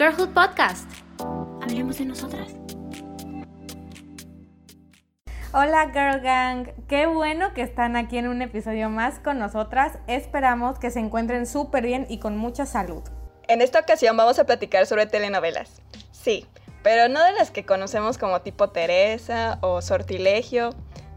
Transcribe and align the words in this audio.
Girlhood 0.00 0.30
Podcast. 0.30 0.90
Hablemos 1.60 1.98
de 1.98 2.06
nosotras. 2.06 2.54
Hola 5.52 5.90
Girl 5.92 6.22
Gang, 6.22 6.68
qué 6.88 7.04
bueno 7.04 7.52
que 7.52 7.60
están 7.60 7.96
aquí 7.96 8.16
en 8.16 8.26
un 8.26 8.40
episodio 8.40 8.88
más 8.88 9.18
con 9.18 9.38
nosotras. 9.38 9.98
Esperamos 10.06 10.78
que 10.78 10.90
se 10.90 11.00
encuentren 11.00 11.44
súper 11.44 11.84
bien 11.84 12.06
y 12.08 12.18
con 12.18 12.38
mucha 12.38 12.64
salud. 12.64 13.02
En 13.46 13.60
esta 13.60 13.80
ocasión 13.80 14.16
vamos 14.16 14.38
a 14.38 14.46
platicar 14.46 14.86
sobre 14.86 15.04
telenovelas. 15.04 15.82
Sí, 16.12 16.46
pero 16.82 17.10
no 17.12 17.22
de 17.22 17.32
las 17.32 17.50
que 17.50 17.66
conocemos 17.66 18.16
como 18.16 18.40
tipo 18.40 18.70
Teresa 18.70 19.58
o 19.60 19.82
Sortilegio. 19.82 20.70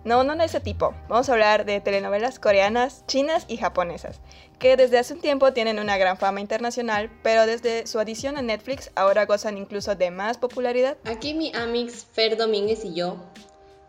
No, 0.06 0.24
no 0.24 0.36
de 0.36 0.46
ese 0.46 0.60
tipo. 0.60 0.94
Vamos 1.08 1.30
a 1.30 1.34
hablar 1.34 1.66
de 1.66 1.80
telenovelas 1.80 2.40
coreanas, 2.40 3.06
chinas 3.08 3.46
y 3.48 3.58
japonesas, 3.58 4.20
que 4.60 4.76
desde 4.76 5.00
hace 5.00 5.14
un 5.14 5.22
tiempo 5.22 5.54
tienen 5.54 5.80
una 5.80 5.98
gran 5.98 6.18
fama 6.18 6.42
internacional, 6.42 7.10
pero 7.24 7.46
desde 7.46 7.88
su 7.88 8.00
adición 8.00 8.38
a 8.38 8.42
Netflix 8.42 8.92
ahora 8.96 9.26
gozan 9.26 9.58
incluso 9.58 9.96
de 9.96 10.12
más 10.12 10.38
popularidad. 10.38 10.98
Aquí 11.06 11.34
mi 11.34 11.54
amix 11.56 12.06
Fer 12.06 12.36
Domínguez 12.36 12.84
y 12.84 12.94
yo 12.94 13.18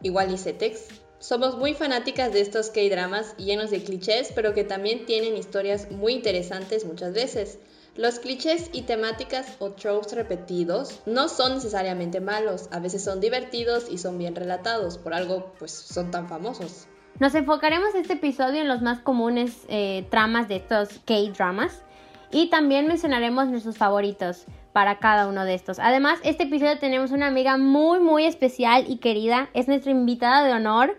igual 0.03 0.33
y 0.33 0.39
Cetex. 0.39 0.89
Somos 1.19 1.57
muy 1.57 1.75
fanáticas 1.75 2.33
de 2.33 2.43
estos 2.43 2.69
K-dramas 2.69 3.35
llenos 3.39 3.71
de 3.71 3.83
clichés, 3.83 4.31
pero 4.35 4.53
que 4.53 4.63
también 4.63 5.07
tienen 5.07 5.37
historias 5.37 5.91
muy 5.91 6.13
interesantes 6.13 6.85
muchas 6.85 7.15
veces. 7.15 7.59
Los 7.97 8.19
clichés 8.19 8.71
y 8.73 8.83
temáticas 8.83 9.55
o 9.61 9.71
tropes 9.71 10.15
repetidos 10.15 11.01
no 11.07 11.29
son 11.29 11.55
necesariamente 11.55 12.21
malos, 12.21 12.69
a 12.73 12.81
veces 12.81 13.05
son 13.05 13.21
divertidos 13.21 13.89
y 13.89 13.99
son 13.99 14.19
bien 14.19 14.35
relatados, 14.35 14.99
por 14.99 15.15
algo 15.15 15.53
pues 15.61 15.71
son 15.71 16.11
tan 16.11 16.29
famosos. 16.29 16.89
Nos 17.21 17.37
enfocaremos 17.37 17.95
este 17.95 18.15
episodio 18.15 18.63
en 18.63 18.67
los 18.67 18.83
más 18.83 18.99
comunes 18.99 19.57
eh, 19.69 20.05
tramas 20.11 20.49
de 20.49 20.57
estos 20.57 20.89
K-dramas 21.05 21.85
y 22.33 22.51
también 22.51 22.89
mencionaremos 22.89 23.47
nuestros 23.47 23.79
favoritos 23.79 24.47
para 24.73 24.99
cada 24.99 25.29
uno 25.29 25.45
de 25.45 25.55
estos. 25.55 25.79
Además, 25.79 26.19
este 26.25 26.43
episodio 26.43 26.81
tenemos 26.81 27.13
una 27.13 27.29
amiga 27.29 27.57
muy, 27.59 28.01
muy 28.01 28.25
especial 28.25 28.87
y 28.89 28.97
querida. 28.97 29.51
Es 29.55 29.69
nuestra 29.69 29.93
invitada 29.93 30.43
de 30.43 30.53
honor, 30.53 30.99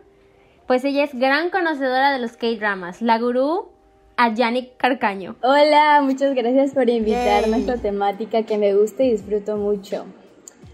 pues 0.66 0.86
ella 0.86 1.04
es 1.04 1.14
gran 1.14 1.50
conocedora 1.50 2.14
de 2.14 2.20
los 2.20 2.38
K-dramas, 2.38 3.02
la 3.02 3.20
gurú 3.20 3.75
a 4.18 4.34
Yannick 4.34 4.78
Carcaño. 4.78 5.36
Hola, 5.42 6.02
muchas 6.02 6.34
gracias 6.36 6.74
por 6.74 6.90
invitarme 6.90 7.58
a 7.58 7.60
esta 7.60 7.78
temática 7.78 8.44
que 8.44 8.58
me 8.58 8.74
gusta 8.74 9.04
y 9.04 9.12
disfruto 9.12 9.58
mucho. 9.58 10.06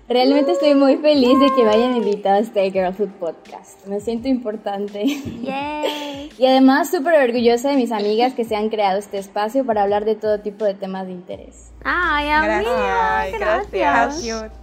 Realmente 0.07 0.51
estoy 0.51 0.75
muy 0.75 0.97
feliz 0.97 1.39
de 1.39 1.55
que 1.55 1.63
me 1.63 1.69
hayan 1.69 1.95
invitado 1.95 2.35
a 2.35 2.39
este 2.39 2.69
Girlhood 2.69 3.11
Podcast. 3.17 3.85
Me 3.87 4.01
siento 4.01 4.27
importante. 4.27 5.03
y 6.37 6.45
además 6.45 6.91
súper 6.91 7.29
orgullosa 7.29 7.69
de 7.69 7.77
mis 7.77 7.93
amigas 7.93 8.33
que 8.33 8.43
se 8.43 8.57
han 8.57 8.67
creado 8.67 8.99
este 8.99 9.19
espacio 9.19 9.65
para 9.65 9.83
hablar 9.83 10.03
de 10.03 10.15
todo 10.15 10.39
tipo 10.39 10.65
de 10.65 10.73
temas 10.73 11.07
de 11.07 11.13
interés. 11.13 11.71
Ay, 11.85 12.29
amiga, 12.29 13.27
gracias. 13.31 13.71
gracias. 13.71 14.60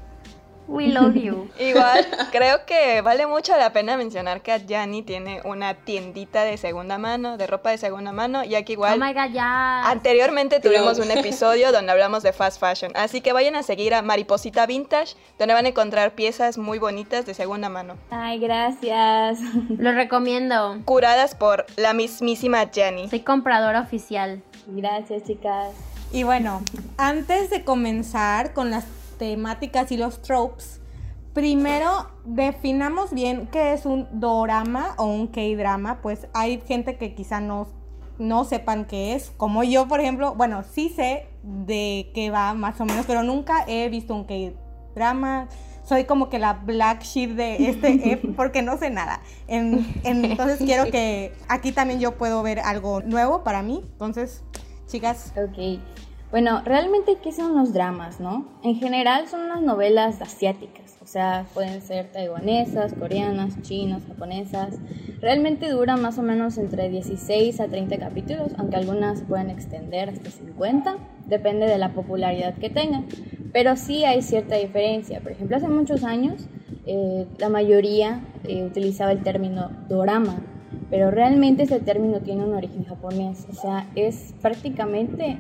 We 0.69 0.89
love 0.89 1.15
you. 1.15 1.49
Igual, 1.59 2.07
creo 2.31 2.67
que 2.67 3.01
vale 3.01 3.27
mucho 3.27 3.57
la 3.57 3.73
pena 3.73 3.97
mencionar 3.97 4.43
que 4.43 4.53
Adjani 4.53 5.03
tiene 5.03 5.41
una 5.45 5.73
tiendita 5.73 6.45
de 6.45 6.59
segunda 6.59 6.99
mano, 6.99 7.39
de 7.39 7.47
ropa 7.47 7.71
de 7.71 7.79
segunda 7.79 8.13
mano, 8.13 8.45
ya 8.45 8.63
que 8.65 8.75
igual 8.75 9.01
oh 9.01 9.05
my 9.05 9.15
God, 9.15 9.39
anteriormente 9.39 10.61
tuvimos 10.61 10.99
un 10.99 11.11
episodio 11.19 11.73
donde 11.73 11.91
hablamos 11.91 12.23
de 12.23 12.35
fast 12.35 12.61
fashion. 12.61 12.93
Así 12.95 13.23
que 13.23 13.33
vayan 13.33 13.57
a 13.57 13.63
seguir 13.63 13.95
a 13.95 14.03
Mariposita 14.03 14.67
Vintage, 14.67 15.17
donde 15.39 15.55
van 15.55 15.65
a 15.65 15.71
encontrar 15.71 16.13
piezas 16.13 16.59
muy 16.59 16.79
bonitas 16.79 17.25
de 17.25 17.33
segunda 17.33 17.71
mano. 17.71 17.97
Ay, 18.11 18.39
gracias. 18.39 19.41
Lo 19.71 19.93
recomiendo. 19.93 20.79
Curadas 20.85 21.35
por 21.35 21.65
la 21.77 21.95
mismísima 21.95 22.61
Adjani. 22.61 23.09
Soy 23.09 23.21
compradora 23.21 23.81
oficial. 23.81 24.43
Gracias, 24.67 25.25
chicas. 25.25 25.75
Y 26.13 26.25
bueno, 26.25 26.63
antes 26.97 27.49
de 27.51 27.65
comenzar 27.65 28.53
con 28.53 28.71
las 28.71 28.85
temáticas 29.19 29.93
y 29.93 29.97
los 29.97 30.23
tropes, 30.23 30.81
primero 31.35 32.11
definamos 32.25 33.13
bien 33.13 33.49
qué 33.53 33.73
es 33.73 33.87
un 33.87 34.09
dorama 34.13 34.95
o 34.99 35.05
un 35.05 35.29
K-drama. 35.29 36.01
Pues 36.03 36.27
hay 36.35 36.61
gente 36.67 36.97
que 36.97 37.15
quizá 37.15 37.41
no, 37.41 37.69
no 38.19 38.45
sepan 38.45 38.87
qué 38.87 39.15
es, 39.15 39.31
como 39.37 39.63
yo, 39.65 39.87
por 39.89 40.01
ejemplo. 40.01 40.35
Bueno, 40.35 40.63
sí 40.63 40.89
sé 40.89 41.29
de 41.43 42.11
qué 42.15 42.31
va 42.31 42.55
más 42.55 42.81
o 42.81 42.85
menos, 42.85 43.07
pero 43.07 43.23
nunca 43.23 43.65
he 43.67 43.89
visto 43.89 44.15
un 44.15 44.25
K-drama. 44.25 45.49
Soy 45.85 46.05
como 46.05 46.29
que 46.29 46.39
la 46.39 46.55
black 46.55 47.03
sheep 47.03 47.31
de 47.37 47.71
este 47.71 47.93
F 48.13 48.29
porque 48.37 48.63
no 48.63 48.77
sé 48.77 48.91
nada. 48.91 49.23
entonces 49.47 50.59
quiero 50.59 50.91
que 50.91 51.33
aquí 51.49 51.73
también 51.73 52.01
yo 52.01 52.19
puedo 52.19 52.43
ver 52.43 52.59
algo 52.61 53.01
nuevo 53.03 53.45
para 53.45 53.63
mí. 53.63 53.83
Entonces, 53.93 54.43
chicas. 54.87 55.33
Ok. 55.37 55.81
Bueno, 56.31 56.61
realmente, 56.63 57.17
¿qué 57.23 57.33
son 57.33 57.57
los 57.57 57.73
dramas, 57.73 58.21
no? 58.21 58.47
En 58.63 58.75
general 58.75 59.29
son 59.29 59.45
unas 59.45 59.63
novelas 59.63 60.21
asiáticas, 60.21 60.99
o 61.01 61.07
sea, 61.07 61.47
pueden 61.55 61.81
ser 61.81 62.13
taiwanesas, 62.13 62.93
coreanas, 62.93 63.63
chinas, 63.63 64.03
japonesas. 64.07 64.79
Realmente 65.23 65.71
duran 65.71 66.03
más 66.03 66.19
o 66.19 66.23
menos 66.23 66.59
entre 66.59 66.91
16 66.91 67.59
a 67.61 67.69
30 67.69 67.97
capítulos, 67.97 68.53
aunque 68.59 68.77
algunas 68.77 69.23
pueden 69.23 69.49
extender 69.49 70.11
hasta 70.11 70.31
50, 70.31 70.99
depende 71.25 71.65
de 71.65 71.79
la 71.79 71.95
popularidad 71.95 72.53
que 72.57 72.69
tengan. 72.69 73.07
Pero 73.55 73.77
sí 73.77 74.05
hay 74.05 74.21
cierta 74.21 74.57
diferencia. 74.57 75.21
Por 75.21 75.33
ejemplo, 75.33 75.57
hace 75.57 75.69
muchos 75.69 76.05
años 76.05 76.47
eh, 76.85 77.27
la 77.39 77.49
mayoría 77.49 78.21
eh, 78.45 78.65
utilizaba 78.65 79.13
el 79.13 79.23
término 79.23 79.71
dorama, 79.89 80.43
pero 80.91 81.11
realmente 81.11 81.63
ese 81.63 81.81
término 81.81 82.21
tiene 82.21 82.45
un 82.45 82.53
origen 82.53 82.85
japonés, 82.85 83.47
o 83.51 83.55
sea, 83.55 83.87
es 83.95 84.35
prácticamente 84.43 85.39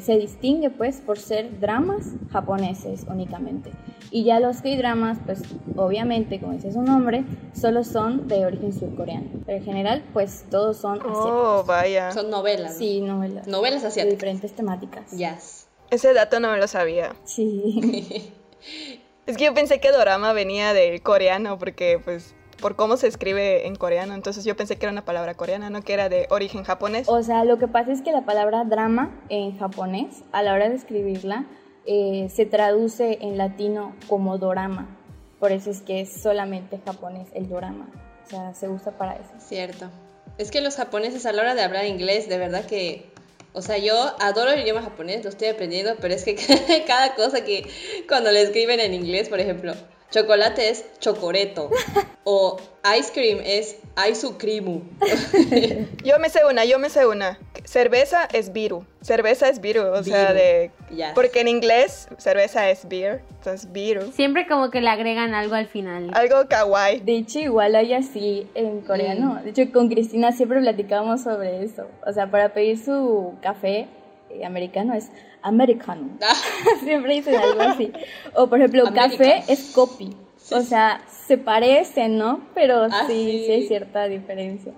se, 0.00 0.18
distingue 0.18 0.70
pues 0.70 1.00
por 1.00 1.18
ser 1.18 1.60
dramas 1.60 2.06
japoneses 2.30 3.04
únicamente. 3.08 3.70
Y 4.10 4.24
ya 4.24 4.40
los 4.40 4.62
K-dramas, 4.62 5.18
pues 5.24 5.42
obviamente, 5.76 6.40
como 6.40 6.52
dice 6.52 6.72
su 6.72 6.82
nombre, 6.82 7.24
solo 7.52 7.84
son 7.84 8.28
de 8.28 8.46
origen 8.46 8.72
surcoreano. 8.72 9.28
Pero 9.44 9.58
en 9.58 9.64
general, 9.64 10.04
pues 10.12 10.44
todos 10.50 10.76
son 10.76 10.98
oh, 10.98 11.10
asiáticos. 11.10 11.30
Oh, 11.32 11.64
vaya. 11.66 12.12
Son 12.12 12.30
novelas. 12.30 12.76
Sí, 12.76 13.00
novelas. 13.00 13.46
Novelas 13.46 13.84
asiáticas. 13.84 14.04
De 14.04 14.10
diferentes 14.10 14.52
temáticas. 14.52 15.10
Yes. 15.10 15.66
Ese 15.90 16.12
dato 16.12 16.40
no 16.40 16.50
me 16.50 16.58
lo 16.58 16.68
sabía. 16.68 17.14
Sí. 17.24 18.32
es 19.26 19.36
que 19.36 19.44
yo 19.44 19.54
pensé 19.54 19.80
que 19.80 19.90
dorama 19.90 20.32
venía 20.32 20.72
del 20.74 21.02
coreano 21.02 21.58
porque 21.58 22.00
pues 22.04 22.34
por 22.64 22.76
cómo 22.76 22.96
se 22.96 23.08
escribe 23.08 23.66
en 23.66 23.76
coreano. 23.76 24.14
Entonces 24.14 24.42
yo 24.42 24.56
pensé 24.56 24.76
que 24.76 24.86
era 24.86 24.90
una 24.90 25.04
palabra 25.04 25.34
coreana, 25.34 25.68
no 25.68 25.82
que 25.82 25.92
era 25.92 26.08
de 26.08 26.26
origen 26.30 26.64
japonés. 26.64 27.06
O 27.10 27.22
sea, 27.22 27.44
lo 27.44 27.58
que 27.58 27.68
pasa 27.68 27.92
es 27.92 28.00
que 28.00 28.10
la 28.10 28.24
palabra 28.24 28.64
drama 28.64 29.20
en 29.28 29.58
japonés, 29.58 30.22
a 30.32 30.42
la 30.42 30.54
hora 30.54 30.70
de 30.70 30.74
escribirla, 30.74 31.44
eh, 31.84 32.30
se 32.34 32.46
traduce 32.46 33.18
en 33.20 33.36
latino 33.36 33.94
como 34.08 34.38
dorama. 34.38 34.96
Por 35.38 35.52
eso 35.52 35.70
es 35.70 35.82
que 35.82 36.00
es 36.00 36.22
solamente 36.22 36.80
japonés 36.86 37.28
el 37.34 37.50
dorama. 37.50 37.86
O 38.24 38.30
sea, 38.30 38.54
se 38.54 38.70
usa 38.70 38.92
para 38.92 39.16
eso. 39.16 39.34
Cierto. 39.40 39.90
Es 40.38 40.50
que 40.50 40.62
los 40.62 40.76
japoneses 40.76 41.26
a 41.26 41.32
la 41.32 41.42
hora 41.42 41.54
de 41.54 41.60
hablar 41.60 41.84
inglés, 41.84 42.30
de 42.30 42.38
verdad 42.38 42.64
que 42.64 43.12
o 43.52 43.60
sea, 43.60 43.76
yo 43.76 43.94
adoro 44.20 44.50
el 44.50 44.62
idioma 44.62 44.80
japonés, 44.80 45.22
lo 45.22 45.28
estoy 45.28 45.48
aprendiendo, 45.48 45.96
pero 46.00 46.14
es 46.14 46.24
que 46.24 46.34
cada 46.86 47.14
cosa 47.14 47.44
que 47.44 47.68
cuando 48.08 48.32
le 48.32 48.40
escriben 48.40 48.80
en 48.80 48.94
inglés, 48.94 49.28
por 49.28 49.38
ejemplo, 49.38 49.74
Chocolate 50.10 50.70
es 50.70 50.84
chocoreto. 51.00 51.70
o 52.24 52.56
ice 52.98 53.12
cream 53.12 53.38
es 53.44 53.76
aisucrimu. 53.96 54.82
yo 56.04 56.18
me 56.18 56.28
sé 56.28 56.40
una, 56.48 56.64
yo 56.64 56.78
me 56.78 56.88
sé 56.88 57.06
una. 57.06 57.38
Cerveza 57.64 58.28
es 58.32 58.52
viru. 58.52 58.84
Cerveza 59.00 59.48
es 59.48 59.60
viru, 59.60 59.82
o 59.82 60.02
sea, 60.02 60.32
de... 60.32 60.70
Porque 61.14 61.40
en 61.40 61.48
inglés 61.48 62.08
cerveza 62.18 62.70
es 62.70 62.88
beer, 62.88 63.22
entonces 63.30 63.70
viru. 63.72 64.12
Siempre 64.12 64.46
como 64.46 64.70
que 64.70 64.80
le 64.80 64.88
agregan 64.88 65.34
algo 65.34 65.54
al 65.54 65.66
final. 65.66 66.10
Algo 66.14 66.48
kawaii. 66.48 67.00
De 67.00 67.16
hecho, 67.16 67.38
igual 67.38 67.74
hay 67.74 67.92
así 67.94 68.48
en 68.54 68.80
coreano. 68.80 69.40
De 69.42 69.50
hecho, 69.50 69.70
con 69.72 69.88
Cristina 69.88 70.32
siempre 70.32 70.60
platicábamos 70.60 71.22
sobre 71.22 71.62
eso. 71.62 71.86
O 72.06 72.12
sea, 72.12 72.30
para 72.30 72.52
pedir 72.54 72.82
su 72.82 73.34
café 73.42 73.88
eh, 74.30 74.44
americano 74.44 74.94
es 74.94 75.10
americano. 75.44 76.18
Ah. 76.20 76.34
Siempre 76.82 77.14
dicen 77.14 77.36
algo 77.36 77.60
así. 77.62 77.92
O 78.34 78.48
por 78.48 78.58
ejemplo, 78.58 78.84
café 78.94 79.44
es 79.46 79.70
copy. 79.72 80.16
O 80.50 80.60
sea, 80.60 81.02
se 81.26 81.38
parecen, 81.38 82.18
¿no? 82.18 82.46
Pero 82.54 82.88
ah, 82.90 83.04
sí, 83.06 83.44
sí, 83.46 83.52
hay 83.52 83.68
cierta 83.68 84.08
diferencia. 84.08 84.72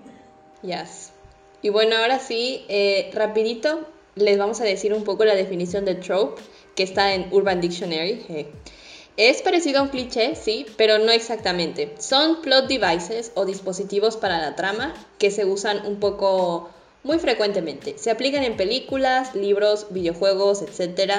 Yes. 0.61 1.11
Y 1.61 1.69
bueno, 1.69 1.97
ahora 1.97 2.19
sí, 2.19 2.63
eh, 2.69 3.09
rapidito 3.13 3.87
les 4.15 4.37
vamos 4.37 4.61
a 4.61 4.63
decir 4.63 4.93
un 4.93 5.03
poco 5.03 5.25
la 5.25 5.35
definición 5.35 5.85
de 5.85 5.95
trope 5.95 6.41
que 6.75 6.83
está 6.83 7.13
en 7.13 7.27
Urban 7.31 7.59
Dictionary. 7.59 8.47
Es 9.17 9.41
parecido 9.41 9.79
a 9.79 9.83
un 9.83 9.89
cliché, 9.89 10.35
sí, 10.35 10.65
pero 10.77 10.99
no 10.99 11.11
exactamente. 11.11 11.95
Son 11.97 12.41
plot 12.41 12.67
devices 12.67 13.31
o 13.35 13.45
dispositivos 13.45 14.15
para 14.15 14.39
la 14.39 14.55
trama 14.55 14.93
que 15.17 15.31
se 15.31 15.45
usan 15.45 15.85
un 15.85 15.99
poco 15.99 16.69
muy 17.07 17.17
frecuentemente. 17.19 17.97
Se 17.97 18.11
aplican 18.11 18.43
en 18.43 18.57
películas, 18.57 19.33
libros, 19.33 19.87
videojuegos, 19.89 20.61
etc. 20.61 21.13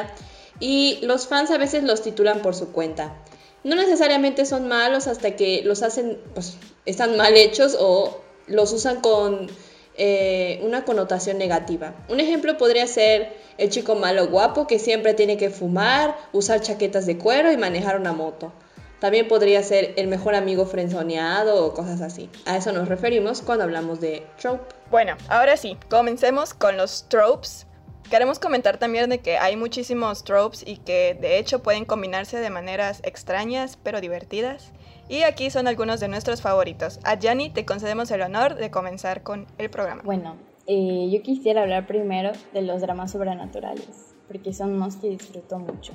Y 0.61 0.99
los 1.02 1.26
fans 1.26 1.50
a 1.50 1.58
veces 1.58 1.82
los 1.82 2.02
titulan 2.02 2.43
por 2.43 2.55
su 2.55 2.70
cuenta. 2.73 3.17
No 3.64 3.75
necesariamente 3.75 4.46
son 4.46 4.69
malos 4.69 5.08
hasta 5.08 5.35
que 5.35 5.62
los 5.64 5.82
hacen, 5.82 6.19
pues, 6.35 6.56
están 6.87 7.17
mal 7.17 7.35
hechos 7.37 7.76
o 7.79 8.20
los 8.46 8.73
usan 8.73 9.00
con 9.00 9.49
eh, 9.96 10.61
una 10.62 10.85
connotación 10.85 11.38
negativa. 11.38 11.94
Un 12.08 12.20
ejemplo 12.20 12.56
podría 12.56 12.87
ser 12.87 13.32
el 13.56 13.70
chico 13.70 13.96
malo 13.96 14.29
guapo 14.29 14.67
que 14.67 14.79
siempre 14.79 15.14
tiene 15.14 15.37
que 15.37 15.50
fumar, 15.50 16.17
usar 16.32 16.61
chaquetas 16.61 17.06
de 17.06 17.19
cuero 17.19 17.50
y 17.50 17.56
manejar 17.56 17.99
una 17.99 18.12
moto. 18.12 18.52
También 19.00 19.28
podría 19.28 19.62
ser 19.62 19.94
el 19.96 20.08
mejor 20.08 20.34
amigo 20.34 20.66
frenzoneado 20.66 21.64
o 21.64 21.72
cosas 21.72 22.00
así. 22.00 22.28
A 22.46 22.56
eso 22.56 22.72
nos 22.72 22.88
referimos 22.88 23.42
cuando 23.42 23.64
hablamos 23.64 24.00
de 24.00 24.26
trope. 24.40 24.74
Bueno, 24.90 25.16
ahora 25.28 25.56
sí, 25.56 25.76
comencemos 25.88 26.52
con 26.52 26.76
los 26.76 27.08
tropes. 27.08 27.66
Queremos 28.10 28.38
comentar 28.38 28.78
también 28.78 29.10
de 29.10 29.18
que 29.18 29.36
hay 29.36 29.56
muchísimos 29.56 30.24
tropes 30.24 30.64
y 30.66 30.78
que 30.78 31.16
de 31.20 31.38
hecho 31.38 31.62
pueden 31.62 31.84
combinarse 31.84 32.38
de 32.38 32.50
maneras 32.50 33.00
extrañas 33.04 33.78
pero 33.82 34.00
divertidas. 34.00 34.72
Y 35.08 35.22
aquí 35.22 35.50
son 35.50 35.68
algunos 35.68 36.00
de 36.00 36.08
nuestros 36.08 36.42
favoritos. 36.42 37.00
A 37.04 37.18
Jani 37.20 37.50
te 37.50 37.64
concedemos 37.64 38.10
el 38.10 38.22
honor 38.22 38.56
de 38.56 38.70
comenzar 38.70 39.22
con 39.22 39.46
el 39.58 39.70
programa. 39.70 40.02
Bueno, 40.04 40.36
eh, 40.66 41.08
yo 41.10 41.22
quisiera 41.22 41.62
hablar 41.62 41.86
primero 41.86 42.32
de 42.52 42.62
los 42.62 42.82
dramas 42.82 43.12
sobrenaturales, 43.12 44.14
porque 44.26 44.52
son 44.52 44.74
unos 44.74 44.96
que 44.96 45.08
disfruto 45.08 45.58
mucho. 45.58 45.92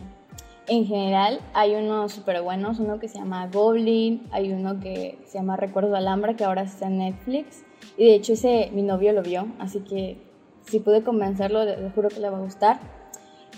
En 0.68 0.86
general 0.86 1.42
hay 1.54 1.76
unos 1.76 2.14
súper 2.14 2.42
buenos, 2.42 2.80
uno 2.80 3.00
que 3.00 3.10
se 3.10 3.18
llama 3.18 3.48
Goblin, 3.48 4.26
hay 4.32 4.54
uno 4.54 4.80
que 4.80 5.20
se 5.26 5.38
llama 5.38 5.58
Recuerdo 5.58 5.96
Alhambra, 5.96 6.36
que 6.36 6.46
ahora 6.46 6.62
está 6.62 6.88
en 6.88 7.00
Netflix. 7.00 7.64
Y 7.98 8.06
de 8.06 8.16
hecho 8.16 8.34
ese 8.34 8.70
mi 8.74 8.82
novio 8.82 9.12
lo 9.12 9.24
vio, 9.24 9.48
así 9.60 9.82
que 9.82 10.18
si 10.66 10.80
pude 10.80 11.04
convencerlo, 11.04 11.66
le 11.66 11.90
juro 11.92 12.08
que 12.08 12.22
le 12.22 12.30
va 12.30 12.38
a 12.38 12.42
gustar. 12.42 12.80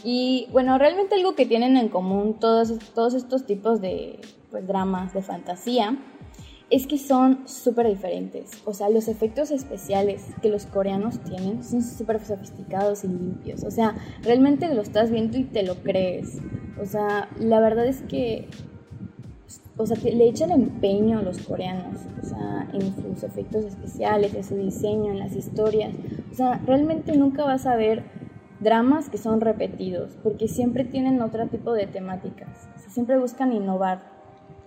Y 0.04 0.48
bueno, 0.52 0.78
realmente 0.78 1.16
algo 1.16 1.36
que 1.36 1.46
tienen 1.46 1.78
en 1.78 1.90
común 1.90 2.36
todos, 2.40 2.78
todos 2.94 3.14
estos 3.14 3.46
tipos 3.46 3.82
de 3.82 4.20
pues, 4.50 4.68
dramas 4.68 5.14
de 5.14 5.22
fantasía 5.22 5.98
es 6.70 6.88
que 6.88 6.98
son 6.98 7.48
súper 7.48 7.88
diferentes. 7.88 8.62
O 8.66 8.74
sea, 8.74 8.90
los 8.90 9.08
efectos 9.08 9.52
especiales 9.52 10.26
que 10.42 10.50
los 10.50 10.66
coreanos 10.66 11.20
tienen 11.20 11.64
son 11.64 11.82
súper 11.82 12.24
sofisticados 12.24 13.04
y 13.04 13.08
limpios. 13.08 13.64
O 13.64 13.72
sea, 13.72 13.96
realmente 14.24 14.74
lo 14.74 14.82
estás 14.82 15.12
viendo 15.12 15.38
y 15.38 15.44
te 15.44 15.64
lo 15.64 15.76
crees. 15.76 16.40
O 16.82 16.86
sea, 16.86 17.30
la 17.40 17.60
verdad 17.60 17.86
es 17.86 18.02
que 18.02 18.48
o 19.78 19.86
sea, 19.86 19.98
le 19.98 20.28
echan 20.28 20.52
empeño 20.52 21.20
a 21.20 21.22
los 21.22 21.40
coreanos, 21.40 22.00
o 22.22 22.26
sea, 22.26 22.68
en 22.72 22.96
sus 22.96 23.24
efectos 23.24 23.66
especiales, 23.66 24.34
en 24.34 24.44
su 24.44 24.56
diseño, 24.56 25.12
en 25.12 25.20
las 25.20 25.36
historias. 25.36 25.94
O 26.32 26.34
sea, 26.34 26.62
realmente 26.66 27.18
nunca 27.18 27.44
vas 27.44 27.66
a 27.66 27.76
ver 27.76 28.04
dramas 28.62 29.10
que 29.10 29.18
son 29.18 29.42
repetidos, 29.42 30.18
porque 30.24 30.48
siempre 30.48 30.86
tienen 30.86 31.22
otro 31.22 31.48
tipo 31.48 31.74
de 31.74 31.88
temáticas. 31.88 32.70
siempre 32.88 33.20
buscan 33.20 33.52
innovar. 33.52 34.15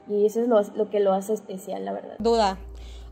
Y 0.09 0.27
eso 0.27 0.41
es 0.41 0.49
lo, 0.49 0.91
que 0.91 1.01
lo 1.01 1.13
hace 1.13 1.35
especial, 1.35 1.85
la 1.85 1.93
verdad. 1.93 2.17
Duda. 2.19 2.59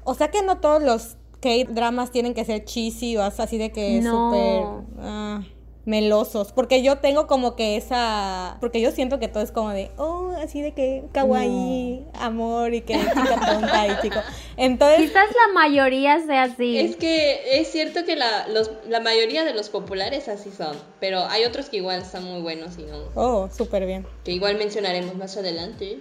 O 0.04 0.14
sea 0.14 0.30
que 0.30 0.42
no 0.42 0.60
todos 0.60 0.82
los 0.82 1.16
K-dramas 1.40 2.10
tienen 2.10 2.34
que 2.34 2.44
ser 2.44 2.64
cheesy 2.64 3.16
o 3.16 3.22
así 3.22 3.58
de 3.58 3.70
que 3.70 4.00
no. 4.00 4.30
súper 4.30 4.84
ah, 5.00 5.42
melosos. 5.86 6.52
Porque 6.52 6.82
yo 6.82 6.98
tengo 6.98 7.26
como 7.26 7.56
que 7.56 7.76
esa. 7.76 8.58
Porque 8.60 8.80
yo 8.80 8.90
siento 8.90 9.18
que 9.18 9.28
todo 9.28 9.42
es 9.42 9.52
como 9.52 9.70
de. 9.70 9.90
Oh, 9.96 10.32
así 10.42 10.60
de 10.60 10.72
que 10.72 11.04
kawaii, 11.12 12.04
amor 12.14 12.74
y 12.74 12.82
que 12.82 12.94
chica 12.94 13.40
tonta 13.46 13.86
y 13.86 14.00
chico. 14.02 14.18
Entonces. 14.56 15.00
Quizás 15.00 15.28
la 15.46 15.54
mayoría 15.54 16.20
sea 16.26 16.44
así. 16.44 16.78
Es 16.78 16.96
que 16.96 17.60
es 17.60 17.68
cierto 17.68 18.04
que 18.04 18.16
la, 18.16 18.48
los, 18.48 18.70
la 18.88 19.00
mayoría 19.00 19.44
de 19.44 19.54
los 19.54 19.70
populares 19.70 20.28
así 20.28 20.50
son. 20.50 20.76
Pero 21.00 21.24
hay 21.26 21.44
otros 21.44 21.68
que 21.70 21.78
igual 21.78 22.02
están 22.02 22.24
muy 22.24 22.42
buenos 22.42 22.78
y 22.78 22.82
no. 22.82 22.98
Oh, 23.14 23.48
súper 23.50 23.86
bien. 23.86 24.06
Que 24.24 24.32
igual 24.32 24.56
mencionaremos 24.56 25.14
más 25.14 25.36
adelante. 25.36 25.98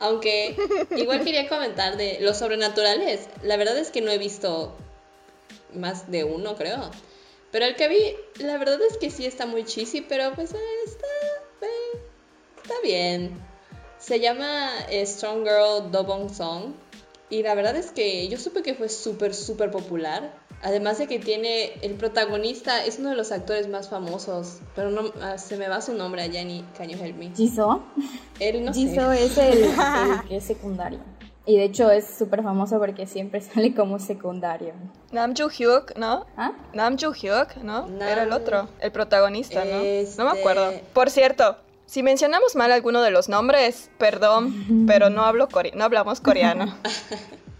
Aunque 0.00 0.56
igual 0.96 1.22
quería 1.24 1.48
comentar 1.48 1.96
de 1.96 2.18
los 2.20 2.38
sobrenaturales. 2.38 3.28
La 3.42 3.56
verdad 3.56 3.78
es 3.78 3.90
que 3.90 4.00
no 4.00 4.10
he 4.10 4.18
visto 4.18 4.76
más 5.74 6.10
de 6.10 6.24
uno, 6.24 6.56
creo. 6.56 6.90
Pero 7.52 7.66
el 7.66 7.76
que 7.76 7.88
vi, 7.88 8.44
la 8.44 8.58
verdad 8.58 8.80
es 8.82 8.96
que 8.96 9.10
sí 9.10 9.26
está 9.26 9.46
muy 9.46 9.64
cheesy, 9.64 10.00
pero 10.02 10.32
pues 10.34 10.52
eh, 10.52 10.58
está, 10.86 11.06
eh, 11.66 12.00
está 12.62 12.74
bien. 12.82 13.38
Se 13.98 14.20
llama 14.20 14.70
eh, 14.88 15.04
Strong 15.04 15.44
Girl 15.44 15.90
Dobong 15.90 16.32
Song. 16.34 16.74
Y 17.28 17.42
la 17.42 17.54
verdad 17.54 17.76
es 17.76 17.92
que 17.92 18.26
yo 18.28 18.38
supe 18.38 18.62
que 18.62 18.74
fue 18.74 18.88
súper, 18.88 19.34
súper 19.34 19.70
popular. 19.70 20.39
Además 20.62 20.98
de 20.98 21.06
que 21.06 21.18
tiene 21.18 21.72
el 21.80 21.94
protagonista, 21.94 22.84
es 22.84 22.98
uno 22.98 23.10
de 23.10 23.16
los 23.16 23.32
actores 23.32 23.68
más 23.68 23.88
famosos, 23.88 24.60
pero 24.74 24.90
no 24.90 25.10
ah, 25.22 25.38
se 25.38 25.56
me 25.56 25.68
va 25.68 25.80
su 25.80 25.94
nombre 25.94 26.22
a 26.22 26.30
Jenny, 26.30 26.64
can 26.76 26.88
you 26.88 27.02
help 27.02 27.16
me? 27.16 27.30
Jisoo. 27.34 27.82
Él 28.38 28.64
no 28.64 28.72
Jisoo 28.72 29.10
es 29.12 29.38
el, 29.38 29.70
que 30.28 30.36
es 30.36 30.44
secundario. 30.44 30.98
Y 31.46 31.56
de 31.56 31.64
hecho 31.64 31.90
es 31.90 32.06
súper 32.06 32.42
famoso 32.42 32.78
porque 32.78 33.06
siempre 33.06 33.40
sale 33.40 33.74
como 33.74 33.98
secundario. 33.98 34.74
Nam 35.12 35.34
Joo 35.34 35.48
Hyuk, 35.48 35.96
¿no? 35.96 36.26
¿Ah? 36.36 36.52
Nam 36.74 36.98
Joo 36.98 37.14
Hyuk, 37.14 37.56
¿no? 37.62 37.88
Era 38.00 38.24
el 38.24 38.32
otro, 38.32 38.68
el 38.80 38.92
protagonista, 38.92 39.64
¿no? 39.64 39.78
No 40.18 40.32
me 40.32 40.38
acuerdo. 40.38 40.70
Este 40.70 40.84
Por 40.92 41.08
cierto, 41.08 41.56
si 41.86 42.02
mencionamos 42.02 42.54
mal 42.54 42.70
alguno 42.70 43.00
de 43.00 43.10
los 43.10 43.30
nombres, 43.30 43.90
perdón, 43.98 44.84
pero 44.86 45.08
no 45.08 45.24
hablo 45.24 45.48
no 45.74 45.84
hablamos 45.84 46.20
coreano. 46.20 46.76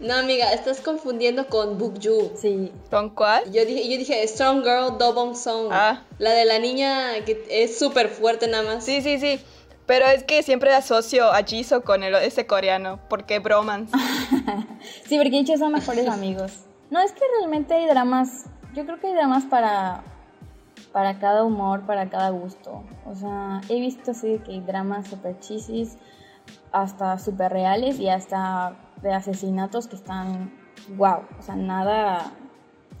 No, 0.01 0.15
amiga, 0.15 0.51
estás 0.51 0.81
confundiendo 0.81 1.45
con 1.47 1.77
Bukju. 1.77 2.31
Sí. 2.35 2.71
¿Con 2.89 3.11
cuál? 3.11 3.43
Yo 3.51 3.63
dije, 3.65 3.87
yo 3.87 3.97
dije 3.99 4.27
Strong 4.27 4.63
Girl 4.63 4.97
Dobong 4.97 5.35
Song. 5.35 5.69
Ah. 5.71 6.01
La 6.17 6.31
de 6.31 6.45
la 6.45 6.57
niña 6.57 7.23
que 7.23 7.45
es 7.51 7.77
súper 7.77 8.09
fuerte 8.09 8.47
nada 8.47 8.63
más. 8.63 8.83
Sí, 8.83 9.03
sí, 9.03 9.19
sí. 9.19 9.39
Pero 9.85 10.07
es 10.07 10.23
que 10.23 10.41
siempre 10.41 10.73
asocio 10.73 11.31
a 11.31 11.43
Jisoo 11.43 11.83
con 11.83 12.01
el, 12.01 12.15
ese 12.15 12.47
coreano, 12.47 12.99
porque 13.09 13.37
bromance. 13.37 13.95
sí, 15.07 15.17
porque 15.17 15.37
ellos 15.37 15.59
son 15.59 15.71
mejores 15.71 16.07
amigos. 16.07 16.51
No, 16.89 16.99
es 16.99 17.11
que 17.11 17.21
realmente 17.37 17.75
hay 17.75 17.85
dramas, 17.85 18.45
yo 18.73 18.85
creo 18.85 18.99
que 18.99 19.07
hay 19.07 19.13
dramas 19.13 19.43
para, 19.45 20.03
para 20.91 21.19
cada 21.19 21.43
humor, 21.43 21.85
para 21.85 22.09
cada 22.09 22.31
gusto. 22.31 22.83
O 23.05 23.13
sea, 23.13 23.61
he 23.69 23.79
visto 23.79 24.11
así 24.11 24.39
que 24.43 24.53
hay 24.53 24.61
dramas 24.61 25.07
super 25.07 25.39
chisis, 25.39 25.97
hasta 26.71 27.19
super 27.19 27.51
reales 27.51 27.99
y 27.99 28.09
hasta 28.09 28.75
de 29.01 29.13
asesinatos 29.13 29.87
que 29.87 29.95
están 29.95 30.51
wow, 30.97 31.21
o 31.39 31.41
sea, 31.41 31.55
nada, 31.55 32.33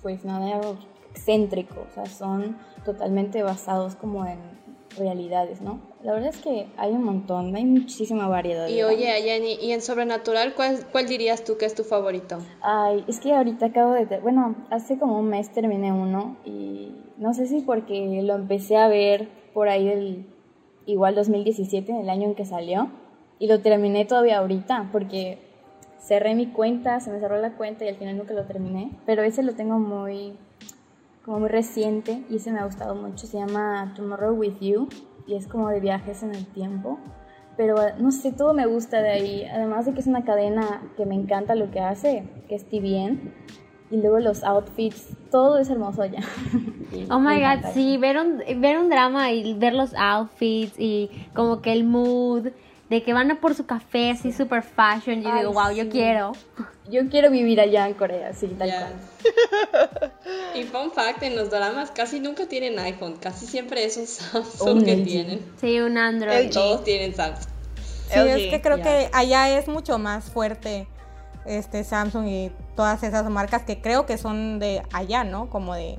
pues 0.01 0.25
nada 0.25 0.61
excéntrico, 1.11 1.85
o 1.89 1.93
sea, 1.93 2.05
son 2.05 2.57
totalmente 2.85 3.43
basados 3.43 3.95
como 3.95 4.25
en 4.25 4.39
realidades, 4.97 5.61
¿no? 5.61 5.79
La 6.03 6.13
verdad 6.13 6.29
es 6.29 6.41
que 6.41 6.67
hay 6.77 6.91
un 6.91 7.03
montón, 7.03 7.55
hay 7.55 7.65
muchísima 7.65 8.27
variedad. 8.27 8.67
Y 8.67 8.83
oye, 8.83 9.11
Ayani, 9.11 9.53
¿y 9.53 9.71
en 9.71 9.81
Sobrenatural 9.81 10.53
cuál, 10.55 10.85
cuál 10.91 11.07
dirías 11.07 11.43
tú 11.43 11.57
que 11.57 11.65
es 11.65 11.75
tu 11.75 11.83
favorito? 11.83 12.39
Ay, 12.61 13.05
es 13.07 13.19
que 13.19 13.33
ahorita 13.33 13.67
acabo 13.67 13.93
de... 13.93 14.19
Bueno, 14.19 14.55
hace 14.69 14.97
como 14.97 15.19
un 15.19 15.29
mes 15.29 15.51
terminé 15.51 15.93
uno 15.93 16.37
y 16.43 16.91
no 17.17 17.33
sé 17.33 17.45
si 17.47 17.61
porque 17.61 18.21
lo 18.23 18.35
empecé 18.35 18.77
a 18.77 18.87
ver 18.87 19.29
por 19.53 19.69
ahí 19.69 19.87
del 19.87 20.25
igual 20.85 21.15
2017, 21.15 22.01
el 22.01 22.09
año 22.09 22.29
en 22.29 22.35
que 22.35 22.45
salió, 22.45 22.89
y 23.39 23.47
lo 23.47 23.61
terminé 23.61 24.05
todavía 24.05 24.39
ahorita 24.39 24.89
porque 24.91 25.50
cerré 26.01 26.35
mi 26.35 26.47
cuenta, 26.47 26.99
se 26.99 27.11
me 27.11 27.19
cerró 27.19 27.37
la 27.37 27.51
cuenta 27.51 27.85
y 27.85 27.87
al 27.87 27.95
final 27.95 28.17
nunca 28.17 28.33
lo 28.33 28.45
terminé, 28.45 28.91
pero 29.05 29.21
ese 29.21 29.43
lo 29.43 29.53
tengo 29.53 29.79
muy 29.79 30.33
como 31.23 31.39
muy 31.39 31.49
reciente 31.49 32.23
y 32.29 32.37
ese 32.37 32.51
me 32.51 32.59
ha 32.59 32.65
gustado 32.65 32.95
mucho, 32.95 33.27
se 33.27 33.37
llama 33.37 33.93
Tomorrow 33.95 34.33
With 34.33 34.59
You 34.59 34.89
y 35.27 35.35
es 35.35 35.47
como 35.47 35.69
de 35.69 35.79
viajes 35.79 36.23
en 36.23 36.33
el 36.33 36.47
tiempo, 36.47 36.97
pero 37.55 37.75
no 37.99 38.11
sé, 38.11 38.31
todo 38.31 38.53
me 38.55 38.65
gusta 38.65 39.01
de 39.01 39.11
ahí, 39.11 39.45
además 39.45 39.85
de 39.85 39.93
que 39.93 39.99
es 39.99 40.07
una 40.07 40.25
cadena 40.25 40.81
que 40.97 41.05
me 41.05 41.13
encanta 41.13 41.53
lo 41.53 41.69
que 41.69 41.79
hace, 41.79 42.27
que 42.49 42.55
es 42.55 42.67
TVN, 42.67 43.33
y 43.91 43.97
luego 43.97 44.19
los 44.19 44.43
outfits, 44.43 45.15
todo 45.29 45.59
es 45.59 45.69
hermoso 45.69 46.01
allá. 46.01 46.21
oh 47.11 47.19
my 47.19 47.39
god, 47.39 47.71
sí, 47.73 47.97
ver 47.97 48.17
un, 48.17 48.37
ver 48.61 48.79
un 48.79 48.89
drama 48.89 49.31
y 49.31 49.53
ver 49.53 49.73
los 49.73 49.93
outfits 49.93 50.73
y 50.79 51.11
como 51.35 51.61
que 51.61 51.73
el 51.73 51.83
mood 51.83 52.47
de 52.91 53.01
que 53.01 53.13
van 53.13 53.31
a 53.31 53.39
por 53.39 53.55
su 53.55 53.65
café 53.65 54.11
así 54.11 54.33
super 54.33 54.61
fashion. 54.63 55.19
Y 55.19 55.31
digo, 55.31 55.53
wow, 55.53 55.71
yo 55.71 55.87
quiero. 55.87 56.33
Yo 56.89 57.07
quiero 57.09 57.31
vivir 57.31 57.61
allá 57.61 57.87
en 57.87 57.93
Corea, 57.93 58.33
sí, 58.33 58.47
tal 58.47 58.69
cual. 58.69 60.11
y 60.55 60.63
fun 60.63 60.91
fact, 60.91 61.23
en 61.23 61.37
los 61.37 61.49
dramas 61.49 61.89
casi 61.91 62.19
nunca 62.19 62.47
tienen 62.47 62.77
iPhone, 62.79 63.15
casi 63.15 63.45
siempre 63.45 63.85
es 63.85 63.95
un 63.95 64.07
Samsung 64.07 64.83
que 64.83 64.97
tienen. 64.97 65.53
Sí, 65.61 65.79
un 65.79 65.97
Android. 65.97 66.51
Todos 66.51 66.83
tienen 66.83 67.15
Samsung. 67.15 67.49
Sí, 68.11 68.19
es 68.19 68.51
que 68.51 68.61
creo 68.61 68.81
que 68.81 69.09
allá 69.13 69.57
es 69.57 69.69
mucho 69.69 69.97
más 69.97 70.29
fuerte 70.29 70.85
este 71.45 71.85
Samsung 71.85 72.27
y 72.27 72.51
todas 72.75 73.03
esas 73.03 73.29
marcas 73.29 73.63
que 73.63 73.79
creo 73.79 74.05
que 74.05 74.17
son 74.17 74.59
de 74.59 74.83
allá, 74.91 75.23
¿no? 75.23 75.49
Como 75.49 75.75
de 75.75 75.97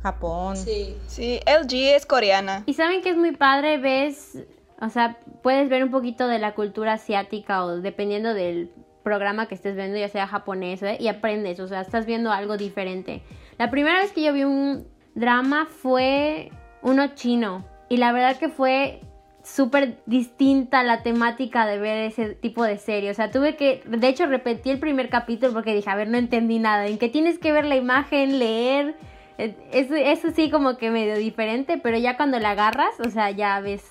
Japón. 0.00 0.56
Sí. 0.56 0.96
Sí, 1.08 1.40
LG 1.44 1.96
es 1.96 2.06
coreana. 2.06 2.62
Y 2.66 2.74
saben 2.74 3.02
que 3.02 3.10
es 3.10 3.16
muy 3.16 3.32
padre, 3.32 3.78
ves 3.78 4.38
o 4.80 4.88
sea, 4.88 5.18
puedes 5.42 5.68
ver 5.68 5.84
un 5.84 5.90
poquito 5.90 6.26
de 6.28 6.38
la 6.38 6.54
cultura 6.54 6.94
asiática 6.94 7.64
o 7.64 7.80
dependiendo 7.80 8.34
del 8.34 8.70
programa 9.02 9.46
que 9.46 9.54
estés 9.54 9.76
viendo, 9.76 9.98
ya 9.98 10.08
sea 10.08 10.26
japonés, 10.26 10.82
¿eh? 10.82 10.96
y 11.00 11.08
aprendes, 11.08 11.60
o 11.60 11.68
sea, 11.68 11.80
estás 11.80 12.06
viendo 12.06 12.32
algo 12.32 12.56
diferente. 12.56 13.22
La 13.58 13.70
primera 13.70 14.00
vez 14.00 14.12
que 14.12 14.22
yo 14.22 14.32
vi 14.32 14.44
un 14.44 14.86
drama 15.14 15.66
fue 15.66 16.50
uno 16.82 17.08
chino 17.14 17.64
y 17.88 17.96
la 17.96 18.12
verdad 18.12 18.36
que 18.36 18.48
fue 18.48 19.00
súper 19.42 19.98
distinta 20.06 20.82
la 20.82 21.02
temática 21.02 21.66
de 21.66 21.78
ver 21.78 22.04
ese 22.04 22.34
tipo 22.34 22.62
de 22.62 22.76
serie. 22.76 23.10
O 23.10 23.14
sea, 23.14 23.30
tuve 23.30 23.56
que, 23.56 23.82
de 23.86 24.08
hecho, 24.08 24.26
repetí 24.26 24.70
el 24.70 24.78
primer 24.78 25.08
capítulo 25.08 25.52
porque 25.52 25.74
dije, 25.74 25.88
a 25.88 25.94
ver, 25.96 26.08
no 26.08 26.18
entendí 26.18 26.58
nada. 26.58 26.86
En 26.86 26.98
que 26.98 27.08
tienes 27.08 27.38
que 27.38 27.52
ver 27.52 27.64
la 27.64 27.76
imagen, 27.76 28.38
leer. 28.38 28.96
eh, 29.38 29.56
Eso, 29.72 29.94
eso 29.94 30.30
sí 30.30 30.50
como 30.50 30.76
que 30.76 30.90
medio 30.90 31.16
diferente, 31.16 31.78
pero 31.82 31.96
ya 31.96 32.16
cuando 32.18 32.38
la 32.38 32.50
agarras, 32.50 33.00
o 33.00 33.08
sea, 33.10 33.30
ya 33.30 33.58
ves, 33.60 33.90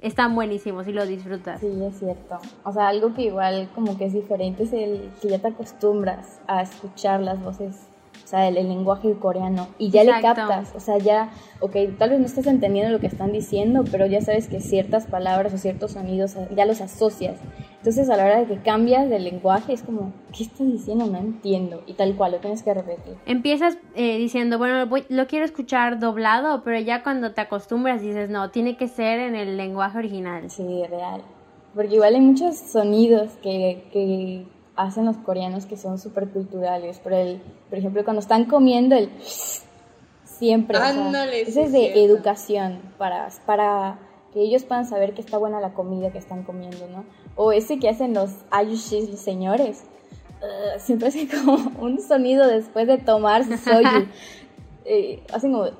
están 0.00 0.34
buenísimos 0.34 0.86
y 0.88 0.92
lo 0.92 1.06
disfrutas. 1.06 1.60
Sí, 1.60 1.68
es 1.82 1.98
cierto. 1.98 2.38
O 2.64 2.72
sea, 2.72 2.88
algo 2.88 3.14
que 3.14 3.22
igual 3.22 3.68
como 3.74 3.96
que 3.96 4.06
es 4.06 4.12
diferente 4.12 4.64
es 4.64 4.72
el 4.72 5.10
que 5.20 5.28
ya 5.28 5.38
te 5.38 5.48
acostumbras 5.48 6.40
a 6.46 6.62
escuchar 6.62 7.20
las 7.20 7.42
voces, 7.42 7.88
o 8.26 8.28
sea, 8.28 8.48
el, 8.48 8.56
el 8.56 8.68
lenguaje 8.68 9.14
coreano 9.14 9.68
y 9.78 9.90
ya 9.90 10.02
le 10.02 10.10
Exacto. 10.10 10.42
captas, 10.48 10.72
o 10.74 10.80
sea, 10.80 10.98
ya, 10.98 11.30
ok, 11.60 11.76
tal 11.96 12.10
vez 12.10 12.18
no 12.18 12.26
estás 12.26 12.48
entendiendo 12.48 12.90
lo 12.90 12.98
que 12.98 13.06
están 13.06 13.30
diciendo, 13.30 13.84
pero 13.88 14.04
ya 14.06 14.20
sabes 14.20 14.48
que 14.48 14.58
ciertas 14.60 15.06
palabras 15.06 15.54
o 15.54 15.58
ciertos 15.58 15.92
sonidos 15.92 16.34
ya 16.56 16.66
los 16.66 16.80
asocias. 16.80 17.38
Entonces 17.78 18.10
a 18.10 18.16
la 18.16 18.24
hora 18.24 18.38
de 18.40 18.46
que 18.46 18.60
cambias 18.62 19.08
de 19.08 19.20
lenguaje 19.20 19.72
es 19.72 19.82
como, 19.84 20.12
¿qué 20.36 20.42
estás 20.42 20.66
diciendo? 20.66 21.06
No 21.06 21.18
entiendo. 21.18 21.84
Y 21.86 21.92
tal 21.92 22.16
cual, 22.16 22.32
lo 22.32 22.38
tienes 22.38 22.64
que 22.64 22.74
repetir. 22.74 23.14
Empiezas 23.26 23.78
eh, 23.94 24.18
diciendo, 24.18 24.58
bueno, 24.58 24.88
voy- 24.88 25.04
lo 25.08 25.28
quiero 25.28 25.44
escuchar 25.44 26.00
doblado, 26.00 26.64
pero 26.64 26.80
ya 26.80 27.04
cuando 27.04 27.32
te 27.32 27.42
acostumbras 27.42 28.02
dices, 28.02 28.28
no, 28.28 28.50
tiene 28.50 28.76
que 28.76 28.88
ser 28.88 29.20
en 29.20 29.36
el 29.36 29.56
lenguaje 29.56 29.98
original. 29.98 30.50
Sí, 30.50 30.82
real. 30.90 31.22
Porque 31.76 31.94
igual 31.94 32.16
hay 32.16 32.20
muchos 32.22 32.56
sonidos 32.56 33.30
que, 33.40 33.84
que 33.92 34.46
hacen 34.76 35.04
los 35.06 35.16
coreanos 35.16 35.66
que 35.66 35.76
son 35.76 35.98
súper 35.98 36.28
culturales. 36.28 36.98
Por, 36.98 37.12
el, 37.12 37.40
por 37.68 37.78
ejemplo, 37.78 38.04
cuando 38.04 38.20
están 38.20 38.44
comiendo 38.44 38.94
el... 38.96 39.10
Siempre. 40.24 40.76
o 40.76 40.80
sea, 40.80 40.90
Ándale, 40.90 41.40
ese 41.42 41.62
es 41.64 41.72
de 41.72 41.78
cierto. 41.92 42.00
educación 42.00 42.80
para, 42.98 43.28
para 43.46 43.98
que 44.34 44.40
ellos 44.42 44.64
puedan 44.64 44.84
saber 44.84 45.14
que 45.14 45.22
está 45.22 45.38
buena 45.38 45.60
la 45.60 45.72
comida 45.72 46.10
que 46.12 46.18
están 46.18 46.42
comiendo, 46.42 46.86
¿no? 46.88 47.04
O 47.36 47.52
ese 47.52 47.78
que 47.78 47.88
hacen 47.88 48.12
los 48.12 48.30
ayushis, 48.50 49.08
los 49.08 49.20
señores. 49.20 49.84
Uh, 50.42 50.78
siempre 50.78 51.08
hacen 51.08 51.28
como 51.28 51.56
un 51.80 52.00
sonido 52.02 52.46
después 52.46 52.86
de 52.86 52.98
tomar 52.98 53.44
su 53.44 53.56
soyu. 53.56 54.06
Eh, 54.88 55.20
hacen 55.32 55.50
como... 55.50 55.64
uh, 55.64 55.70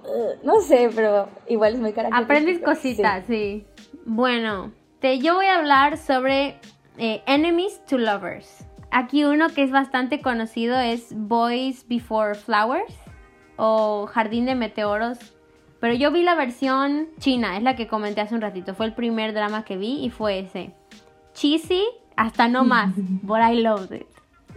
no 0.43 0.61
sé, 0.61 0.91
pero 0.93 1.29
igual 1.47 1.75
es 1.75 1.79
muy 1.81 1.93
característico. 1.93 2.25
Aprendes 2.25 2.57
Sí. 2.57 2.63
cositas, 2.65 3.25
sí. 3.29 3.65
Bueno, 4.05 4.73
te, 4.99 5.21
yo 5.21 5.37
voy 5.37 5.47
a 5.47 5.59
hablar 5.59 5.97
sobre 5.97 6.57
eh, 6.99 7.23
Enemies 7.27 7.81
to 7.87 7.99
Lovers. 7.99 8.66
Aquí 8.91 9.25
uno 9.25 9.49
que 9.49 9.63
es 9.63 9.71
bastante 9.71 10.21
conocido 10.21 10.79
es 10.79 11.09
Boys 11.15 11.87
Before 11.89 12.35
Flowers 12.35 12.95
o 13.57 14.07
Jardín 14.07 14.47
de 14.47 14.55
Meteoros. 14.55 15.19
Pero 15.81 15.95
yo 15.95 16.11
vi 16.11 16.23
la 16.23 16.35
versión 16.35 17.09
china, 17.19 17.57
es 17.57 17.63
la 17.63 17.77
que 17.77 17.87
comenté 17.87 18.21
hace 18.21 18.35
un 18.35 18.41
ratito. 18.41 18.75
Fue 18.75 18.87
el 18.87 18.95
primer 18.95 19.35
drama 19.35 19.65
que 19.65 19.77
vi 19.77 20.05
y 20.05 20.11
fue 20.11 20.39
ese. 20.39 20.73
Cheesy, 21.35 21.85
hasta 22.17 22.49
no 22.49 22.65
más, 22.65 22.93
but 22.97 23.39
I 23.41 23.61
loved 23.61 23.95
it. 23.95 24.07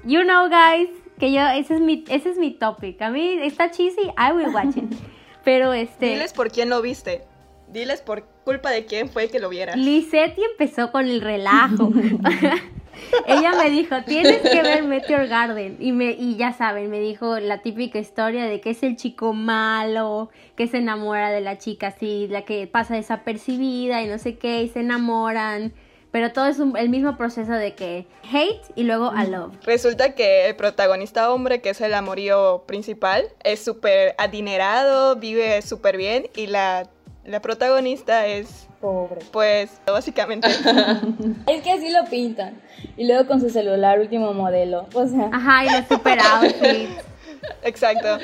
You 0.06 0.24
know, 0.24 0.48
guys, 0.48 0.90
que 1.20 1.34
yo, 1.34 1.46
ese 1.48 1.76
es 1.76 1.82
mi, 1.82 2.06
ese 2.08 2.30
es 2.30 2.38
mi 2.38 2.52
topic. 2.52 3.02
A 3.02 3.10
mí 3.10 3.34
está 3.42 3.70
cheesy, 3.70 4.04
I 4.18 4.32
will 4.34 4.54
watch 4.54 4.78
it. 4.78 4.86
Pero 5.44 5.74
este... 5.74 6.12
Diles 6.12 6.34
por 6.34 6.52
quién 6.52 6.70
lo 6.70 6.82
viste. 6.82 7.24
Diles 7.68 8.02
por 8.02 8.24
culpa 8.46 8.72
de 8.72 8.86
quién 8.86 9.10
fue 9.10 9.30
que 9.30 9.40
lo 9.40 9.50
viera. 9.50 9.76
Lisetti 9.76 10.42
empezó 10.44 10.92
con 10.92 11.06
el 11.06 11.22
relajo. 11.22 11.92
Ella 13.28 13.52
me 13.54 13.70
dijo, 13.70 13.96
tienes 14.06 14.38
que 14.42 14.62
ver 14.62 14.84
Meteor 14.86 15.28
Garden. 15.28 15.78
Y, 15.80 15.92
me, 15.92 16.12
y 16.12 16.36
ya 16.38 16.54
saben, 16.54 16.90
me 16.90 17.00
dijo 17.00 17.40
la 17.40 17.62
típica 17.62 18.00
historia 18.00 18.46
de 18.46 18.62
que 18.62 18.72
es 18.72 18.84
el 18.84 18.96
chico 18.96 19.34
malo, 19.34 20.30
que 20.56 20.68
se 20.68 20.78
enamora 20.78 21.30
de 21.32 21.42
la 21.42 21.58
chica 21.58 21.88
así, 21.88 22.28
la 22.30 22.44
que 22.44 22.68
pasa 22.68 22.96
desapercibida 22.96 24.02
y 24.02 24.08
no 24.08 24.18
sé 24.18 24.38
qué, 24.38 24.64
y 24.64 24.70
se 24.70 24.80
enamoran. 24.82 25.74
Pero 26.12 26.32
todo 26.32 26.48
es 26.48 26.58
un- 26.58 26.76
el 26.76 26.90
mismo 26.90 27.18
proceso 27.18 27.52
de 27.52 27.76
que 27.76 28.08
hate 28.34 28.62
y 28.76 28.84
luego 28.84 29.12
a 29.16 29.26
love. 29.26 29.54
Resulta 29.64 30.16
que 30.16 30.48
el 30.48 30.56
protagonista 30.56 31.32
hombre, 31.32 31.62
que 31.62 31.70
es 31.70 31.82
el 31.82 31.94
amorío 31.94 32.64
principal, 32.66 33.26
es 33.44 33.64
súper 33.64 34.16
adinerado, 34.18 35.18
vive 35.18 35.62
súper 35.62 35.98
bien 35.98 36.26
y 36.36 36.48
la, 36.48 36.90
la 37.26 37.42
protagonista 37.42 38.26
es, 38.26 38.68
Pobre. 38.82 39.20
pues, 39.32 39.70
básicamente... 39.86 40.48
Es 41.48 41.62
que 41.62 41.72
así 41.72 41.92
lo 41.92 42.04
pintan. 42.10 42.60
Y 43.00 43.06
luego 43.06 43.28
con 43.28 43.40
su 43.40 43.50
celular 43.50 43.98
último 43.98 44.34
modelo. 44.34 44.86
O 44.94 45.08
sea, 45.08 45.30
Ajá, 45.32 45.64
y 45.64 45.70
los 45.70 45.88
super 45.88 46.20
outfits. 46.20 47.02
Exacto. 47.64 48.18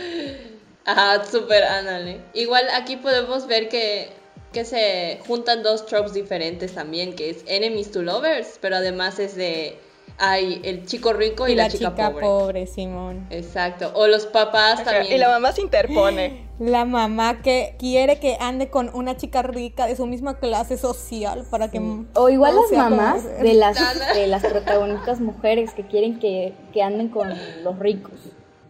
Ajá, 0.84 1.24
súper, 1.24 1.64
ándale. 1.64 2.20
Igual 2.34 2.66
aquí 2.74 2.98
podemos 2.98 3.48
ver 3.48 3.70
que, 3.70 4.10
que 4.52 4.66
se 4.66 5.22
juntan 5.26 5.64
dos 5.64 5.86
tropes 5.86 6.14
diferentes 6.14 6.74
también, 6.74 7.16
que 7.16 7.30
es 7.30 7.46
enemies 7.48 7.90
to 7.90 8.02
lovers, 8.02 8.60
pero 8.60 8.76
además 8.76 9.18
es 9.18 9.38
de, 9.38 9.80
hay 10.18 10.62
el 10.64 10.86
chico 10.86 11.14
rico 11.14 11.48
y, 11.48 11.56
la, 11.56 11.70
chica, 11.70 11.94
pobre. 12.12 12.68
Simón. 12.68 13.28
Exacto. 13.30 13.92
O 13.96 14.08
los 14.08 14.26
papás 14.26 14.84
también. 14.84 15.14
Y 15.14 15.18
la 15.18 15.30
mamá 15.30 15.52
se 15.52 15.62
interpone. 15.62 16.46
La 16.58 16.86
mamá 16.86 17.42
que 17.42 17.76
quiere 17.78 18.18
que 18.18 18.38
ande 18.40 18.70
con 18.70 18.90
una 18.94 19.18
chica 19.18 19.42
rica 19.42 19.88
de 19.88 19.98
su 19.98 20.06
misma 20.06 20.38
clase 20.38 20.78
social 20.78 21.44
para 21.52 21.70
que... 21.70 21.82
o 22.14 22.30
igual 22.30 22.56
las 22.56 22.70
como 22.70 22.82
mamás 22.92 23.26
de 23.26 23.56
las, 23.56 23.78
de 24.16 24.28
las 24.28 24.46
protagonistas 24.46 25.20
mujeres 25.20 25.74
que 25.74 25.86
quieren 25.86 26.18
que, 26.18 26.54
que 26.72 26.82
anden 26.82 27.10
con 27.10 27.28
los 27.62 27.78
ricos. 27.78 28.14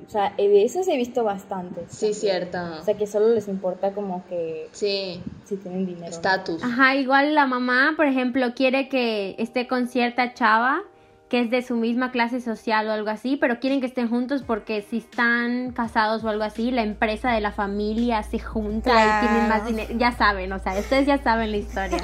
O 0.07 0.09
sea, 0.09 0.33
eh, 0.37 0.47
de 0.47 0.63
eso 0.63 0.79
he 0.87 0.97
visto 0.97 1.23
bastante. 1.23 1.85
Sí, 1.87 2.15
cierto. 2.15 2.57
O 2.79 2.83
sea, 2.83 2.95
que 2.95 3.05
solo 3.05 3.29
les 3.29 3.47
importa 3.47 3.91
como 3.91 4.25
que 4.27 4.67
Sí, 4.71 5.21
si 5.43 5.57
tienen 5.57 5.85
dinero. 5.85 6.07
¿no? 6.07 6.11
estatus. 6.11 6.63
Ajá, 6.63 6.95
igual 6.95 7.35
la 7.35 7.45
mamá, 7.45 7.93
por 7.95 8.07
ejemplo, 8.07 8.53
quiere 8.55 8.89
que 8.89 9.35
esté 9.37 9.67
con 9.67 9.87
cierta 9.87 10.33
chava 10.33 10.81
que 11.29 11.39
es 11.39 11.49
de 11.49 11.61
su 11.61 11.75
misma 11.75 12.11
clase 12.11 12.39
social 12.39 12.87
o 12.87 12.91
algo 12.91 13.09
así, 13.09 13.35
pero 13.37 13.59
quieren 13.59 13.79
que 13.79 13.87
estén 13.87 14.09
juntos 14.09 14.43
porque 14.43 14.81
si 14.81 14.97
están 14.97 15.71
casados 15.71 16.23
o 16.23 16.29
algo 16.29 16.43
así, 16.43 16.71
la 16.71 16.83
empresa 16.83 17.31
de 17.31 17.41
la 17.41 17.51
familia 17.51 18.21
se 18.23 18.39
junta 18.39 18.91
y 18.91 19.25
tienen 19.25 19.49
más 19.49 19.65
dinero. 19.65 19.93
Ya 19.97 20.11
saben, 20.11 20.51
o 20.53 20.59
sea, 20.59 20.77
ustedes 20.77 21.07
ya 21.07 21.17
saben 21.17 21.51
la 21.51 21.57
historia. 21.57 21.97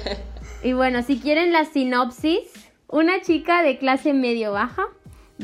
y 0.62 0.72
bueno, 0.74 1.02
si 1.02 1.18
quieren 1.18 1.52
la 1.52 1.64
sinopsis, 1.64 2.70
una 2.88 3.20
chica 3.22 3.62
de 3.62 3.78
clase 3.78 4.12
medio 4.12 4.52
baja 4.52 4.84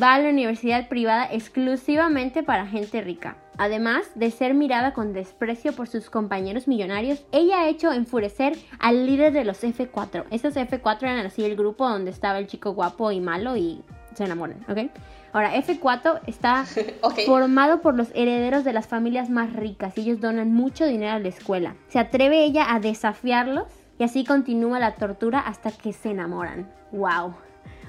va 0.01 0.15
a 0.15 0.19
la 0.19 0.29
universidad 0.29 0.89
privada 0.89 1.29
exclusivamente 1.33 2.43
para 2.43 2.67
gente 2.67 3.01
rica. 3.01 3.37
Además 3.57 4.07
de 4.15 4.31
ser 4.31 4.55
mirada 4.55 4.93
con 4.93 5.13
desprecio 5.13 5.73
por 5.73 5.89
sus 5.89 6.11
compañeros 6.11 6.67
millonarios, 6.69 7.25
ella 7.33 7.61
ha 7.61 7.69
hecho 7.69 7.93
enfurecer 7.93 8.57
al 8.79 9.07
líder 9.07 9.33
de 9.33 9.45
los 9.45 9.63
F4. 9.63 10.25
Esos 10.31 10.55
F4 10.57 11.03
eran 11.03 11.27
así 11.27 11.45
el 11.45 11.57
grupo 11.57 11.89
donde 11.89 12.11
estaba 12.11 12.39
el 12.39 12.47
chico 12.47 12.73
guapo 12.73 13.13
y 13.13 13.21
malo 13.21 13.57
y 13.57 13.83
se 14.15 14.25
enamoran, 14.25 14.65
¿ok? 14.69 14.91
Ahora, 15.33 15.55
F4 15.55 16.21
está 16.27 16.65
formado 17.27 17.81
por 17.81 17.97
los 17.97 18.09
herederos 18.15 18.65
de 18.65 18.73
las 18.73 18.87
familias 18.87 19.31
más 19.31 19.53
ricas 19.53 19.99
y 19.99 20.03
ellos 20.03 20.21
donan 20.21 20.53
mucho 20.53 20.87
dinero 20.87 21.13
a 21.13 21.19
la 21.19 21.29
escuela. 21.29 21.75
Se 21.89 21.99
atreve 21.99 22.45
ella 22.45 22.73
a 22.73 22.81
desafiarlos 22.81 23.65
y 23.99 24.05
así 24.05 24.25
continúa 24.25 24.79
la 24.79 24.95
tortura 24.95 25.41
hasta 25.41 25.73
que 25.73 25.93
se 25.93 26.11
enamoran. 26.11 26.71
¡Wow! 26.93 27.35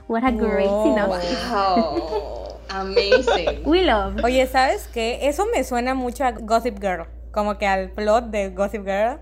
What 0.08 0.24
a 0.24 0.32
great 0.32 0.68
Wow. 0.70 0.84
synopsis. 0.84 1.40
Wow, 1.52 2.60
amazing. 2.70 3.62
We 3.66 3.84
love. 3.84 4.24
Oye, 4.24 4.46
¿sabes 4.48 4.88
qué? 4.94 5.20
Eso 5.28 5.46
me 5.54 5.64
suena 5.64 5.94
mucho 5.94 6.24
a 6.26 6.32
Gossip 6.32 6.80
Girl, 6.80 7.06
como 7.32 7.58
que 7.58 7.66
al 7.68 7.90
plot 7.92 8.26
de 8.26 8.50
Gossip 8.50 8.84
Girl. 8.86 9.20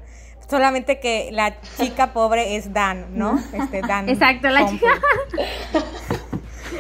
Solamente 0.49 0.99
que 0.99 1.29
la 1.31 1.55
chica 1.77 2.11
pobre 2.13 2.55
es 2.57 2.73
Dan, 2.73 3.17
¿no? 3.17 3.39
Este 3.53 3.81
Dan. 3.81 4.09
Exacto, 4.09 4.49
la 4.49 4.63
Humphrey. 4.63 4.79
chica. 4.79 4.91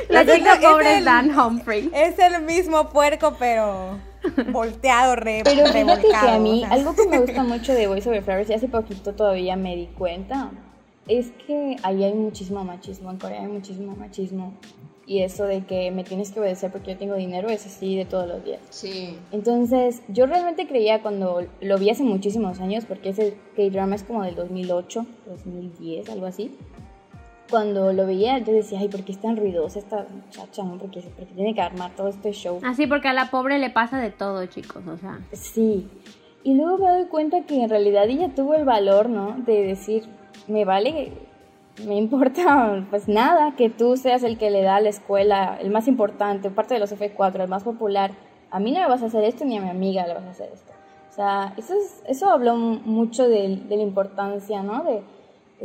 La 0.09 0.25
chica 0.25 0.59
pobre 0.61 0.91
es 0.93 0.97
el- 0.99 1.05
Dan 1.05 1.37
Humphrey. 1.39 1.89
Es 1.93 2.19
el 2.19 2.41
mismo 2.43 2.89
puerco, 2.89 3.35
pero 3.39 3.97
volteado, 4.51 5.15
re, 5.15 5.41
Pero 5.43 5.65
fíjate 5.67 5.71
que 5.71 5.83
revolcado, 5.85 6.29
a 6.33 6.39
mí, 6.39 6.63
o 6.63 6.67
sea. 6.67 6.73
algo 6.75 6.95
que 6.95 7.07
me 7.07 7.19
gusta 7.19 7.43
mucho 7.43 7.73
de 7.73 7.87
Voice 7.87 8.09
Over 8.09 8.23
Flowers, 8.23 8.49
y 8.49 8.53
hace 8.53 8.67
poquito 8.67 9.13
todavía 9.13 9.55
me 9.55 9.75
di 9.75 9.87
cuenta, 9.97 10.51
es 11.07 11.31
que 11.45 11.75
ahí 11.83 12.03
hay 12.03 12.13
muchísimo 12.13 12.63
machismo, 12.63 13.11
en 13.11 13.17
Corea 13.17 13.41
hay 13.41 13.47
muchísimo 13.47 13.95
machismo. 13.95 14.53
Y 15.05 15.19
eso 15.21 15.43
de 15.43 15.65
que 15.65 15.91
me 15.91 16.05
tienes 16.05 16.31
que 16.31 16.39
obedecer 16.39 16.71
porque 16.71 16.91
yo 16.91 16.97
tengo 16.97 17.15
dinero 17.15 17.49
es 17.49 17.65
así 17.65 17.97
de 17.97 18.05
todos 18.05 18.25
los 18.25 18.43
días. 18.45 18.61
Sí. 18.69 19.17
Entonces, 19.33 20.01
yo 20.07 20.25
realmente 20.25 20.65
creía 20.65 21.01
cuando 21.01 21.45
lo 21.59 21.77
vi 21.77 21.89
hace 21.89 22.03
muchísimos 22.03 22.61
años, 22.61 22.85
porque 22.85 23.09
ese 23.09 23.37
K-drama 23.57 23.95
es 23.95 24.03
como 24.03 24.23
del 24.23 24.35
2008, 24.35 25.05
2010, 25.27 26.09
algo 26.09 26.25
así. 26.25 26.55
Cuando 27.49 27.91
lo 27.91 28.07
veía, 28.07 28.39
yo 28.39 28.53
decía, 28.53 28.79
ay, 28.79 28.87
¿por 28.87 29.03
qué 29.03 29.11
es 29.11 29.19
tan 29.19 29.35
ruidosa 29.35 29.79
esta 29.79 30.07
muchacha? 30.09 30.63
no? 30.63 30.77
Porque, 30.77 31.01
porque 31.01 31.33
tiene 31.35 31.53
que 31.53 31.61
armar 31.61 31.93
todo 31.97 32.07
este 32.07 32.31
show. 32.31 32.61
Así 32.63 32.87
porque 32.87 33.09
a 33.09 33.13
la 33.13 33.29
pobre 33.29 33.59
le 33.59 33.69
pasa 33.69 33.99
de 33.99 34.09
todo, 34.09 34.45
chicos, 34.45 34.87
o 34.87 34.97
sea. 34.97 35.19
Sí. 35.33 35.85
Y 36.45 36.55
luego 36.55 36.77
me 36.77 36.89
doy 36.89 37.05
cuenta 37.07 37.41
que 37.41 37.61
en 37.61 37.69
realidad 37.69 38.09
ella 38.09 38.33
tuvo 38.33 38.55
el 38.55 38.63
valor, 38.63 39.09
¿no? 39.09 39.35
De 39.45 39.63
decir, 39.63 40.03
me 40.47 40.65
vale, 40.65 41.13
me 41.85 41.95
importa 41.95 42.85
pues 42.89 43.07
nada 43.07 43.55
que 43.55 43.69
tú 43.69 43.97
seas 43.97 44.23
el 44.23 44.37
que 44.37 44.49
le 44.49 44.61
da 44.61 44.77
a 44.77 44.81
la 44.81 44.89
escuela 44.89 45.57
el 45.59 45.69
más 45.69 45.87
importante, 45.87 46.49
parte 46.49 46.73
de 46.73 46.79
los 46.79 46.91
F4, 46.91 47.41
el 47.41 47.49
más 47.49 47.63
popular. 47.63 48.11
A 48.51 48.59
mí 48.59 48.71
no 48.71 48.79
me 48.81 48.87
vas 48.87 49.01
a 49.01 49.07
hacer 49.07 49.23
esto 49.23 49.45
ni 49.45 49.57
a 49.57 49.61
mi 49.61 49.69
amiga 49.69 50.05
le 50.05 50.13
vas 50.13 50.25
a 50.25 50.29
hacer 50.29 50.49
esto. 50.53 50.71
O 51.09 51.15
sea, 51.15 51.53
eso, 51.57 51.73
es, 51.75 52.03
eso 52.07 52.29
habló 52.29 52.55
mucho 52.55 53.27
de, 53.27 53.57
de 53.57 53.77
la 53.77 53.83
importancia, 53.83 54.63
¿no? 54.63 54.83
De 54.83 55.01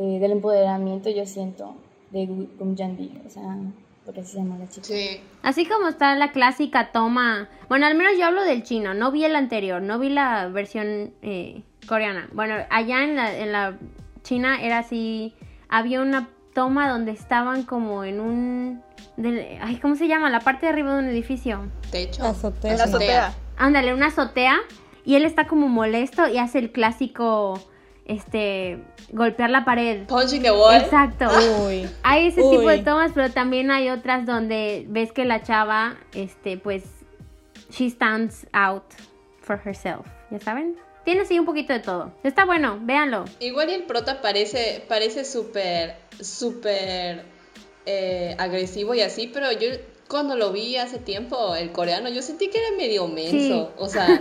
eh, 0.01 0.21
del 0.21 0.31
empoderamiento, 0.31 1.11
yo 1.11 1.27
siento, 1.27 1.75
de 2.13 2.27
Gum 2.27 2.77
Jandi, 2.77 3.21
o 3.27 3.29
sea, 3.29 3.57
porque 4.05 4.21
así 4.21 4.35
se 4.35 4.39
llama 4.39 4.57
la 4.57 4.69
chica. 4.69 4.87
Sí. 4.87 5.21
Así 5.43 5.67
como 5.67 5.89
está 5.89 6.15
la 6.15 6.31
clásica 6.31 6.93
toma. 6.93 7.49
Bueno, 7.69 7.87
al 7.87 7.97
menos 7.97 8.13
yo 8.17 8.27
hablo 8.27 8.45
del 8.45 8.63
chino. 8.63 8.95
No 8.95 9.11
vi 9.11 9.25
el 9.25 9.35
anterior. 9.35 9.83
No 9.83 9.99
vi 9.99 10.09
la 10.11 10.47
versión 10.47 11.15
eh, 11.23 11.63
coreana. 11.89 12.29
Bueno, 12.33 12.55
allá 12.71 13.03
en 13.03 13.17
la, 13.17 13.37
en 13.37 13.51
la 13.51 13.77
China 14.29 14.61
era 14.63 14.79
así. 14.79 15.35
Había 15.69 16.01
una 16.03 16.29
toma 16.55 16.89
donde 16.89 17.13
estaban 17.13 17.63
como 17.63 18.05
en 18.05 18.21
un. 18.21 18.83
del- 19.17 19.59
ay, 19.63 19.77
¿cómo 19.77 19.95
se 19.97 20.07
llama? 20.09 20.29
La 20.29 20.41
parte 20.41 20.67
de 20.67 20.73
arriba 20.73 20.93
de 20.95 20.99
un 20.99 21.09
edificio. 21.09 21.71
Techo. 21.91 22.23
La 22.23 22.31
azotea. 22.31 22.77
La 22.77 22.85
azotea. 22.85 23.35
Ándale, 23.57 23.95
una 23.95 24.07
azotea. 24.07 24.59
Y 25.05 25.15
él 25.15 25.25
está 25.25 25.47
como 25.47 25.69
molesto 25.69 26.29
y 26.29 26.37
hace 26.39 26.59
el 26.59 26.71
clásico. 26.73 27.59
Este. 28.05 28.83
Golpear 29.13 29.49
la 29.51 29.65
pared. 29.65 30.07
Punching 30.07 30.43
the 30.43 30.51
wall. 30.51 30.75
Exacto. 30.77 31.27
Uy. 31.67 31.89
Hay 32.03 32.27
ese 32.27 32.43
tipo 32.43 32.69
de 32.69 32.79
tomas, 32.79 33.13
pero 33.15 33.31
también 33.31 33.71
hay 33.71 33.89
otras 33.89 34.27
donde 34.27 34.85
ves 34.89 35.13
que 35.13 35.25
la 35.25 35.43
chava, 35.43 35.97
este, 36.13 36.59
pues, 36.59 36.85
she 37.71 37.89
stands 37.89 38.47
out 38.53 38.85
for 39.41 39.59
herself, 39.65 40.07
¿ya 40.31 40.39
saben? 40.41 40.77
Tiene 41.09 41.23
así 41.23 41.39
un 41.39 41.47
poquito 41.47 41.73
de 41.73 41.79
todo. 41.81 42.13
Está 42.23 42.45
bueno, 42.45 42.77
véanlo. 42.83 43.25
Igual 43.41 43.71
y 43.71 43.73
el 43.73 43.85
prota 43.85 44.21
parece 44.21 44.85
parece 44.87 45.25
súper, 45.25 45.97
súper 46.21 47.25
eh, 47.87 48.37
agresivo 48.39 48.93
y 48.93 49.01
así, 49.01 49.27
pero 49.27 49.51
yo 49.53 49.69
cuando 50.07 50.37
lo 50.37 50.53
vi 50.53 50.77
hace 50.77 50.99
tiempo, 50.99 51.55
el 51.55 51.73
coreano, 51.73 52.11
yo 52.11 52.21
sentí 52.21 52.51
que 52.51 52.59
era 52.59 52.77
medio 52.77 53.09
menso. 53.09 53.33
Sí. 53.33 53.67
O 53.79 53.89
sea, 53.89 54.07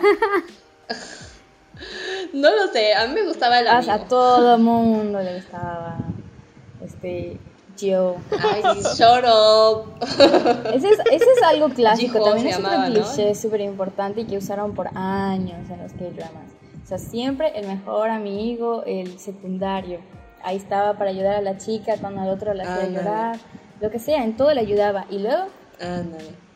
no 2.32 2.56
lo 2.56 2.68
sé, 2.72 2.94
a 2.94 3.06
mí 3.06 3.16
me 3.16 3.24
gustaba 3.24 3.60
el 3.60 3.68
O 3.68 3.82
sea, 3.84 3.94
a 3.94 3.96
amigo. 3.96 4.08
todo 4.08 4.58
mundo 4.58 5.22
le 5.22 5.36
gustaba 5.36 5.98
este 6.86 7.38
Joe. 7.78 8.16
Ay, 8.32 8.64
shut 8.96 9.26
up. 9.26 9.94
Ese 10.74 10.88
es, 10.88 11.00
ese 11.12 11.32
es 11.36 11.44
algo 11.44 11.68
clásico, 11.68 12.24
también 12.24 12.48
es 12.48 12.56
llamaba, 12.56 12.88
un 12.88 12.94
¿no? 12.94 13.02
cliché 13.02 13.36
súper 13.36 13.60
importante 13.60 14.22
y 14.22 14.26
que 14.26 14.38
usaron 14.38 14.74
por 14.74 14.88
años 14.96 15.70
en 15.70 15.84
los 15.84 15.92
K-dramas. 15.92 16.57
O 16.88 16.90
sea, 16.90 17.00
siempre 17.00 17.52
el 17.60 17.68
mejor 17.68 18.10
amigo, 18.10 18.84
el 18.86 19.20
secundario. 19.20 20.00
Ahí 20.42 20.56
estaba 20.56 20.98
para 20.98 21.10
ayudar 21.10 21.36
a 21.36 21.42
la 21.42 21.58
chica 21.58 21.96
cuando 22.00 22.22
al 22.22 22.30
otro 22.30 22.54
la 22.54 22.64
hacía 22.64 22.88
llorar. 22.88 23.38
Lo 23.82 23.92
que 23.92 24.00
sea, 24.00 24.24
en 24.24 24.38
todo 24.38 24.54
le 24.54 24.62
ayudaba. 24.62 25.06
Y 25.10 25.20
luego. 25.20 25.48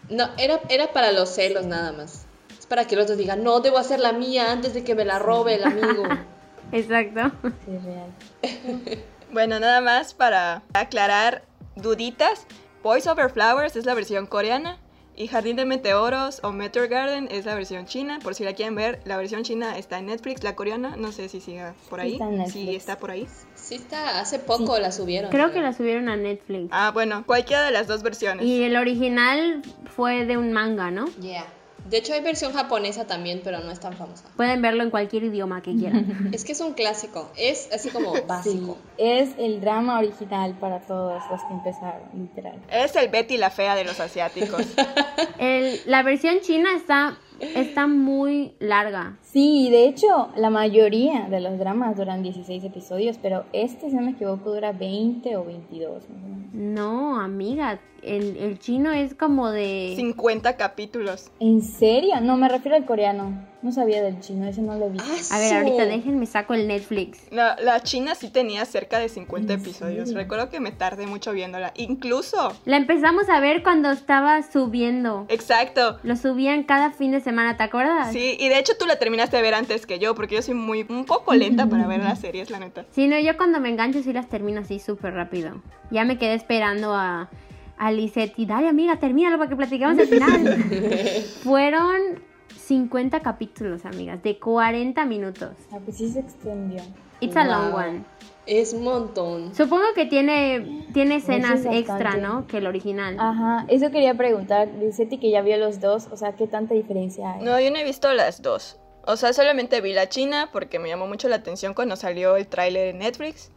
No, 0.10 0.30
era, 0.38 0.62
era 0.70 0.94
para 0.94 1.12
los 1.12 1.28
celos 1.36 1.66
nada 1.66 1.92
más. 1.92 2.28
Es 2.58 2.66
para 2.66 2.88
que 2.88 2.96
el 2.96 3.02
otro 3.02 3.18
diga, 3.18 3.36
no, 3.36 3.60
debo 3.60 3.78
hacer 3.78 4.00
la 4.00 4.14
mía 4.14 4.54
antes 4.54 4.74
de 4.74 4.86
que 4.86 4.96
me 4.96 5.04
la 5.04 5.20
robe 5.20 5.56
el 5.56 5.66
amigo. 5.66 6.04
Exacto. 6.72 7.34
sí, 7.66 7.78
real. 7.84 9.04
Bueno, 9.34 9.60
nada 9.60 9.82
más 9.82 10.14
para 10.14 10.64
aclarar 10.74 11.44
duditas. 11.76 12.48
Boys 12.84 13.06
Over 13.06 13.30
Flowers 13.32 13.76
es 13.76 13.86
la 13.86 13.94
versión 13.96 14.28
coreana 14.28 14.78
y 15.16 15.28
Jardín 15.28 15.56
de 15.56 15.66
Meteoros 15.66 16.40
o 16.44 16.52
Meteor 16.52 16.88
Garden 16.88 17.28
es 17.32 17.46
la 17.46 17.56
versión 17.56 17.86
china. 17.86 18.20
Por 18.24 18.36
si 18.36 18.44
la 18.44 18.54
quieren 18.54 18.76
ver, 18.76 19.02
la 19.06 19.18
versión 19.18 19.44
china 19.44 19.78
está 19.78 20.00
en 20.00 20.08
Netflix, 20.08 20.44
la 20.44 20.56
coreana 20.56 20.96
no 20.96 21.12
sé 21.12 21.30
si 21.30 21.42
siga 21.42 21.74
por 21.90 22.00
ahí. 22.00 22.14
Está 22.14 22.30
en 22.30 22.48
Si 22.50 22.76
está 22.76 22.98
por 22.98 23.12
ahí. 23.12 23.28
Sí 23.56 23.76
está, 23.76 24.20
hace 24.20 24.40
poco 24.40 24.80
la 24.80 24.92
subieron. 24.92 25.32
Creo 25.32 25.52
que 25.52 25.62
la 25.62 25.74
subieron 25.74 26.10
a 26.10 26.16
Netflix. 26.16 26.70
Ah, 26.72 26.92
bueno, 26.94 27.24
cualquiera 27.26 27.64
de 27.64 27.72
las 27.72 27.88
dos 27.88 28.04
versiones. 28.04 28.46
Y 28.46 28.64
el 28.64 28.76
original 28.76 29.62
fue 29.96 30.26
de 30.26 30.38
un 30.38 30.52
manga, 30.52 30.92
¿no? 30.92 31.06
Yeah. 31.22 31.46
De 31.90 31.98
hecho 31.98 32.14
hay 32.14 32.22
versión 32.22 32.54
japonesa 32.54 33.06
también, 33.06 33.42
pero 33.44 33.60
no 33.60 33.72
es 33.72 33.80
tan 33.80 33.94
famosa. 33.94 34.24
Pueden 34.38 34.62
verlo 34.62 34.84
en 34.84 34.90
cualquier 34.92 35.24
idioma 35.26 35.62
que 35.62 35.76
quieran. 35.76 36.30
Es 36.34 36.46
que 36.46 36.54
es 36.54 36.62
un 36.62 36.74
clásico, 36.74 37.30
es 37.38 37.70
así 37.74 37.90
como 37.90 38.16
Sí, 38.16 38.22
básico. 38.28 38.78
es 38.98 39.30
el 39.38 39.60
drama 39.62 40.00
original 40.00 40.56
para 40.60 40.80
todos 40.82 41.22
los 41.30 41.42
que 41.44 41.54
empezaron, 41.54 42.02
literal. 42.14 42.60
Es 42.72 42.96
el 42.96 43.10
Betty 43.10 43.38
la 43.38 43.50
fea 43.50 43.76
de 43.76 43.84
los 43.84 44.00
asiáticos. 44.00 44.66
El- 45.38 45.80
la 45.86 46.04
versión 46.04 46.40
china 46.42 46.70
está, 46.76 47.18
está 47.56 47.88
muy 47.88 48.54
larga. 48.60 49.18
Sí, 49.22 49.70
de 49.70 49.88
hecho, 49.88 50.30
la 50.36 50.50
mayoría 50.50 51.28
de 51.30 51.40
los 51.40 51.58
dramas 51.58 51.98
duran 51.98 52.24
16 52.24 52.64
episodios, 52.64 53.18
pero 53.22 53.46
este, 53.54 53.90
si 53.90 53.96
no 53.96 54.02
me 54.02 54.12
equivoco, 54.12 54.54
dura 54.54 54.72
20 54.72 55.36
o 55.38 55.46
22. 55.46 56.10
más 56.10 56.24
o 56.24 56.28
menos. 56.28 56.54
No, 56.54 57.20
amiga, 57.20 57.80
el, 58.02 58.38
el 58.38 58.60
chino 58.60 58.92
es 58.92 59.14
como 59.14 59.50
de... 59.50 59.94
50 59.96 60.58
capítulos. 60.58 61.32
¿En 61.40 61.62
serio? 61.62 62.20
No, 62.22 62.38
me 62.38 62.50
refiero 62.50 62.76
al 62.76 62.86
coreano. 62.86 63.51
No 63.62 63.72
sabía 63.72 64.02
del 64.02 64.20
chino, 64.22 64.48
ese 64.48 64.62
no 64.64 64.76
lo 64.76 64.90
vi. 64.90 64.98
A 65.30 65.38
ver, 65.38 65.54
ahorita 65.54 65.86
déjenme 65.86 66.26
saco 66.26 66.56
el 66.56 66.68
Netflix. 66.68 67.20
La, 67.30 67.56
la 67.62 67.80
china 67.82 68.16
sí 68.16 68.30
tenía 68.30 68.66
cerca 68.66 68.98
de 68.98 69.08
50 69.08 69.54
¿En 69.54 69.60
episodios. 69.60 70.08
serio? 70.08 70.22
Recuerdo 70.22 70.50
que 70.50 70.60
me 70.60 70.72
tardé 70.72 71.06
mucho 71.06 71.32
viéndola. 71.32 71.72
Incluso. 71.76 72.54
La 72.66 72.78
empezamos 72.78 73.30
a 73.30 73.40
ver 73.40 73.62
cuando 73.62 73.92
estaba 73.92 74.42
subiendo. 74.42 75.26
Exacto. 75.30 76.00
Lo 76.02 76.16
subían 76.16 76.64
cada 76.64 76.90
fin 76.92 77.12
de 77.12 77.20
semana, 77.20 77.56
¿te 77.56 77.64
acuerdas? 77.64 78.12
Sí, 78.12 78.36
y 78.40 78.50
de 78.50 78.58
hecho 78.58 78.74
tú 78.80 78.88
la 78.88 78.98
terminaste 78.98 79.38
de 79.38 79.44
ver 79.44 79.54
antes 79.54 79.86
que 79.86 80.00
yo, 80.00 80.16
porque 80.16 80.36
yo 80.36 80.42
soy 80.42 80.56
muy 80.56 80.84
un 80.90 81.06
poco 81.06 81.36
lenta 81.36 81.68
para 81.68 81.86
ver 81.86 82.00
las 82.00 82.20
series, 82.22 82.50
la 82.50 82.58
neta. 82.60 82.86
Sí, 82.92 83.08
no, 83.08 83.20
yo 83.20 83.38
cuando 83.38 83.60
me 83.60 83.70
engancho 83.70 84.02
sí 84.02 84.12
las 84.12 84.28
termino 84.28 84.62
así 84.62 84.80
súper 84.80 85.14
rápido. 85.14 85.62
Ya 85.92 86.04
me 86.04 86.18
quedé 86.18 86.34
esperando 86.34 86.96
a, 86.96 87.30
a 87.78 87.92
Lisette 87.92 88.34
y 88.38 88.48
dale 88.48 88.70
amiga, 88.70 88.98
termínalo 88.98 89.38
para 89.38 89.50
que 89.50 89.56
platicamos 89.56 90.00
el 90.00 90.08
final. 90.08 90.58
Fueron 91.44 92.31
50 92.58 93.20
capítulos, 93.22 93.86
amigas, 93.86 94.22
de 94.24 94.40
40 94.40 95.06
minutos. 95.06 95.52
Ah, 95.72 95.80
pues 95.84 95.98
sí 95.98 96.10
se 96.10 96.20
extendió. 96.20 96.82
It's 97.20 97.36
a 97.36 97.44
long 97.44 97.72
Wow. 97.72 97.80
one. 97.80 98.04
Es 98.48 98.74
montón. 98.74 99.54
Supongo 99.54 99.84
que 99.94 100.06
tiene, 100.08 100.88
tiene 100.94 101.18
escenas 101.18 101.64
bastante. 101.64 101.78
extra, 101.78 102.18
¿no? 102.18 102.48
Que 102.48 102.58
el 102.58 102.66
original. 102.68 103.16
Ajá, 103.20 103.66
eso 103.68 103.92
quería 103.92 104.16
preguntar. 104.16 104.68
Dice 104.80 105.08
que 105.08 105.30
ya 105.30 105.42
vio 105.42 105.58
los 105.58 105.80
dos, 105.80 106.08
o 106.12 106.18
sea, 106.18 106.34
¿qué 106.36 106.48
tanta 106.48 106.74
diferencia 106.74 107.34
hay? 107.34 107.44
No, 107.44 107.60
yo 107.60 107.70
no 107.70 107.78
he 107.78 107.84
visto 107.84 108.12
las 108.14 108.42
dos. 108.42 108.80
O 109.06 109.16
sea, 109.16 109.34
solamente 109.34 109.80
vi 109.82 109.94
la 109.94 110.10
china 110.10 110.50
porque 110.52 110.80
me 110.80 110.88
llamó 110.90 111.08
mucho 111.08 111.28
la 111.30 111.36
atención 111.38 111.74
cuando 111.76 111.96
salió 111.96 112.36
el 112.36 112.48
tráiler 112.48 112.88
en 112.90 113.00
Netflix. 113.00 113.52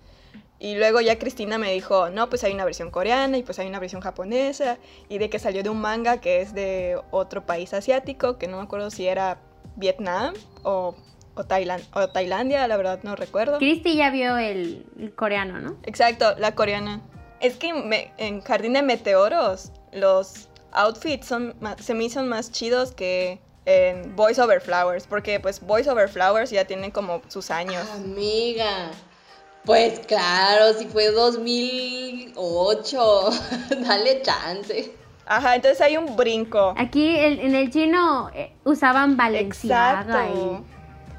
Y 0.58 0.76
luego 0.76 1.00
ya 1.00 1.18
Cristina 1.18 1.58
me 1.58 1.72
dijo, 1.72 2.08
no, 2.10 2.28
pues 2.30 2.42
hay 2.44 2.52
una 2.54 2.64
versión 2.64 2.90
coreana 2.90 3.36
y 3.36 3.42
pues 3.42 3.58
hay 3.58 3.66
una 3.66 3.80
versión 3.80 4.00
japonesa. 4.00 4.78
Y 5.08 5.18
de 5.18 5.28
que 5.28 5.38
salió 5.38 5.62
de 5.62 5.68
un 5.68 5.80
manga 5.80 6.18
que 6.20 6.40
es 6.40 6.54
de 6.54 6.98
otro 7.10 7.44
país 7.44 7.74
asiático, 7.74 8.38
que 8.38 8.46
no 8.48 8.56
me 8.58 8.62
acuerdo 8.62 8.90
si 8.90 9.06
era 9.06 9.38
Vietnam 9.76 10.32
o, 10.62 10.94
o, 11.34 11.44
Tailan- 11.44 11.84
o 11.92 12.08
Tailandia, 12.08 12.66
la 12.68 12.76
verdad 12.76 13.00
no 13.02 13.16
recuerdo. 13.16 13.58
Christy 13.58 13.96
ya 13.96 14.10
vio 14.10 14.38
el, 14.38 14.86
el 14.98 15.14
coreano, 15.14 15.58
¿no? 15.60 15.76
Exacto, 15.82 16.34
la 16.38 16.54
coreana. 16.54 17.00
Es 17.40 17.56
que 17.56 17.74
me- 17.74 18.12
en 18.16 18.40
Jardín 18.40 18.72
de 18.74 18.82
Meteoros 18.82 19.70
los 19.92 20.48
outfits 20.72 21.26
son 21.26 21.54
se 21.80 21.94
me 21.94 22.04
hicieron 22.04 22.28
más 22.28 22.50
chidos 22.52 22.92
que 22.92 23.38
en 23.66 24.14
Boys 24.16 24.38
Over 24.38 24.60
Flowers, 24.60 25.06
porque 25.06 25.40
pues 25.40 25.60
Boys 25.60 25.88
Over 25.88 26.08
Flowers 26.08 26.50
ya 26.50 26.64
tienen 26.66 26.90
como 26.90 27.22
sus 27.28 27.50
años. 27.50 27.86
Amiga. 27.94 28.90
Pues 29.64 30.00
claro, 30.00 30.74
si 30.74 30.84
fue 30.86 31.06
2008, 31.10 33.30
dale 33.80 34.20
chance. 34.22 34.92
Ajá, 35.26 35.54
entonces 35.56 35.80
hay 35.80 35.96
un 35.96 36.16
brinco. 36.16 36.74
Aquí 36.76 37.16
el- 37.16 37.40
en 37.40 37.54
el 37.54 37.70
chino 37.70 38.30
eh, 38.34 38.52
usaban 38.64 39.16
Valenciaga 39.16 40.26
Exacto. 40.26 40.34
y 40.34 40.58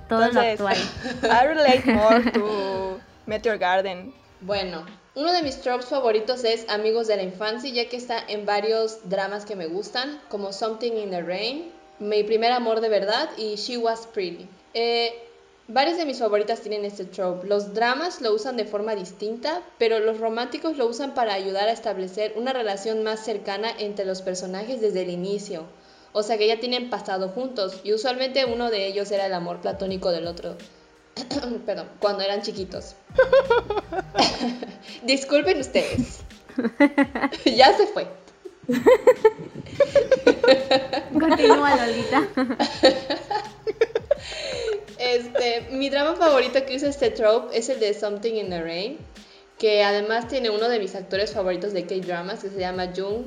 todo 0.08 0.28
lo 0.32 0.42
actual. 0.42 0.78
I 1.24 1.46
relate 1.48 1.92
more 1.92 2.32
to 2.32 3.00
Meteor 3.26 3.58
Garden. 3.58 4.14
Bueno, 4.42 4.86
uno 5.16 5.32
de 5.34 5.42
mis 5.42 5.60
tropes 5.62 5.88
favoritos 5.88 6.44
es 6.44 6.70
Amigos 6.70 7.08
de 7.08 7.16
la 7.16 7.24
Infancia, 7.24 7.72
ya 7.72 7.90
que 7.90 7.98
está 7.98 8.20
en 8.28 8.46
varios 8.46 9.10
dramas 9.10 9.44
que 9.46 9.56
me 9.56 9.66
gustan, 9.66 10.22
como 10.30 10.54
Something 10.54 10.92
in 10.94 11.10
the 11.10 11.24
Rain, 11.24 11.72
Mi 11.98 12.24
primer 12.24 12.52
amor 12.52 12.82
de 12.82 12.90
verdad 12.90 13.30
y 13.38 13.56
She 13.56 13.78
Was 13.78 14.06
Pretty. 14.06 14.48
Eh, 14.74 15.25
varias 15.68 15.98
de 15.98 16.06
mis 16.06 16.20
favoritas 16.20 16.62
tienen 16.62 16.86
este 16.86 17.06
trope. 17.06 17.48
Los 17.48 17.74
dramas 17.74 18.22
lo 18.22 18.34
usan 18.34 18.58
de 18.58 18.66
forma 18.66 18.96
distinta, 18.96 19.62
pero 19.78 20.00
los 20.00 20.20
románticos 20.20 20.78
lo 20.78 20.88
usan 20.88 21.14
para 21.14 21.34
ayudar 21.34 21.68
a 21.68 21.74
establecer 21.74 22.34
una 22.36 22.54
relación 22.54 23.04
más 23.04 23.20
cercana 23.20 23.70
entre 23.78 24.06
los 24.06 24.22
personajes 24.22 24.82
desde 24.82 25.02
el 25.02 25.10
inicio. 25.10 25.66
O 26.14 26.24
sea 26.24 26.38
que 26.38 26.48
ya 26.48 26.60
tienen 26.60 26.90
pasado 26.90 27.30
juntos 27.30 27.82
y 27.84 27.94
usualmente 27.94 28.46
uno 28.46 28.70
de 28.70 28.88
ellos 28.88 29.12
era 29.12 29.26
el 29.26 29.34
amor 29.34 29.60
platónico 29.60 30.12
del 30.12 30.28
otro. 30.28 30.56
Perdón, 31.66 31.90
cuando 32.00 32.24
eran 32.24 32.42
chiquitos. 32.42 32.96
Disculpen 35.04 35.60
ustedes. 35.60 36.20
ya 37.46 37.76
se 37.76 37.88
fue. 37.88 38.08
Continúa, 41.14 41.76
Lolita. 41.76 42.28
Este, 45.06 45.68
mi 45.72 45.90
drama 45.90 46.16
favorito 46.16 46.66
que 46.66 46.76
usa 46.76 46.90
este 46.90 47.12
trope 47.12 47.58
es 47.58 47.70
el 47.70 47.80
de 47.80 47.94
Something 47.94 48.34
in 48.34 48.50
the 48.50 48.62
Rain, 48.62 48.98
que 49.60 49.84
además 49.84 50.28
tiene 50.28 50.50
uno 50.50 50.68
de 50.68 50.80
mis 50.80 50.96
actores 50.96 51.32
favoritos 51.32 51.74
de 51.74 51.86
K-dramas 51.86 52.42
que 52.42 52.50
se 52.50 52.60
llama 52.60 52.92
Jung 52.96 53.26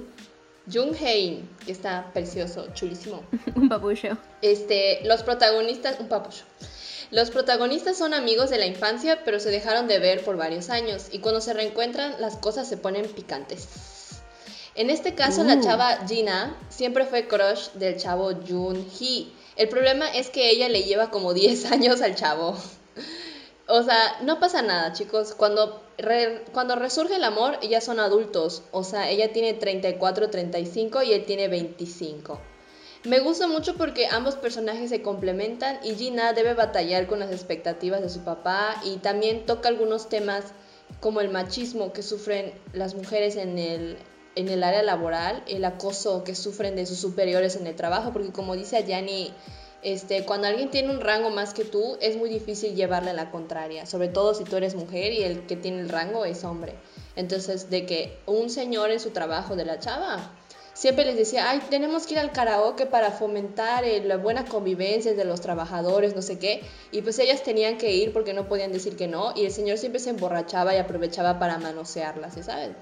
Jung 0.71 0.95
Hae-in, 0.95 1.49
que 1.65 1.73
está 1.73 2.11
precioso, 2.13 2.67
chulísimo. 2.75 3.23
Un 3.55 3.69
papucho. 3.69 4.19
Este, 4.43 5.01
los 5.05 5.23
protagonistas, 5.23 5.99
un 5.99 6.09
papucho. 6.09 6.45
Los 7.11 7.31
protagonistas 7.31 7.97
son 7.97 8.13
amigos 8.13 8.51
de 8.51 8.59
la 8.59 8.67
infancia, 8.67 9.23
pero 9.25 9.41
se 9.41 9.49
dejaron 9.51 9.89
de 9.89 9.99
ver 9.99 10.23
por 10.23 10.37
varios 10.37 10.69
años 10.69 11.07
y 11.11 11.21
cuando 11.21 11.41
se 11.41 11.55
reencuentran 11.55 12.17
las 12.21 12.37
cosas 12.37 12.69
se 12.69 12.77
ponen 12.77 13.07
picantes. 13.07 13.67
En 14.75 14.91
este 14.91 15.15
caso, 15.15 15.43
la 15.43 15.55
Uh. 15.57 15.63
chava 15.63 16.07
Gina 16.07 16.55
siempre 16.69 17.07
fue 17.07 17.27
crush 17.27 17.71
del 17.75 17.97
chavo 17.97 18.33
Jun 18.47 18.87
Hee. 19.01 19.33
El 19.59 19.69
problema 19.69 20.09
es 20.09 20.31
que 20.31 20.51
ella 20.51 20.69
le 20.69 20.85
lleva 20.85 21.11
como 21.11 21.35
10 21.35 21.67
años 21.73 22.01
al 22.01 22.15
chavo. 22.15 22.57
O 23.67 23.83
sea, 23.83 24.19
no 24.23 24.41
pasa 24.41 24.63
nada, 24.63 24.95
chicos. 24.95 25.35
Cuando, 25.35 25.83
re- 25.99 26.43
cuando 26.55 26.75
resurge 26.77 27.17
el 27.17 27.25
amor, 27.25 27.59
ellas 27.61 27.85
son 27.85 28.01
adultos. 28.01 28.63
O 28.71 28.83
sea, 28.83 29.11
ella 29.11 29.33
tiene 29.33 29.53
34, 29.53 30.31
35 30.31 31.03
y 31.03 31.13
él 31.13 31.25
tiene 31.27 31.49
25. 31.49 32.41
Me 33.05 33.21
gusta 33.21 33.47
mucho 33.47 33.75
porque 33.77 34.07
ambos 34.07 34.37
personajes 34.37 34.91
se 34.91 35.03
complementan 35.03 35.79
y 35.85 35.95
Gina 35.95 36.33
debe 36.33 36.55
batallar 36.55 37.07
con 37.07 37.21
las 37.21 37.31
expectativas 37.31 38.01
de 38.01 38.09
su 38.09 38.25
papá 38.25 38.81
y 38.85 38.97
también 38.97 39.45
toca 39.47 39.69
algunos 39.69 40.09
temas 40.09 40.45
como 41.01 41.21
el 41.21 41.29
machismo 41.29 41.93
que 41.93 42.03
sufren 42.03 42.53
las 42.73 42.95
mujeres 42.95 43.37
en 43.37 43.59
el, 43.59 43.99
en 44.35 44.49
el 44.49 44.63
área 44.63 44.83
laboral, 44.83 45.43
el 45.49 45.65
acoso 45.65 46.25
que 46.25 46.35
sufren 46.35 46.77
de 46.77 46.87
sus 46.87 46.99
superiores 46.99 47.57
en 47.57 47.67
el 47.67 47.75
trabajo, 47.75 48.13
porque 48.13 48.31
como 48.33 48.55
dice 48.55 48.77
Ayani, 48.77 49.33
este, 49.83 50.25
cuando 50.25 50.49
alguien 50.49 50.71
tiene 50.71 50.91
un 50.91 51.01
rango 51.01 51.31
más 51.31 51.55
que 51.55 51.65
tú, 51.65 51.97
es 52.01 52.17
muy 52.17 52.29
difícil 52.29 52.75
llevarle 52.75 53.13
la 53.13 53.31
contraria, 53.31 53.87
sobre 53.87 54.09
todo 54.09 54.35
si 54.35 54.45
tú 54.45 54.57
eres 54.57 54.75
mujer 54.75 55.13
y 55.13 55.23
el 55.23 55.47
que 55.47 55.57
tiene 55.57 55.81
el 55.81 55.89
rango 55.89 56.25
es 56.25 56.45
hombre. 56.45 56.75
Entonces, 57.15 57.71
de 57.71 57.87
que 57.87 58.19
un 58.27 58.51
señor 58.51 58.91
en 58.91 59.01
su 59.01 59.11
trabajo 59.11 59.57
de 59.57 59.65
la 59.65 59.79
chava 59.79 60.33
siempre 60.75 61.05
les 61.05 61.17
decía, 61.17 61.51
ay, 61.51 61.61
tenemos 61.71 62.07
que 62.07 62.15
ir 62.15 62.21
al 62.21 62.31
karaoke 62.31 62.87
para 62.87 63.11
fomentar 63.11 63.85
eh, 63.85 64.03
la 64.05 64.17
buena 64.17 64.45
convivencia 64.45 65.13
de 65.15 65.25
los 65.25 65.41
trabajadores, 65.41 66.15
no 66.15 66.23
sé 66.23 66.39
qué. 66.39 66.63
Y 66.93 67.03
pues 67.03 67.19
ellas 67.19 67.43
tenían 67.43 67.79
que 67.79 67.93
ir 67.93 68.13
porque 68.13 68.33
no 68.33 68.49
podían 68.49 68.73
decir 68.73 68.97
que 68.97 69.09
no. 69.09 69.33
Y 69.35 69.45
el 69.45 69.51
señor 69.51 69.79
siempre 69.79 70.01
se 70.01 70.11
emborrachaba 70.11 70.75
y 70.75 70.79
aprovechaba 70.79 71.41
para 71.41 71.59
manosearlas, 71.59 72.35
¿sí 72.35 72.45
saben? 72.45 72.77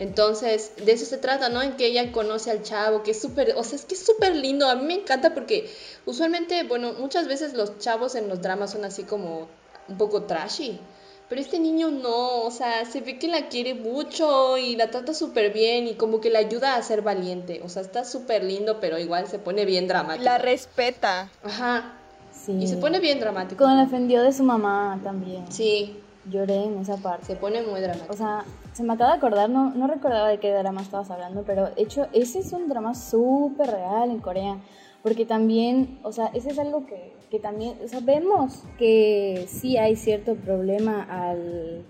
Entonces, 0.00 0.72
de 0.82 0.92
eso 0.92 1.04
se 1.04 1.18
trata, 1.18 1.50
¿no? 1.50 1.60
En 1.60 1.76
que 1.76 1.84
ella 1.84 2.10
conoce 2.10 2.50
al 2.50 2.62
chavo, 2.62 3.02
que 3.02 3.10
es 3.10 3.20
súper, 3.20 3.52
o 3.58 3.62
sea, 3.62 3.76
es 3.76 3.84
que 3.84 3.94
es 3.94 4.02
súper 4.02 4.34
lindo. 4.34 4.66
A 4.66 4.74
mí 4.74 4.86
me 4.86 4.94
encanta 4.94 5.34
porque 5.34 5.70
usualmente, 6.06 6.62
bueno, 6.62 6.94
muchas 6.94 7.28
veces 7.28 7.52
los 7.52 7.78
chavos 7.78 8.14
en 8.14 8.26
los 8.26 8.40
dramas 8.40 8.70
son 8.70 8.86
así 8.86 9.02
como 9.02 9.48
un 9.88 9.98
poco 9.98 10.22
trashy. 10.22 10.80
Pero 11.28 11.42
este 11.42 11.58
niño 11.58 11.90
no, 11.90 12.44
o 12.44 12.50
sea, 12.50 12.86
se 12.86 13.02
ve 13.02 13.18
que 13.18 13.28
la 13.28 13.50
quiere 13.50 13.74
mucho 13.74 14.56
y 14.56 14.74
la 14.74 14.90
trata 14.90 15.12
súper 15.12 15.52
bien 15.52 15.86
y 15.86 15.94
como 15.96 16.22
que 16.22 16.30
le 16.30 16.38
ayuda 16.38 16.76
a 16.76 16.82
ser 16.82 17.02
valiente. 17.02 17.60
O 17.62 17.68
sea, 17.68 17.82
está 17.82 18.06
súper 18.06 18.42
lindo, 18.42 18.80
pero 18.80 18.98
igual 18.98 19.28
se 19.28 19.38
pone 19.38 19.66
bien 19.66 19.86
dramático. 19.86 20.24
La 20.24 20.38
respeta. 20.38 21.30
Ajá. 21.42 21.98
Sí. 22.32 22.52
Y 22.52 22.68
se 22.68 22.78
pone 22.78 23.00
bien 23.00 23.20
dramático. 23.20 23.64
Cuando 23.64 23.82
la 23.82 23.86
ofendió 23.86 24.22
de 24.22 24.32
su 24.32 24.44
mamá 24.44 24.98
también. 25.04 25.44
Sí, 25.52 26.00
Lloré 26.26 26.64
en 26.64 26.78
esa 26.78 26.96
parte. 26.96 27.26
se 27.26 27.36
pone 27.36 27.62
muy 27.62 27.80
dramático. 27.80 28.12
O 28.12 28.16
sea, 28.16 28.44
se 28.72 28.82
me 28.82 28.92
acaba 28.92 29.12
de 29.12 29.16
acordar, 29.16 29.48
no, 29.48 29.70
no 29.70 29.86
recordaba 29.86 30.28
de 30.28 30.38
qué 30.38 30.52
drama 30.52 30.82
estabas 30.82 31.10
hablando, 31.10 31.44
pero 31.44 31.70
de 31.70 31.82
hecho 31.82 32.06
ese 32.12 32.40
es 32.40 32.52
un 32.52 32.68
drama 32.68 32.94
súper 32.94 33.70
real 33.70 34.10
en 34.10 34.20
Corea. 34.20 34.58
Porque 35.02 35.24
también, 35.24 35.98
o 36.02 36.12
sea, 36.12 36.26
ese 36.34 36.50
es 36.50 36.58
algo 36.58 36.84
que, 36.84 37.14
que 37.30 37.38
también, 37.38 37.78
o 37.82 37.88
sea, 37.88 38.00
vemos 38.00 38.64
que 38.78 39.46
sí 39.48 39.78
hay 39.78 39.96
cierto 39.96 40.34
problema 40.34 41.02
al, 41.08 41.86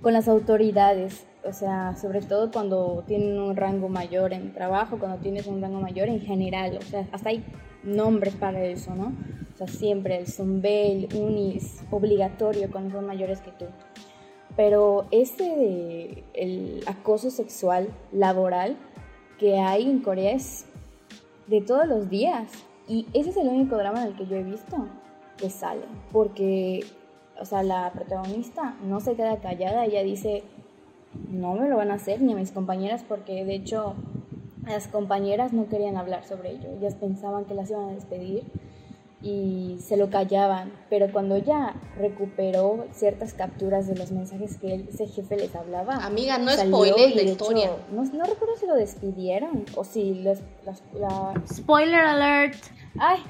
con 0.00 0.12
las 0.12 0.28
autoridades. 0.28 1.26
O 1.44 1.52
sea, 1.52 1.96
sobre 1.96 2.20
todo 2.20 2.50
cuando 2.52 3.02
tienen 3.06 3.40
un 3.40 3.56
rango 3.56 3.88
mayor 3.88 4.32
en 4.32 4.52
trabajo, 4.52 4.98
cuando 4.98 5.18
tienes 5.18 5.46
un 5.46 5.60
rango 5.60 5.80
mayor 5.80 6.08
en 6.08 6.20
general. 6.20 6.78
O 6.78 6.82
sea, 6.82 7.08
hasta 7.10 7.30
hay 7.30 7.44
nombres 7.86 8.34
para 8.34 8.64
eso, 8.64 8.94
¿no? 8.94 9.12
O 9.54 9.56
sea, 9.56 9.66
siempre 9.66 10.18
el 10.18 10.26
Zumbel, 10.26 11.08
Unis, 11.14 11.82
obligatorio 11.90 12.70
cuando 12.70 12.96
son 12.96 13.06
mayores 13.06 13.40
que 13.40 13.52
tú. 13.52 13.64
Pero 14.56 15.06
este 15.10 15.44
de 15.44 16.24
el 16.34 16.82
acoso 16.86 17.30
sexual 17.30 17.88
laboral 18.12 18.76
que 19.38 19.58
hay 19.58 19.88
en 19.88 20.00
Corea 20.00 20.32
es 20.32 20.66
de 21.46 21.60
todos 21.60 21.86
los 21.86 22.10
días. 22.10 22.50
Y 22.88 23.06
ese 23.14 23.30
es 23.30 23.36
el 23.36 23.48
único 23.48 23.76
drama 23.76 24.02
en 24.02 24.08
el 24.08 24.16
que 24.16 24.26
yo 24.26 24.36
he 24.36 24.42
visto 24.42 24.88
que 25.36 25.50
sale. 25.50 25.82
Porque, 26.12 26.84
o 27.40 27.44
sea, 27.44 27.62
la 27.62 27.92
protagonista 27.92 28.76
no 28.84 29.00
se 29.00 29.14
queda 29.14 29.38
callada, 29.38 29.84
ella 29.84 30.02
dice, 30.02 30.42
no 31.30 31.54
me 31.54 31.68
lo 31.68 31.76
van 31.76 31.90
a 31.90 31.94
hacer 31.94 32.20
ni 32.20 32.32
a 32.32 32.36
mis 32.36 32.52
compañeras 32.52 33.04
porque 33.06 33.44
de 33.44 33.54
hecho 33.54 33.94
las 34.66 34.88
compañeras 34.88 35.52
no 35.52 35.68
querían 35.68 35.96
hablar 35.96 36.24
sobre 36.26 36.50
ello. 36.50 36.68
Ellas 36.78 36.94
pensaban 36.94 37.44
que 37.44 37.54
las 37.54 37.70
iban 37.70 37.88
a 37.90 37.92
despedir 37.92 38.44
y 39.22 39.78
se 39.80 39.96
lo 39.96 40.10
callaban, 40.10 40.70
pero 40.90 41.10
cuando 41.10 41.36
ella 41.36 41.74
recuperó 41.96 42.86
ciertas 42.92 43.32
capturas 43.32 43.86
de 43.88 43.96
los 43.96 44.10
mensajes 44.12 44.58
que 44.58 44.74
él- 44.74 44.88
ese 44.92 45.06
jefe 45.06 45.36
les 45.36 45.54
hablaba, 45.56 45.94
Amiga, 46.04 46.38
no 46.38 46.52
y 47.08 47.14
la 47.14 47.22
de 47.22 47.30
historia. 47.30 47.64
hecho, 47.64 47.78
no, 47.92 48.04
no 48.04 48.24
recuerdo 48.24 48.56
si 48.56 48.66
lo 48.66 48.74
despidieron 48.74 49.64
o 49.74 49.84
si 49.84 50.14
los, 50.22 50.38
las- 50.64 50.82
la... 50.94 51.32
Spoiler 51.52 52.00
alert. 52.04 52.56
¡Ay! 52.98 53.20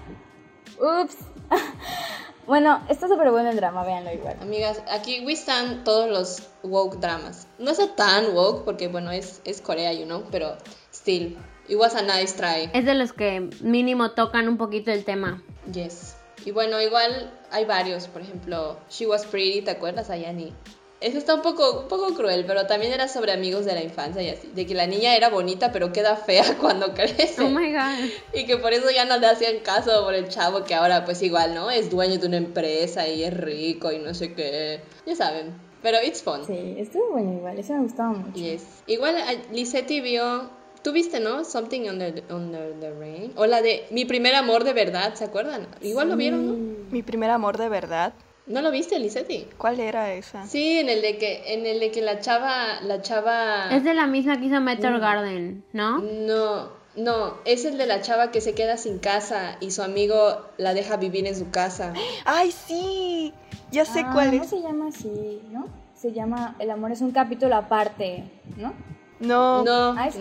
¡Ups! 0.81 1.16
bueno, 2.46 2.81
está 2.88 3.09
súper 3.09 3.31
bueno 3.31 3.51
el 3.51 3.57
drama, 3.57 3.85
véanlo 3.85 4.12
igual. 4.12 4.37
Amigas, 4.40 4.83
aquí 4.90 5.25
we 5.25 5.33
stand 5.35 5.85
todos 5.85 6.11
los 6.11 6.49
woke 6.64 6.96
dramas. 6.99 7.46
No 7.59 7.70
está 7.70 7.94
tan 7.94 8.35
woke 8.35 8.64
porque, 8.64 8.88
bueno, 8.88 9.11
es, 9.12 9.40
es 9.44 9.61
Corea, 9.61 9.92
you 9.92 10.05
know, 10.05 10.25
pero 10.31 10.57
still, 11.01 11.37
it 11.69 11.77
was 11.79 11.95
a 11.95 12.03
nice 12.03 12.35
try. 12.37 12.71
Es 12.73 12.85
de 12.85 12.95
los 12.95 13.13
que 13.13 13.49
mínimo 13.63 14.13
tocan 14.13 14.49
un 14.49 14.57
poquito 14.57 14.91
el 14.91 15.05
tema. 15.05 15.43
Yes. 15.73 16.17
Y 16.45 16.51
bueno, 16.53 16.81
igual 16.81 17.33
hay 17.51 17.65
varios, 17.65 18.07
por 18.09 18.23
ejemplo, 18.23 18.79
She 18.91 19.07
Was 19.07 19.27
Pretty, 19.27 19.63
¿te 19.63 19.73
acuerdas, 19.73 20.11
Ayani? 20.11 20.53
Eso 21.01 21.19
está 21.19 21.35
un 21.35 21.43
poco, 21.43 21.81
un 21.83 21.89
poco 21.89 22.15
cruel, 22.15 22.45
pero 22.47 22.67
también 22.67 22.91
era 22.93 23.07
sobre 23.07 23.33
amigos 23.33 23.67
de 23.67 23.75
la 23.75 23.83
infancia 23.83 24.23
y 24.23 24.31
así. 24.31 24.51
De 24.55 24.65
que 24.65 24.75
la 24.75 24.87
niña 24.87 25.15
era 25.15 25.29
bonita, 25.29 25.71
pero 25.71 25.93
queda 25.93 26.17
fea 26.17 26.57
cuando 26.61 26.95
crece. 26.95 27.43
Oh 27.43 27.51
my 27.51 27.71
god. 27.73 28.09
Y 28.33 28.47
que 28.47 28.57
por 28.57 28.73
eso 28.73 28.91
ya 28.91 29.05
no 29.05 29.19
le 29.19 29.27
hacían 29.27 29.59
caso 29.59 30.05
por 30.05 30.15
el 30.15 30.29
chavo 30.29 30.65
que 30.65 30.75
ahora 30.75 31.05
pues 31.05 31.21
igual, 31.23 31.55
¿no? 31.55 31.71
Es 31.71 31.91
dueño 31.91 32.19
de 32.19 32.27
una 32.27 32.39
empresa 32.39 33.07
y 33.09 33.25
es 33.25 33.35
rico 33.37 33.93
y 33.93 33.99
no 33.99 34.15
sé 34.15 34.33
qué. 34.33 34.81
Ya 35.05 35.15
saben. 35.15 35.53
Pero 35.83 35.99
it's 36.03 36.23
fun. 36.23 36.47
Sí, 36.47 36.77
estuvo 36.79 37.11
bueno 37.13 37.35
igual, 37.35 37.59
eso 37.59 37.75
me 37.75 37.81
gustaba 37.83 38.11
mucho. 38.11 38.33
Yes. 38.35 38.65
Igual 38.87 39.17
a- 39.19 39.53
Lisetti 39.53 40.01
vio... 40.01 40.49
¿Tú 40.87 40.92
viste, 40.92 41.18
no? 41.18 41.44
Something 41.44 41.88
under, 41.88 42.22
under 42.31 42.72
the 42.79 42.92
rain. 42.92 43.33
O 43.35 43.44
la 43.46 43.61
de 43.61 43.87
Mi 43.90 44.05
primer 44.05 44.37
amor 44.37 44.62
de 44.62 44.72
verdad, 44.72 45.14
¿se 45.14 45.25
acuerdan? 45.25 45.66
Igual 45.83 46.09
lo 46.11 46.16
vieron, 46.16 46.46
¿no? 46.46 46.77
Mi 46.92 47.03
primer 47.03 47.31
amor 47.31 47.59
de 47.59 47.68
verdad. 47.68 48.12
¿No 48.46 48.62
lo 48.62 48.70
viste, 48.70 48.96
Lisetti? 49.01 49.49
¿Cuál 49.59 49.81
era 49.81 50.12
esa? 50.12 50.46
Sí, 50.46 50.79
en 50.79 50.88
el 50.88 51.03
de 51.03 51.18
que, 51.18 51.55
en 51.55 51.66
el 51.66 51.81
de 51.81 51.90
que 51.90 52.03
la 52.03 52.20
chava, 52.20 52.81
la 52.83 53.03
chava... 53.03 53.68
Es 53.75 53.83
de 53.83 53.94
la 53.94 54.07
misma 54.07 54.38
que 54.38 54.46
hizo 54.46 54.61
Meteor 54.61 55.01
Garden, 55.01 55.64
¿no? 55.72 55.99
No, 55.99 56.68
no, 56.94 57.35
es 57.44 57.64
el 57.64 57.79
de 57.79 57.87
la 57.87 58.01
chava 58.03 58.31
que 58.31 58.40
se 58.40 58.55
queda 58.55 58.77
sin 58.77 59.01
casa 59.01 59.57
y 59.61 59.72
su 59.72 59.83
amigo 59.83 60.42
la 60.57 60.72
deja 60.72 60.96
vivir 60.99 61.27
en 61.27 61.35
su 61.35 61.51
casa. 61.51 61.94
¡Ay, 62.25 62.53
sí! 62.53 63.35
Ya 63.72 63.85
sé 63.85 64.03
Ah, 64.05 64.11
cuál 64.12 64.37
No 64.37 64.44
es. 64.44 64.51
se 64.51 64.62
llama 64.62 64.87
así, 64.90 65.42
¿no? 65.51 65.66
Se 65.96 66.12
llama 66.12 66.55
El 66.61 66.70
amor 66.70 66.92
es 66.92 67.01
un 67.01 67.11
capítulo 67.11 67.57
aparte, 67.57 68.22
¿no? 68.57 68.72
No. 69.21 69.65
No, 69.65 69.95
Ah, 69.99 70.09
es- 70.09 70.17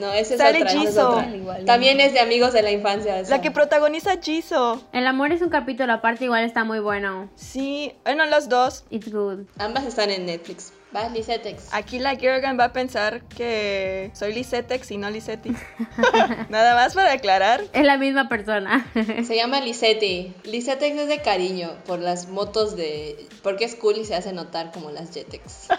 otra. 1.11 1.25
es. 1.27 1.35
Igual, 1.35 1.65
También 1.65 1.99
es 1.99 2.13
de 2.13 2.19
amigos 2.19 2.53
de 2.53 2.61
la 2.61 2.71
infancia. 2.71 3.19
esa. 3.19 3.29
La 3.35 3.41
que 3.41 3.51
protagoniza 3.51 4.17
Jisoo. 4.21 4.81
El 4.93 5.05
amor 5.07 5.31
es 5.31 5.41
un 5.41 5.49
capítulo 5.49 5.91
aparte, 5.93 6.25
igual 6.25 6.43
está 6.45 6.63
muy 6.63 6.79
bueno. 6.79 7.29
Sí, 7.35 7.93
bueno, 8.03 8.25
los 8.25 8.47
dos. 8.49 8.85
It's 8.89 9.11
good. 9.11 9.45
Ambas 9.57 9.85
están 9.85 10.09
en 10.11 10.25
Netflix. 10.25 10.71
Va, 10.95 11.09
Lisetex. 11.09 11.67
Aquí 11.73 11.99
la 11.99 12.15
Gergan 12.15 12.57
va 12.57 12.65
a 12.65 12.73
pensar 12.73 13.23
que 13.23 14.11
soy 14.13 14.33
Lisetex 14.33 14.91
y 14.91 14.97
no 14.97 15.09
Lisetti. 15.09 15.51
Nada 16.49 16.75
más 16.75 16.93
para 16.93 17.11
aclarar. 17.11 17.65
Es 17.73 17.83
la 17.83 17.97
misma 17.97 18.29
persona. 18.29 18.89
Se 18.93 19.35
llama 19.35 19.59
Lisetti. 19.59 20.33
Lisetex 20.45 20.97
es 20.97 21.07
de 21.09 21.21
cariño 21.21 21.75
por 21.85 21.99
las 21.99 22.27
motos 22.29 22.77
de... 22.77 23.27
Porque 23.43 23.65
es 23.65 23.75
cool 23.75 23.97
y 23.97 24.05
se 24.05 24.15
hace 24.15 24.31
notar 24.31 24.71
como 24.71 24.91
las 24.91 25.13
Jetex. 25.13 25.67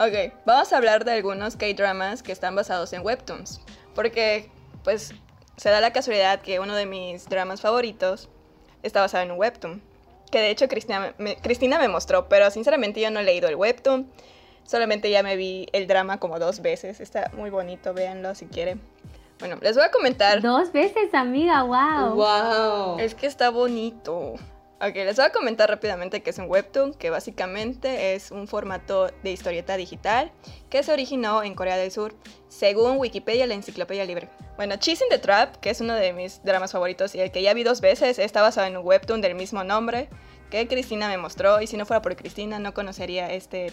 Ok, 0.00 0.32
vamos 0.46 0.72
a 0.72 0.76
hablar 0.76 1.04
de 1.04 1.10
algunos 1.10 1.56
K-dramas 1.56 2.22
que 2.22 2.30
están 2.30 2.54
basados 2.54 2.92
en 2.92 3.04
webtoons. 3.04 3.60
Porque, 3.96 4.48
pues, 4.84 5.12
se 5.56 5.70
da 5.70 5.80
la 5.80 5.92
casualidad 5.92 6.40
que 6.40 6.60
uno 6.60 6.76
de 6.76 6.86
mis 6.86 7.28
dramas 7.28 7.60
favoritos 7.60 8.28
está 8.84 9.00
basado 9.00 9.24
en 9.24 9.32
un 9.32 9.38
webtoon. 9.38 9.82
Que 10.30 10.40
de 10.40 10.50
hecho 10.50 10.68
Cristina 10.68 11.14
me, 11.18 11.36
Cristina 11.36 11.78
me 11.78 11.88
mostró, 11.88 12.28
pero 12.28 12.50
sinceramente 12.50 13.00
yo 13.00 13.10
no 13.10 13.20
he 13.20 13.24
leído 13.24 13.48
el 13.48 13.56
webtoon. 13.56 14.10
Solamente 14.64 15.10
ya 15.10 15.22
me 15.22 15.36
vi 15.36 15.66
el 15.72 15.86
drama 15.86 16.18
como 16.18 16.38
dos 16.38 16.60
veces. 16.60 17.00
Está 17.00 17.30
muy 17.34 17.50
bonito, 17.50 17.94
véanlo 17.94 18.34
si 18.34 18.46
quieren. 18.46 18.80
Bueno, 19.38 19.56
les 19.62 19.76
voy 19.76 19.84
a 19.84 19.90
comentar. 19.90 20.42
Dos 20.42 20.72
veces, 20.72 21.14
amiga, 21.14 21.62
wow. 21.62 22.14
¡Wow! 22.14 22.98
Es 22.98 23.14
que 23.14 23.26
está 23.26 23.50
bonito. 23.50 24.34
Ok, 24.80 24.94
les 24.94 25.16
voy 25.16 25.24
a 25.24 25.30
comentar 25.30 25.68
rápidamente 25.68 26.22
que 26.22 26.30
es 26.30 26.38
un 26.38 26.48
webtoon, 26.48 26.94
que 26.94 27.10
básicamente 27.10 28.14
es 28.14 28.30
un 28.30 28.46
formato 28.46 29.10
de 29.24 29.32
historieta 29.32 29.76
digital 29.76 30.30
que 30.70 30.84
se 30.84 30.92
originó 30.92 31.42
en 31.42 31.56
Corea 31.56 31.76
del 31.76 31.90
Sur, 31.90 32.14
según 32.46 32.96
Wikipedia, 32.96 33.48
la 33.48 33.54
enciclopedia 33.54 34.04
libre. 34.04 34.28
Bueno, 34.56 34.76
Chasing 34.76 35.08
the 35.10 35.18
Trap, 35.18 35.56
que 35.56 35.70
es 35.70 35.80
uno 35.80 35.94
de 35.94 36.12
mis 36.12 36.44
dramas 36.44 36.70
favoritos 36.70 37.16
y 37.16 37.20
el 37.20 37.32
que 37.32 37.42
ya 37.42 37.54
vi 37.54 37.64
dos 37.64 37.80
veces, 37.80 38.20
está 38.20 38.40
basado 38.40 38.68
en 38.68 38.76
un 38.76 38.86
webtoon 38.86 39.20
del 39.20 39.34
mismo 39.34 39.64
nombre. 39.64 40.08
que 40.48 40.68
Cristina 40.68 41.08
me 41.08 41.18
mostró 41.18 41.60
y 41.60 41.66
si 41.66 41.76
no 41.76 41.84
fuera 41.84 42.00
por 42.00 42.14
Cristina 42.14 42.60
no 42.60 42.72
conocería 42.72 43.32
este 43.32 43.72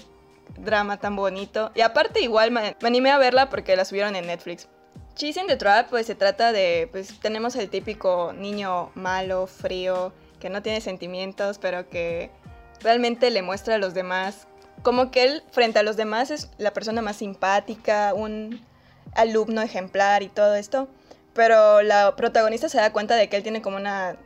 drama 0.58 1.00
tan 1.00 1.15
bonito. 1.15 1.72
Y 1.76 1.82
aparte 1.82 2.22
igual 2.22 2.50
me, 2.50 2.76
animé 2.82 3.12
a 3.12 3.20
verla 3.20 3.52
porque 3.52 3.76
la 3.76 3.86
subieron 3.86 4.15
en 4.15 4.26
Netflix. 4.26 4.68
Cheese 5.13 5.44
the 5.48 5.56
Trap 5.56 5.88
pues 5.91 6.08
se 6.08 6.15
trata 6.15 6.52
de, 6.52 6.89
pues 6.91 7.20
tenemos 7.20 7.56
el 7.56 7.70
típico 7.70 8.34
niño 8.34 8.91
malo, 8.96 9.46
frío, 9.46 10.12
que 10.46 10.52
no 10.52 10.62
tiene 10.62 10.80
sentimientos, 10.80 11.58
pero 11.58 11.90
que 11.90 12.30
realmente 12.80 13.32
le 13.32 13.42
muestra 13.42 13.74
a 13.74 13.78
los 13.80 13.96
demás, 13.96 14.46
como 14.84 15.10
que 15.10 15.24
él 15.24 15.44
frente 15.50 15.80
a 15.80 15.82
los 15.82 15.98
demás 15.98 16.30
es 16.30 16.52
la 16.60 16.72
persona 16.72 17.02
más 17.02 17.16
simpática, 17.16 18.14
un 18.14 18.64
alumno 19.16 19.64
ejemplar 19.64 20.22
y 20.22 20.28
todo 20.28 20.54
esto, 20.54 20.88
pero 21.34 21.82
la 21.82 22.16
protagonista 22.16 22.70
se 22.70 22.78
da 22.78 22.94
cuenta 22.94 23.16
de 23.16 23.28
que 23.28 23.38
él 23.38 23.42
tiene 23.42 23.64
como 23.64 23.78
una 23.78 24.18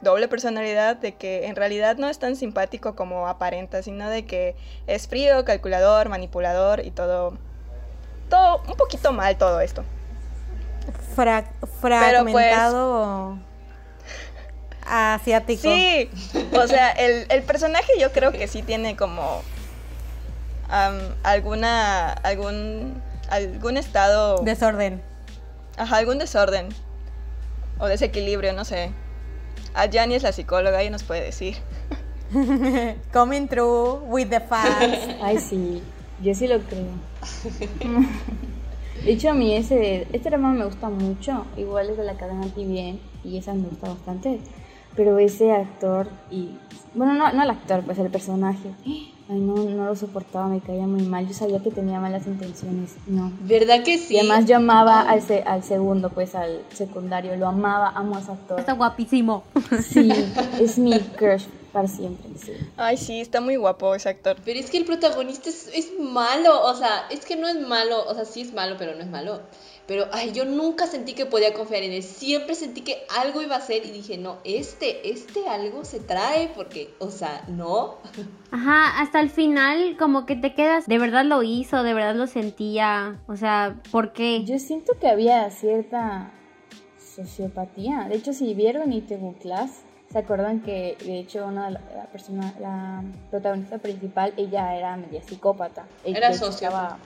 doble 0.00 0.26
personalidad, 0.26 0.96
de 0.96 1.14
que 1.14 1.46
en 1.46 1.54
realidad 1.54 1.96
no 1.96 2.08
es 2.08 2.18
tan 2.18 2.34
simpático 2.34 2.96
como 2.96 3.28
aparenta, 3.28 3.80
sino 3.84 4.10
de 4.10 4.26
que 4.26 4.56
es 4.88 5.06
frío, 5.06 5.44
calculador, 5.44 6.08
manipulador 6.08 6.84
y 6.84 6.90
todo, 6.90 7.38
todo 8.28 8.62
un 8.66 8.74
poquito 8.76 9.12
mal 9.12 9.38
todo 9.38 9.60
esto. 9.60 9.84
Fra- 11.14 11.44
fragmentado 11.80 13.38
asiático. 14.88 15.62
Sí, 15.62 16.10
o 16.52 16.66
sea, 16.66 16.90
el, 16.90 17.26
el 17.28 17.42
personaje 17.42 17.92
yo 17.98 18.12
creo 18.12 18.32
que 18.32 18.48
sí 18.48 18.62
tiene 18.62 18.96
como 18.96 19.42
am, 20.68 20.98
alguna, 21.22 22.12
algún, 22.12 23.02
algún 23.30 23.76
estado, 23.76 24.42
Desorden. 24.42 25.02
ajá, 25.76 25.96
algún 25.96 26.18
desorden 26.18 26.68
o 27.78 27.86
desequilibrio, 27.86 28.52
no 28.52 28.64
sé. 28.64 28.90
A 29.74 29.88
Jani 29.90 30.14
es 30.14 30.22
la 30.22 30.32
psicóloga 30.32 30.82
y 30.82 30.90
nos 30.90 31.02
puede 31.04 31.22
decir. 31.24 31.56
Coming 33.12 33.48
through 33.48 34.02
with 34.08 34.28
the 34.28 34.40
facts. 34.40 35.08
Ay, 35.22 35.38
sí, 35.38 35.82
yo 36.22 36.34
sí 36.34 36.46
lo 36.46 36.58
creo. 36.60 36.84
De 39.04 39.12
hecho, 39.12 39.30
a 39.30 39.34
mí 39.34 39.54
ese, 39.54 40.08
este 40.12 40.28
drama 40.28 40.52
me 40.52 40.64
gusta 40.64 40.88
mucho. 40.88 41.46
Igual 41.56 41.90
es 41.90 41.96
de 41.96 42.04
la 42.04 42.14
cadena 42.14 42.46
TVN 42.48 42.98
y 43.24 43.38
esa 43.38 43.54
me 43.54 43.68
gusta 43.68 43.88
bastante. 43.88 44.40
Pero 44.98 45.18
ese 45.18 45.52
actor 45.52 46.08
y... 46.28 46.50
Bueno, 46.94 47.14
no, 47.14 47.32
no 47.32 47.42
el 47.44 47.50
actor, 47.50 47.82
pues 47.84 47.98
el 47.98 48.10
personaje. 48.10 48.70
Ay, 49.30 49.38
no, 49.38 49.54
no 49.54 49.84
lo 49.84 49.94
soportaba, 49.94 50.48
me 50.48 50.58
caía 50.60 50.86
muy 50.86 51.02
mal. 51.02 51.28
Yo 51.28 51.34
sabía 51.34 51.60
que 51.62 51.70
tenía 51.70 52.00
malas 52.00 52.26
intenciones. 52.26 52.96
No. 53.06 53.30
¿Verdad 53.42 53.84
que 53.84 53.98
sí? 53.98 54.14
Y 54.14 54.18
además 54.18 54.46
yo 54.46 54.56
amaba 54.56 55.02
al, 55.02 55.22
se- 55.22 55.42
al 55.42 55.62
segundo, 55.62 56.08
pues 56.10 56.34
al 56.34 56.62
secundario. 56.74 57.36
Lo 57.36 57.46
amaba, 57.46 57.90
amo 57.90 58.16
a 58.16 58.20
ese 58.20 58.32
actor. 58.32 58.58
Está 58.58 58.72
guapísimo. 58.72 59.44
Sí, 59.88 60.10
es 60.60 60.78
mi 60.78 60.98
crush 60.98 61.44
para 61.72 61.86
siempre. 61.86 62.30
Sí. 62.42 62.52
Ay, 62.76 62.96
sí, 62.96 63.20
está 63.20 63.40
muy 63.40 63.54
guapo 63.56 63.94
ese 63.94 64.08
actor. 64.08 64.36
Pero 64.44 64.58
es 64.58 64.68
que 64.70 64.78
el 64.78 64.84
protagonista 64.86 65.50
es, 65.50 65.68
es 65.74 65.92
malo, 66.00 66.64
o 66.66 66.74
sea, 66.74 67.06
es 67.10 67.24
que 67.26 67.36
no 67.36 67.46
es 67.46 67.60
malo, 67.60 68.04
o 68.08 68.14
sea, 68.14 68.24
sí 68.24 68.40
es 68.40 68.52
malo, 68.54 68.76
pero 68.78 68.94
no 68.96 69.02
es 69.02 69.10
malo. 69.10 69.42
Pero, 69.88 70.04
ay, 70.12 70.32
yo 70.32 70.44
nunca 70.44 70.86
sentí 70.86 71.14
que 71.14 71.24
podía 71.24 71.54
confiar 71.54 71.82
en 71.82 71.92
él, 71.92 72.02
siempre 72.02 72.54
sentí 72.54 72.82
que 72.82 73.06
algo 73.18 73.40
iba 73.40 73.56
a 73.56 73.60
ser 73.62 73.86
y 73.86 73.90
dije, 73.90 74.18
no, 74.18 74.36
este, 74.44 75.10
este 75.10 75.48
algo 75.48 75.82
se 75.86 75.98
trae, 75.98 76.52
porque, 76.54 76.94
o 76.98 77.08
sea, 77.08 77.42
no. 77.48 77.96
Ajá, 78.50 79.00
hasta 79.00 79.18
el 79.18 79.30
final 79.30 79.96
como 79.98 80.26
que 80.26 80.36
te 80.36 80.54
quedas, 80.54 80.86
de 80.86 80.98
verdad 80.98 81.24
lo 81.24 81.42
hizo, 81.42 81.82
de 81.82 81.94
verdad 81.94 82.14
lo 82.14 82.26
sentía, 82.26 83.18
o 83.26 83.36
sea, 83.36 83.80
¿por 83.90 84.12
qué? 84.12 84.44
Yo 84.44 84.58
siento 84.58 84.92
que 85.00 85.08
había 85.08 85.50
cierta 85.50 86.32
sociopatía. 86.98 88.08
De 88.10 88.16
hecho, 88.16 88.34
si 88.34 88.52
vieron 88.52 88.92
ITV 88.92 89.38
Class, 89.38 89.84
¿se 90.12 90.18
acuerdan 90.18 90.60
que 90.60 90.98
de 91.02 91.18
hecho 91.18 91.46
una 91.46 91.64
de 91.66 91.70
la, 91.72 91.80
la 91.96 92.04
persona, 92.12 92.54
la 92.60 93.02
protagonista 93.30 93.78
principal, 93.78 94.34
ella 94.36 94.76
era 94.76 94.98
media 94.98 95.22
psicópata? 95.22 95.86
Ella, 96.04 96.18
Era 96.18 96.34
sociópata. 96.34 96.98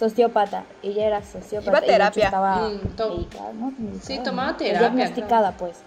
Sociópata, 0.00 0.64
ella 0.82 1.06
era 1.08 1.22
sociópata. 1.22 1.68
Iba 1.72 1.78
a 1.78 1.82
terapia. 1.82 2.24
estaba 2.24 2.70
Mm, 2.70 2.96
to- 2.96 3.08
medicada, 3.18 3.52
¿no? 3.52 3.66
Medicada, 3.78 4.00
Sí, 4.02 4.18
tomaba 4.24 4.56
terapia, 4.56 4.80
Diagnosticada, 4.88 5.52
pues. 5.58 5.82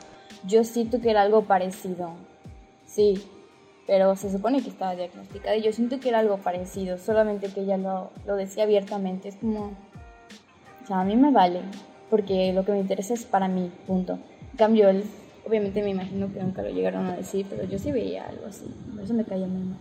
Yo 0.46 0.64
siento 0.64 1.02
que 1.02 1.10
era 1.10 1.24
algo 1.24 1.46
parecido. 1.46 2.12
Sí, 2.86 3.26
pero 3.88 4.16
se 4.16 4.32
supone 4.32 4.62
que 4.62 4.70
estaba 4.70 4.94
diagnosticada 4.96 5.56
y 5.56 5.64
yo 5.64 5.74
siento 5.74 6.00
que 6.00 6.10
era 6.10 6.20
algo 6.20 6.38
parecido, 6.38 7.00
solamente 7.00 7.48
que 7.48 7.62
ella 7.62 7.78
lo, 7.78 8.12
lo 8.28 8.36
decía 8.36 8.66
abiertamente. 8.66 9.30
Es 9.30 9.36
como, 9.38 9.72
o 10.84 10.86
sea, 10.88 11.00
a 11.00 11.04
mí 11.04 11.16
me 11.16 11.32
vale, 11.32 11.62
porque 12.12 12.54
lo 12.54 12.64
que 12.66 12.72
me 12.74 12.82
interesa 12.82 13.16
es 13.16 13.26
para 13.26 13.48
mí, 13.48 13.72
punto. 13.88 14.20
En 14.52 14.58
cambio, 14.60 14.90
él, 14.90 15.06
obviamente 15.44 15.82
me 15.82 15.90
imagino 15.90 16.32
que 16.32 16.40
nunca 16.40 16.62
lo 16.62 16.70
llegaron 16.70 17.08
a 17.08 17.16
decir, 17.16 17.48
pero 17.50 17.64
yo 17.64 17.80
sí 17.80 17.92
veía 17.92 18.28
algo 18.28 18.46
así, 18.46 18.66
por 18.94 19.04
eso 19.04 19.16
me 19.16 19.26
caía 19.26 19.48
muy 19.48 19.64
mal. 19.64 19.80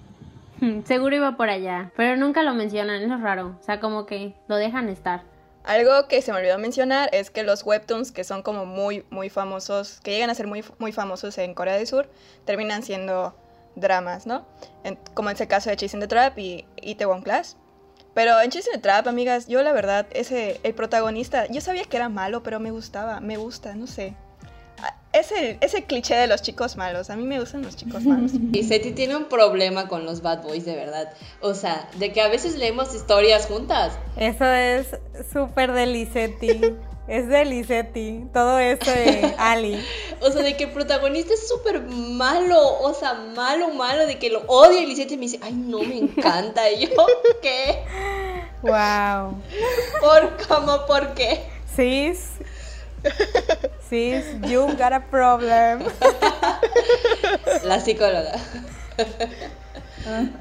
Seguro 0.84 1.16
iba 1.16 1.36
por 1.36 1.50
allá, 1.50 1.92
pero 1.96 2.16
nunca 2.16 2.42
lo 2.42 2.54
mencionan, 2.54 3.02
es 3.02 3.20
raro, 3.20 3.56
o 3.60 3.64
sea, 3.64 3.80
como 3.80 4.06
que 4.06 4.34
lo 4.48 4.56
dejan 4.56 4.88
estar. 4.88 5.22
Algo 5.64 6.08
que 6.08 6.22
se 6.22 6.32
me 6.32 6.38
olvidó 6.38 6.58
mencionar 6.58 7.08
es 7.12 7.30
que 7.30 7.44
los 7.44 7.64
webtoons 7.64 8.10
que 8.10 8.24
son 8.24 8.42
como 8.42 8.66
muy, 8.66 9.04
muy 9.10 9.30
famosos, 9.30 10.00
que 10.02 10.10
llegan 10.10 10.30
a 10.30 10.34
ser 10.34 10.48
muy, 10.48 10.64
muy 10.78 10.90
famosos 10.90 11.38
en 11.38 11.54
Corea 11.54 11.74
del 11.74 11.86
Sur, 11.86 12.08
terminan 12.44 12.82
siendo 12.82 13.36
dramas, 13.76 14.26
¿no? 14.26 14.44
Como 15.14 15.30
en 15.30 15.36
ese 15.36 15.46
caso 15.46 15.70
de 15.70 15.76
Chase 15.76 15.96
in 15.96 16.00
the 16.00 16.08
Trap 16.08 16.36
y 16.38 16.64
Itaewon 16.82 17.22
Class. 17.22 17.56
Pero 18.12 18.40
en 18.40 18.50
Chase 18.50 18.70
in 18.70 18.76
the 18.76 18.82
Trap, 18.82 19.06
amigas, 19.06 19.46
yo 19.46 19.62
la 19.62 19.72
verdad, 19.72 20.06
ese, 20.10 20.60
el 20.64 20.74
protagonista, 20.74 21.46
yo 21.46 21.60
sabía 21.60 21.84
que 21.84 21.96
era 21.96 22.08
malo, 22.08 22.42
pero 22.42 22.58
me 22.58 22.72
gustaba, 22.72 23.20
me 23.20 23.36
gusta, 23.36 23.76
no 23.76 23.86
sé. 23.86 24.16
Ah, 24.82 24.94
Es 25.12 25.30
el, 25.32 25.58
es 25.60 25.74
el 25.74 25.84
cliché 25.84 26.14
de 26.16 26.26
los 26.26 26.42
chicos 26.42 26.76
malos, 26.76 27.08
a 27.10 27.16
mí 27.16 27.24
me 27.24 27.38
gustan 27.38 27.62
los 27.62 27.76
chicos 27.76 28.02
malos. 28.04 28.32
Y 28.52 28.64
Seti 28.64 28.90
tiene 28.92 29.16
un 29.16 29.26
problema 29.26 29.88
con 29.88 30.04
los 30.04 30.22
bad 30.22 30.42
boys, 30.42 30.64
de 30.64 30.74
verdad. 30.74 31.12
O 31.40 31.54
sea, 31.54 31.88
de 31.98 32.12
que 32.12 32.20
a 32.20 32.28
veces 32.28 32.56
leemos 32.56 32.94
historias 32.94 33.46
juntas. 33.46 33.92
Eso 34.16 34.44
es 34.44 34.88
súper 35.32 35.72
de 35.72 35.86
Lisetti. 35.86 36.74
Es 37.08 37.28
de 37.28 37.44
Lisetti. 37.44 38.24
Todo 38.32 38.58
eso 38.58 38.90
de 38.90 39.34
Ali. 39.38 39.84
O 40.20 40.30
sea, 40.30 40.42
de 40.42 40.56
que 40.56 40.64
el 40.64 40.70
protagonista 40.70 41.34
es 41.34 41.48
súper 41.48 41.80
malo, 41.82 42.78
o 42.80 42.94
sea, 42.94 43.14
malo, 43.14 43.70
malo, 43.70 44.06
de 44.06 44.18
que 44.18 44.30
lo 44.30 44.40
odia 44.46 44.80
y 44.80 44.86
Lisette 44.86 45.12
me 45.12 45.22
dice, 45.22 45.40
ay, 45.42 45.52
no, 45.52 45.80
me 45.80 45.98
encanta. 45.98 46.70
Y 46.70 46.86
yo, 46.86 47.06
¿qué? 47.42 47.82
Wow. 48.62 49.36
¿Por 50.00 50.36
cómo? 50.46 50.86
¿Por 50.86 51.14
qué? 51.14 51.44
Sis. 51.74 52.30
Sis, 53.88 54.24
you 54.46 54.72
got 54.76 54.92
a 54.92 55.00
problem. 55.00 55.82
La 57.64 57.78
psicóloga. 57.80 58.38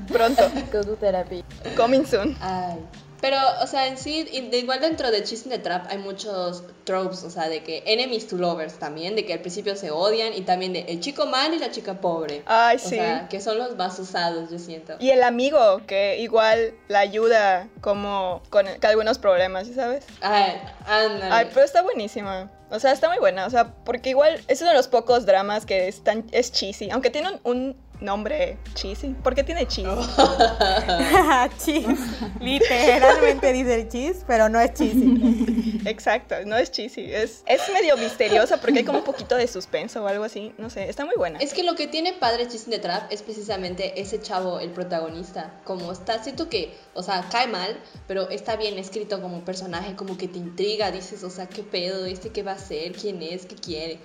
Pronto, 0.07 0.49
Go 0.71 0.83
to 0.83 0.95
therapy. 0.95 1.43
coming 1.75 2.05
soon. 2.05 2.35
Ay. 2.41 2.77
Pero, 3.21 3.37
o 3.61 3.67
sea, 3.67 3.87
en 3.87 3.97
sí, 3.97 4.27
igual 4.51 4.81
dentro 4.81 5.11
de 5.11 5.23
Cheese 5.23 5.45
in 5.45 5.51
the 5.51 5.59
Trap 5.59 5.85
hay 5.89 5.99
muchos 5.99 6.63
tropes, 6.83 7.23
o 7.23 7.29
sea, 7.29 7.47
de 7.49 7.63
que 7.63 7.83
enemies 7.85 8.27
to 8.27 8.35
lovers 8.37 8.73
también, 8.79 9.15
de 9.15 9.25
que 9.25 9.33
al 9.33 9.39
principio 9.39 9.75
se 9.75 9.91
odian, 9.91 10.33
y 10.33 10.41
también 10.41 10.73
de 10.73 10.81
el 10.87 10.99
chico 10.99 11.27
mal 11.27 11.53
y 11.53 11.59
la 11.59 11.69
chica 11.71 12.01
pobre. 12.01 12.41
Ay, 12.47 12.77
O 12.77 12.79
sí. 12.79 12.95
sea, 12.95 13.27
que 13.29 13.39
son 13.39 13.57
los 13.59 13.75
más 13.77 13.97
usados, 13.99 14.49
yo 14.49 14.57
siento. 14.57 14.95
Y 14.99 15.11
el 15.11 15.21
amigo 15.23 15.81
que 15.85 16.17
igual 16.19 16.73
la 16.87 16.99
ayuda 16.99 17.67
como 17.81 18.41
con, 18.49 18.65
con 18.65 18.85
algunos 18.85 19.19
problemas, 19.19 19.67
¿sí 19.67 19.73
sabes? 19.73 20.03
Ay, 20.21 20.59
ándale. 20.87 21.31
Ay, 21.31 21.47
pero 21.53 21.63
está 21.65 21.83
buenísima. 21.83 22.49
O 22.71 22.79
sea, 22.79 22.91
está 22.93 23.09
muy 23.09 23.19
buena. 23.19 23.45
O 23.45 23.49
sea, 23.49 23.73
porque 23.83 24.09
igual 24.09 24.41
es 24.47 24.61
uno 24.61 24.71
de 24.71 24.77
los 24.77 24.87
pocos 24.87 25.25
dramas 25.25 25.65
que 25.65 25.87
es, 25.87 26.03
tan, 26.03 26.25
es 26.31 26.51
cheesy. 26.51 26.89
Aunque 26.89 27.09
tiene 27.09 27.29
un, 27.29 27.39
un 27.43 27.75
nombre 28.01 28.57
cheesy. 28.73 29.09
¿Por 29.23 29.35
qué 29.35 29.43
tiene 29.43 29.67
cheesy? 29.67 29.87
cheese. 31.63 31.99
Literalmente 32.39 33.53
dice 33.53 33.75
el 33.75 33.89
cheese, 33.89 34.23
pero 34.27 34.49
no 34.49 34.59
es 34.59 34.73
cheesy. 34.73 35.81
Exacto, 35.85 36.35
no 36.45 36.57
es 36.57 36.71
cheesy. 36.71 37.13
Es, 37.13 37.43
es 37.45 37.61
medio 37.73 37.95
misteriosa 37.97 38.57
porque 38.57 38.79
hay 38.79 38.85
como 38.85 38.99
un 38.99 39.03
poquito 39.05 39.35
de 39.35 39.47
suspenso 39.47 40.03
o 40.03 40.07
algo 40.07 40.23
así. 40.23 40.53
No 40.57 40.69
sé, 40.69 40.89
está 40.89 41.05
muy 41.05 41.15
buena. 41.15 41.39
Es 41.39 41.53
que 41.53 41.63
lo 41.63 41.75
que 41.75 41.87
tiene 41.87 42.13
padre 42.13 42.47
Cheese 42.47 42.65
in 42.65 42.71
the 42.71 42.79
Trap 42.79 43.11
es 43.11 43.21
precisamente 43.21 43.99
ese 44.01 44.21
chavo, 44.21 44.59
el 44.59 44.71
protagonista. 44.71 45.61
Como 45.63 45.91
está, 45.91 46.21
siento 46.23 46.49
que, 46.49 46.73
o 46.93 47.03
sea, 47.03 47.27
cae 47.31 47.47
mal, 47.47 47.79
pero 48.07 48.29
está 48.29 48.55
bien 48.55 48.77
escrito 48.77 49.21
como 49.21 49.45
personaje, 49.45 49.95
como 49.95 50.17
que 50.17 50.27
te 50.27 50.39
intriga, 50.39 50.91
dices, 50.91 51.23
o 51.23 51.29
sea, 51.29 51.47
qué 51.47 51.63
pedo, 51.63 52.05
este 52.05 52.29
qué 52.29 52.43
va 52.43 52.51
a 52.51 52.55
hacer, 52.55 52.93
quién 52.93 53.21
es, 53.21 53.45
qué 53.45 53.55
quiere. 53.55 53.99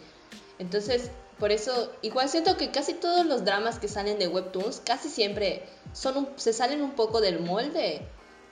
Entonces, 0.58 1.10
por 1.38 1.52
eso, 1.52 1.92
igual 2.02 2.28
siento 2.28 2.56
que 2.56 2.70
casi 2.70 2.94
todos 2.94 3.26
los 3.26 3.44
dramas 3.44 3.78
que 3.78 3.88
salen 3.88 4.18
de 4.18 4.28
Webtoons, 4.28 4.80
casi 4.84 5.08
siempre 5.08 5.64
son 5.92 6.28
se 6.36 6.52
salen 6.52 6.82
un 6.82 6.92
poco 6.92 7.20
del 7.20 7.40
molde 7.40 8.02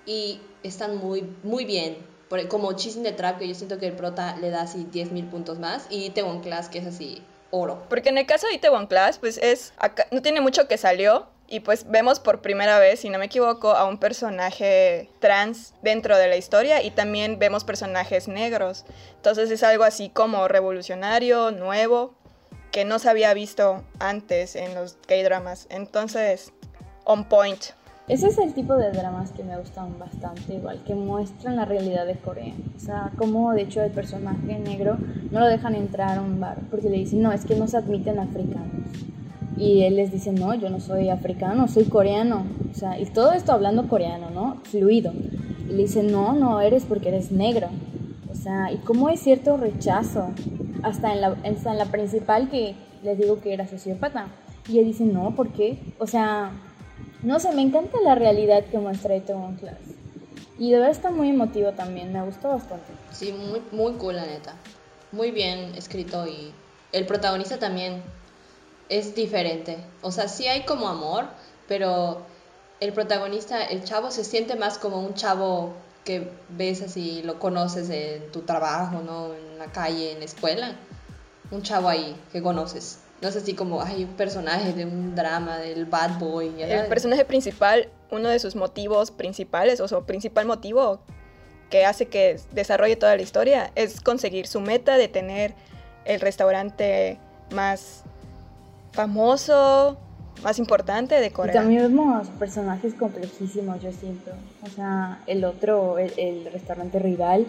y 0.06 0.40
están 0.62 0.96
muy, 0.96 1.22
muy 1.42 1.64
bien. 1.64 1.96
Por- 2.28 2.48
como 2.48 2.72
Cheese 2.72 2.96
in 2.98 3.02
the 3.04 3.12
Trap, 3.12 3.38
que 3.38 3.48
yo 3.48 3.54
siento 3.54 3.78
que 3.78 3.86
el 3.86 3.94
prota 3.94 4.36
le 4.36 4.50
da 4.50 4.62
así 4.62 4.86
10 4.90 5.12
mil 5.12 5.26
puntos 5.26 5.58
más, 5.58 5.86
y 5.90 6.10
Tewon 6.10 6.40
Class, 6.40 6.68
que 6.68 6.78
es 6.78 6.86
así, 6.86 7.22
oro. 7.50 7.84
Porque 7.88 8.08
en 8.08 8.18
el 8.18 8.26
caso 8.26 8.46
de 8.46 8.54
Itaewon 8.54 8.86
Class, 8.86 9.18
pues 9.18 9.38
es. 9.38 9.72
no 10.10 10.22
tiene 10.22 10.40
mucho 10.40 10.66
que 10.68 10.78
salió. 10.78 11.26
Y 11.46 11.60
pues 11.60 11.88
vemos 11.90 12.20
por 12.20 12.40
primera 12.40 12.78
vez, 12.78 13.00
si 13.00 13.10
no 13.10 13.18
me 13.18 13.26
equivoco, 13.26 13.72
a 13.72 13.84
un 13.84 13.98
personaje 13.98 15.10
trans 15.20 15.74
dentro 15.82 16.16
de 16.16 16.26
la 16.26 16.36
historia. 16.36 16.82
Y 16.82 16.90
también 16.90 17.38
vemos 17.38 17.64
personajes 17.64 18.28
negros. 18.28 18.84
Entonces 19.16 19.50
es 19.50 19.62
algo 19.62 19.84
así 19.84 20.08
como 20.08 20.48
revolucionario, 20.48 21.50
nuevo. 21.50 22.14
Que 22.74 22.84
no 22.84 22.98
se 22.98 23.08
había 23.08 23.32
visto 23.34 23.84
antes 24.00 24.56
en 24.56 24.74
los 24.74 24.94
K-dramas. 25.06 25.68
Entonces, 25.70 26.52
on 27.04 27.22
point. 27.28 27.60
Ese 28.08 28.26
es 28.26 28.38
el 28.38 28.52
tipo 28.52 28.74
de 28.74 28.90
dramas 28.90 29.30
que 29.30 29.44
me 29.44 29.56
gustan 29.56 29.96
bastante, 29.96 30.54
igual, 30.54 30.82
que 30.82 30.96
muestran 30.96 31.54
la 31.54 31.66
realidad 31.66 32.04
de 32.04 32.16
Corea. 32.16 32.52
O 32.76 32.80
sea, 32.80 33.12
como 33.16 33.52
de 33.52 33.62
hecho 33.62 33.80
el 33.80 33.92
personaje 33.92 34.58
negro 34.58 34.98
no 35.30 35.38
lo 35.38 35.46
dejan 35.46 35.76
entrar 35.76 36.18
a 36.18 36.20
un 36.20 36.40
bar 36.40 36.58
porque 36.68 36.90
le 36.90 36.96
dicen, 36.96 37.22
no, 37.22 37.30
es 37.30 37.44
que 37.44 37.54
no 37.54 37.68
se 37.68 37.76
admiten 37.76 38.18
africanos. 38.18 38.90
Y 39.56 39.84
él 39.84 39.94
les 39.94 40.10
dice, 40.10 40.32
no, 40.32 40.52
yo 40.54 40.68
no 40.68 40.80
soy 40.80 41.10
africano, 41.10 41.68
soy 41.68 41.84
coreano. 41.84 42.44
O 42.72 42.74
sea, 42.74 42.98
y 42.98 43.06
todo 43.06 43.34
esto 43.34 43.52
hablando 43.52 43.86
coreano, 43.86 44.30
¿no? 44.30 44.60
Fluido. 44.64 45.12
Y 45.12 45.74
le 45.74 45.82
dice, 45.84 46.02
no, 46.02 46.32
no 46.32 46.60
eres 46.60 46.86
porque 46.86 47.10
eres 47.10 47.30
negro. 47.30 47.68
Sea, 48.44 48.70
y 48.70 48.76
cómo 48.76 49.08
hay 49.08 49.16
cierto 49.16 49.56
rechazo, 49.56 50.28
hasta 50.82 51.14
en 51.14 51.22
la, 51.22 51.34
en 51.44 51.78
la 51.78 51.86
principal 51.86 52.50
que 52.50 52.74
les 53.02 53.16
digo 53.16 53.40
que 53.40 53.54
era 53.54 53.66
sociópata. 53.66 54.26
Y 54.68 54.78
ella 54.78 54.86
dice, 54.86 55.04
no, 55.04 55.34
¿por 55.34 55.48
qué? 55.48 55.78
O 55.98 56.06
sea, 56.06 56.52
no 57.22 57.40
sé, 57.40 57.52
me 57.52 57.62
encanta 57.62 57.98
la 58.02 58.14
realidad 58.14 58.66
que 58.66 58.76
muestra 58.76 59.16
Itaewon 59.16 59.56
Class. 59.56 59.78
Y 60.58 60.70
de 60.70 60.76
verdad 60.76 60.90
está 60.90 61.10
muy 61.10 61.30
emotivo 61.30 61.72
también, 61.72 62.12
me 62.12 62.22
gustó 62.22 62.50
bastante. 62.50 62.92
Sí, 63.12 63.32
muy, 63.32 63.62
muy 63.72 63.94
cool, 63.94 64.16
la 64.16 64.26
neta. 64.26 64.52
Muy 65.10 65.30
bien 65.30 65.74
escrito 65.74 66.26
y 66.26 66.52
el 66.92 67.06
protagonista 67.06 67.58
también 67.58 68.02
es 68.90 69.14
diferente. 69.14 69.78
O 70.02 70.12
sea, 70.12 70.28
sí 70.28 70.48
hay 70.48 70.66
como 70.66 70.88
amor, 70.88 71.28
pero 71.66 72.20
el 72.80 72.92
protagonista, 72.92 73.64
el 73.64 73.84
chavo, 73.84 74.10
se 74.10 74.22
siente 74.22 74.54
más 74.54 74.76
como 74.76 75.00
un 75.00 75.14
chavo 75.14 75.72
que 76.04 76.30
ves 76.50 76.82
así, 76.82 77.22
lo 77.22 77.38
conoces 77.38 77.88
en 77.90 78.30
tu 78.30 78.42
trabajo, 78.42 79.00
¿no? 79.00 79.34
En 79.34 79.58
la 79.58 79.66
calle, 79.66 80.12
en 80.12 80.18
la 80.18 80.24
escuela. 80.24 80.76
Un 81.50 81.62
chavo 81.62 81.88
ahí 81.88 82.16
que 82.32 82.42
conoces. 82.42 82.98
No 83.22 83.28
es 83.28 83.36
así 83.36 83.54
como, 83.54 83.80
hay 83.80 84.04
un 84.04 84.14
personaje 84.14 84.72
de 84.72 84.84
un 84.84 85.14
drama, 85.14 85.58
del 85.58 85.86
bad 85.86 86.18
boy. 86.18 86.62
El 86.62 86.86
personaje 86.88 87.24
principal, 87.24 87.88
uno 88.10 88.28
de 88.28 88.38
sus 88.38 88.54
motivos 88.54 89.10
principales, 89.10 89.80
o 89.80 89.88
su 89.88 90.04
principal 90.04 90.46
motivo 90.46 91.00
que 91.70 91.86
hace 91.86 92.06
que 92.06 92.38
desarrolle 92.52 92.96
toda 92.96 93.16
la 93.16 93.22
historia, 93.22 93.72
es 93.74 94.00
conseguir 94.00 94.46
su 94.46 94.60
meta 94.60 94.98
de 94.98 95.08
tener 95.08 95.54
el 96.04 96.20
restaurante 96.20 97.18
más 97.50 98.02
famoso, 98.92 99.96
más 100.42 100.58
importante 100.58 101.14
de 101.20 101.26
Y 101.28 101.30
Corea. 101.30 101.52
también 101.54 101.82
vemos 101.82 102.28
personajes 102.38 102.94
complejísimos, 102.94 103.80
yo 103.82 103.92
siento. 103.92 104.32
O 104.62 104.66
sea, 104.68 105.22
el 105.26 105.44
otro, 105.44 105.98
el, 105.98 106.12
el 106.18 106.52
restaurante 106.52 106.98
rival, 106.98 107.46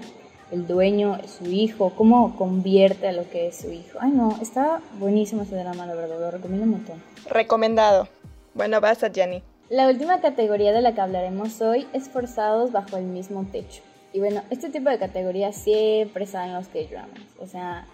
el 0.52 0.68
dueño, 0.68 1.20
su 1.28 1.46
hijo, 1.46 1.92
cómo 1.96 2.36
convierte 2.38 3.08
a 3.08 3.12
lo 3.12 3.30
que 3.30 3.48
es 3.48 3.58
su 3.58 3.72
hijo. 3.72 3.98
Ay, 4.00 4.12
no, 4.12 4.38
está 4.42 4.80
buenísimo 5.00 5.42
ese 5.42 5.56
drama, 5.56 5.86
la 5.86 5.96
verdad, 5.96 6.20
lo 6.20 6.32
recomiendo 6.32 6.66
un 6.66 6.72
montón. 6.72 7.02
Recomendado. 7.30 8.08
Bueno, 8.54 8.80
vas 8.80 9.04
a 9.04 9.10
Jenny. 9.10 9.44
La 9.70 9.88
última 9.90 10.22
categoría 10.22 10.72
de 10.72 10.82
la 10.82 10.94
que 10.94 11.02
hablaremos 11.02 11.60
hoy 11.62 11.88
es 11.92 12.08
Forzados 12.08 12.72
bajo 12.72 12.98
el 12.98 13.06
mismo 13.06 13.46
techo. 13.52 13.82
Y 14.14 14.20
bueno, 14.20 14.44
este 14.50 14.70
tipo 14.70 14.90
de 14.90 14.98
categorías 15.00 15.56
siempre 15.58 16.26
salen 16.26 16.52
en 16.52 16.56
los 16.56 16.68
K-dramas. 16.68 17.20
O 17.40 17.48
sea, 17.48 17.86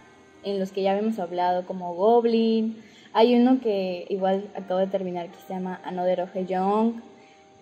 en 0.44 0.60
los 0.60 0.72
que 0.72 0.84
ya 0.84 0.92
habíamos 0.92 1.18
hablado, 1.18 1.66
como 1.66 1.96
Goblin. 1.96 2.84
Hay 3.14 3.36
uno 3.36 3.60
que 3.60 4.06
igual 4.10 4.50
acabo 4.56 4.80
de 4.80 4.88
terminar 4.88 5.30
que 5.30 5.40
se 5.46 5.54
llama 5.54 5.82
Another 5.84 6.28
Young. 6.48 7.02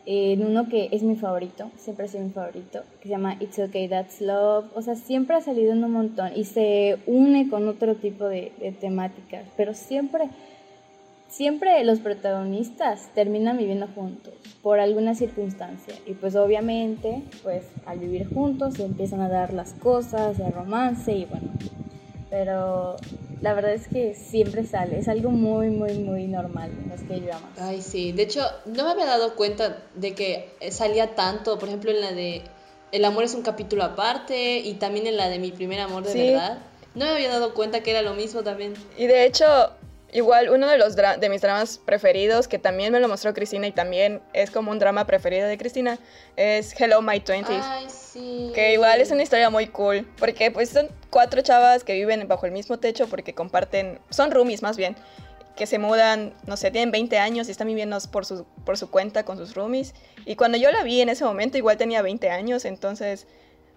En 0.05 0.45
uno 0.45 0.69
que 0.69 0.89
es 0.91 1.03
mi 1.03 1.15
favorito, 1.15 1.69
siempre 1.75 2.05
ha 2.05 2.07
sido 2.07 2.23
mi 2.23 2.31
favorito, 2.31 2.83
que 2.99 3.09
se 3.09 3.09
llama 3.09 3.35
It's 3.39 3.59
Okay, 3.59 3.87
That's 3.87 4.21
Love. 4.21 4.65
O 4.73 4.81
sea, 4.81 4.95
siempre 4.95 5.35
ha 5.35 5.41
salido 5.41 5.73
en 5.73 5.83
un 5.83 5.91
montón 5.91 6.31
y 6.35 6.45
se 6.45 6.97
une 7.05 7.49
con 7.49 7.67
otro 7.67 7.95
tipo 7.95 8.25
de, 8.25 8.51
de 8.59 8.71
temáticas. 8.71 9.45
Pero 9.55 9.73
siempre 9.73 10.29
siempre 11.29 11.83
los 11.83 11.99
protagonistas 11.99 13.09
terminan 13.13 13.57
viviendo 13.57 13.87
juntos 13.87 14.33
por 14.63 14.79
alguna 14.79 15.13
circunstancia 15.13 15.93
y 16.07 16.13
pues 16.13 16.35
obviamente 16.35 17.21
pues 17.43 17.65
al 17.85 17.99
vivir 17.99 18.27
juntos 18.33 18.73
se 18.73 18.85
empiezan 18.85 19.21
a 19.21 19.29
dar 19.29 19.53
las 19.53 19.73
cosas 19.73 20.39
de 20.39 20.49
romance 20.49 21.11
y 21.11 21.25
bueno 21.25 21.51
pero 22.31 22.95
la 23.41 23.53
verdad 23.53 23.73
es 23.73 23.87
que 23.87 24.13
siempre 24.15 24.65
sale 24.65 24.97
es 24.97 25.07
algo 25.07 25.31
muy 25.31 25.69
muy 25.69 25.93
muy 25.93 26.27
normal 26.27 26.71
en 26.71 26.89
los 26.89 27.01
que 27.01 27.21
dramas 27.21 27.57
Ay, 27.59 27.81
sí. 27.81 28.11
De 28.11 28.23
hecho, 28.23 28.41
no 28.65 28.85
me 28.85 28.91
había 28.91 29.05
dado 29.05 29.35
cuenta 29.35 29.83
de 29.95 30.13
que 30.13 30.49
salía 30.71 31.15
tanto, 31.15 31.59
por 31.59 31.67
ejemplo, 31.67 31.91
en 31.91 32.01
la 32.01 32.11
de 32.11 32.41
El 32.91 33.05
amor 33.05 33.23
es 33.23 33.35
un 33.35 33.43
capítulo 33.43 33.83
aparte 33.83 34.59
y 34.59 34.73
también 34.75 35.05
en 35.07 35.17
la 35.17 35.29
de 35.29 35.39
Mi 35.39 35.51
primer 35.51 35.79
amor 35.79 36.03
de 36.03 36.11
Sí. 36.11 36.31
verdad. 36.31 36.59
No 36.95 37.05
me 37.05 37.11
había 37.11 37.29
dado 37.29 37.53
cuenta 37.53 37.81
que 37.81 37.91
era 37.91 38.01
lo 38.01 38.13
mismo 38.15 38.43
también. 38.43 38.73
Y 38.97 39.05
de 39.07 39.25
hecho, 39.25 39.45
igual 40.13 40.49
uno 40.49 40.67
de 40.67 40.77
los 40.77 40.95
de 40.95 41.29
mis 41.29 41.41
dramas 41.41 41.79
preferidos, 41.83 42.47
que 42.47 42.59
también 42.59 42.91
me 42.91 42.99
lo 42.99 43.07
mostró 43.07 43.33
Cristina 43.33 43.67
y 43.67 43.71
también 43.71 44.21
es 44.33 44.51
como 44.51 44.71
un 44.71 44.79
drama 44.79 45.05
preferido 45.05 45.47
de 45.47 45.57
Cristina, 45.57 45.99
es 46.35 46.79
Hello 46.79 47.01
My 47.01 47.19
Twenties. 47.19 47.63
Ay, 47.63 47.87
sí. 47.89 48.51
Que 48.53 48.73
igual 48.73 49.01
es 49.01 49.11
una 49.11 49.23
historia 49.23 49.49
muy 49.49 49.67
cool, 49.67 50.07
porque 50.17 50.51
pues 50.51 50.69
son 50.69 50.89
cuatro 51.09 51.41
chavas 51.41 51.83
que 51.83 51.93
viven 51.93 52.27
bajo 52.27 52.45
el 52.45 52.51
mismo 52.51 52.79
techo 52.79 53.07
porque 53.07 53.33
comparten, 53.33 53.99
son 54.09 54.31
roomies 54.31 54.61
más 54.61 54.77
bien, 54.77 54.95
que 55.55 55.67
se 55.67 55.77
mudan, 55.77 56.33
no 56.47 56.55
sé, 56.55 56.71
tienen 56.71 56.91
20 56.91 57.17
años 57.19 57.47
y 57.49 57.51
están 57.51 57.67
viviendo 57.67 57.97
por 58.11 58.25
su, 58.25 58.45
por 58.65 58.77
su 58.77 58.89
cuenta 58.89 59.25
con 59.25 59.37
sus 59.37 59.55
roomies. 59.55 59.93
Y 60.25 60.35
cuando 60.35 60.57
yo 60.57 60.71
la 60.71 60.83
vi 60.83 61.01
en 61.01 61.09
ese 61.09 61.25
momento 61.25 61.57
igual 61.57 61.77
tenía 61.77 62.01
20 62.01 62.29
años, 62.29 62.63
entonces 62.65 63.27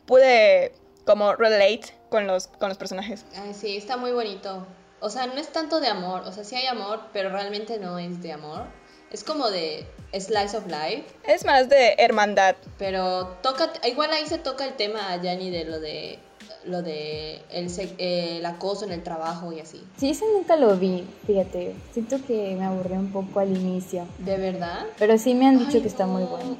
pude 0.06 0.72
como 1.04 1.34
relate 1.34 1.86
con 2.08 2.26
los, 2.26 2.46
con 2.46 2.68
los 2.68 2.78
personajes. 2.78 3.24
Ay, 3.36 3.52
sí, 3.52 3.76
está 3.76 3.96
muy 3.96 4.12
bonito. 4.12 4.64
O 5.02 5.10
sea, 5.10 5.26
no 5.26 5.34
es 5.34 5.48
tanto 5.52 5.80
de 5.80 5.88
amor. 5.88 6.22
O 6.26 6.32
sea, 6.32 6.44
sí 6.44 6.54
hay 6.56 6.66
amor, 6.66 7.00
pero 7.12 7.28
realmente 7.28 7.78
no 7.78 7.98
es 7.98 8.22
de 8.22 8.32
amor. 8.32 8.62
Es 9.10 9.24
como 9.24 9.50
de 9.50 9.86
slice 10.18 10.56
of 10.56 10.66
life. 10.66 11.04
Es 11.24 11.44
más 11.44 11.68
de 11.68 11.96
hermandad. 11.98 12.54
Pero 12.78 13.26
toca, 13.42 13.70
igual 13.86 14.10
ahí 14.12 14.26
se 14.26 14.38
toca 14.38 14.64
el 14.64 14.74
tema 14.74 15.12
a 15.12 15.20
Yanni 15.20 15.50
de 15.50 15.64
lo 15.64 15.80
de 15.80 16.18
lo 16.64 16.80
de 16.80 17.42
el, 17.50 17.66
eh, 17.98 18.36
el 18.38 18.46
acoso 18.46 18.84
en 18.84 18.92
el 18.92 19.02
trabajo 19.02 19.52
y 19.52 19.58
así. 19.58 19.82
sí 19.96 20.10
ese 20.10 20.24
nunca 20.32 20.54
lo 20.54 20.76
vi 20.76 21.04
fíjate 21.26 21.74
siento 21.92 22.18
que 22.24 22.54
me 22.56 22.64
aburrió 22.64 22.96
un 23.00 23.10
poco 23.10 23.40
al 23.40 23.48
inicio 23.48 24.06
¿De 24.18 24.36
verdad? 24.36 24.86
pero 24.96 25.18
sí 25.18 25.34
me 25.34 25.48
han 25.48 25.58
dicho 25.58 25.78
Ay, 25.78 25.82
que 25.82 25.88
está 25.88 26.06
muy 26.06 26.22
no. 26.22 26.28
bueno 26.28 26.56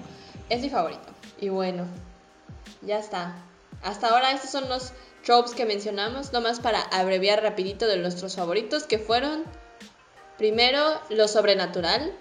Es 0.49 0.61
mi 0.61 0.71
favorito. 0.71 1.03
Y 1.41 1.51
bueno, 1.51 1.85
ya 2.83 2.99
está. 2.99 3.37
Hasta 3.83 4.09
ahora 4.09 4.33
estos 4.33 4.51
son 4.51 4.69
los 4.69 4.93
tropes 5.25 5.55
que 5.55 5.65
mencionamos, 5.65 6.33
nomás 6.33 6.61
para 6.61 6.81
abreviar 6.81 7.43
rapidito 7.43 7.87
de 7.87 7.99
nuestros 7.99 8.37
favoritos, 8.37 8.85
que 8.85 8.99
fueron 8.99 9.45
primero 10.39 11.01
lo 11.11 11.29
sobrenatural, 11.29 12.13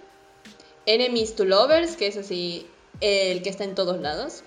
enemies 0.85 1.35
to 1.35 1.45
lovers, 1.45 1.95
que 1.95 2.07
es 2.07 2.17
así 2.17 2.67
el 2.99 3.41
que 3.43 3.49
está 3.49 3.63
en 3.63 3.75
todos 3.75 3.99
lados, 3.99 4.43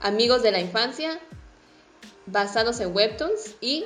amigos 0.00 0.42
de 0.42 0.52
la 0.52 0.60
infancia, 0.60 1.20
basados 2.26 2.80
en 2.80 2.94
webtoons 2.94 3.56
y 3.60 3.84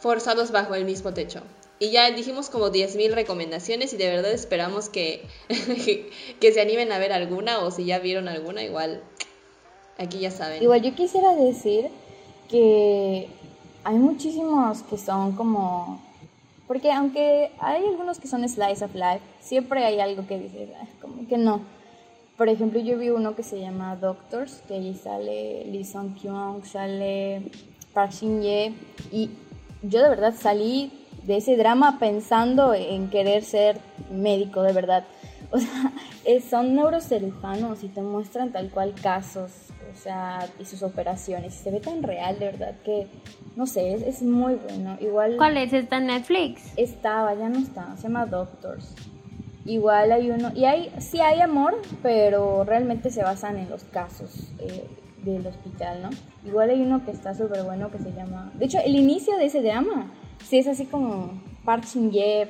forzados 0.00 0.50
bajo 0.50 0.74
el 0.74 0.84
mismo 0.84 1.14
techo. 1.14 1.42
Y 1.78 1.90
ya 1.90 2.10
dijimos 2.10 2.48
como 2.48 2.70
10.000 2.70 3.12
recomendaciones 3.12 3.92
y 3.92 3.98
de 3.98 4.08
verdad 4.08 4.32
esperamos 4.32 4.88
que, 4.88 5.26
que 6.40 6.52
se 6.52 6.60
animen 6.60 6.90
a 6.90 6.98
ver 6.98 7.12
alguna 7.12 7.58
o 7.58 7.70
si 7.70 7.84
ya 7.84 7.98
vieron 7.98 8.28
alguna, 8.28 8.62
igual 8.62 9.02
aquí 9.98 10.18
ya 10.18 10.30
saben. 10.30 10.62
Igual 10.62 10.82
yo 10.82 10.94
quisiera 10.94 11.34
decir 11.34 11.88
que 12.48 13.28
hay 13.84 13.96
muchísimos 13.96 14.82
que 14.82 14.98
son 14.98 15.32
como... 15.32 16.00
Porque 16.66 16.90
aunque 16.90 17.52
hay 17.60 17.84
algunos 17.84 18.18
que 18.18 18.26
son 18.26 18.48
slice 18.48 18.84
of 18.84 18.94
life, 18.94 19.20
siempre 19.40 19.84
hay 19.84 20.00
algo 20.00 20.26
que 20.26 20.38
dices, 20.38 20.68
"Ah, 20.80 20.86
como 21.00 21.26
que 21.28 21.38
no. 21.38 21.60
Por 22.36 22.48
ejemplo, 22.48 22.80
yo 22.80 22.98
vi 22.98 23.10
uno 23.10 23.34
que 23.34 23.42
se 23.42 23.60
llama 23.60 23.96
Doctors, 23.96 24.62
que 24.66 24.74
ahí 24.74 24.94
sale 24.94 25.64
Lee 25.66 25.84
Sung 25.84 26.14
Kyung, 26.14 26.64
sale 26.64 27.42
Park 27.94 28.12
Shin 28.12 28.42
Ye, 28.42 28.74
y 29.12 29.30
yo 29.82 30.02
de 30.02 30.08
verdad 30.08 30.34
salí 30.36 30.90
de 31.22 31.38
ese 31.38 31.56
drama 31.56 31.98
pensando 31.98 32.74
en 32.74 33.08
querer 33.10 33.42
ser 33.44 33.78
médico, 34.10 34.62
de 34.62 34.72
verdad. 34.72 35.04
O 35.52 35.58
sea, 35.58 35.92
eh, 36.24 36.40
son 36.40 36.74
neurocirujanos 36.74 37.84
y 37.84 37.88
te 37.88 38.02
muestran 38.02 38.50
tal 38.50 38.70
cual 38.70 38.94
casos, 39.00 39.52
o 39.90 39.96
sea, 39.96 40.46
y 40.58 40.64
sus 40.64 40.82
operaciones. 40.82 41.54
Y 41.54 41.64
se 41.64 41.70
ve 41.70 41.80
tan 41.80 42.02
real, 42.02 42.38
de 42.38 42.46
verdad, 42.46 42.74
que, 42.84 43.06
no 43.54 43.66
sé, 43.66 43.94
es, 43.94 44.02
es 44.02 44.22
muy 44.22 44.54
bueno. 44.54 44.96
Igual 45.00 45.36
¿Cuál 45.36 45.56
es? 45.56 45.72
¿Está 45.72 45.98
en 45.98 46.06
Netflix? 46.06 46.72
estaba, 46.76 47.34
ya 47.34 47.48
no 47.48 47.58
está, 47.58 47.96
se 47.96 48.04
llama 48.04 48.26
Doctors. 48.26 48.94
Igual 49.64 50.12
hay 50.12 50.30
uno, 50.30 50.52
y 50.54 50.64
hay, 50.64 50.92
sí 50.98 51.20
hay 51.20 51.40
amor, 51.40 51.80
pero 52.02 52.64
realmente 52.64 53.10
se 53.10 53.22
basan 53.22 53.56
en 53.58 53.68
los 53.68 53.82
casos 53.84 54.52
eh, 54.58 54.86
del 55.24 55.46
hospital, 55.46 56.02
¿no? 56.02 56.10
Igual 56.44 56.70
hay 56.70 56.82
uno 56.82 57.04
que 57.04 57.10
está 57.10 57.34
súper 57.34 57.64
bueno 57.64 57.90
que 57.90 57.98
se 57.98 58.12
llama... 58.12 58.52
De 58.54 58.66
hecho, 58.66 58.78
el 58.78 58.94
inicio 58.94 59.36
de 59.36 59.46
ese 59.46 59.62
drama, 59.62 60.12
sí 60.44 60.58
es 60.58 60.68
así 60.68 60.86
como 60.86 61.40
Park 61.64 61.84
Shin 61.84 62.12
Ye 62.12 62.48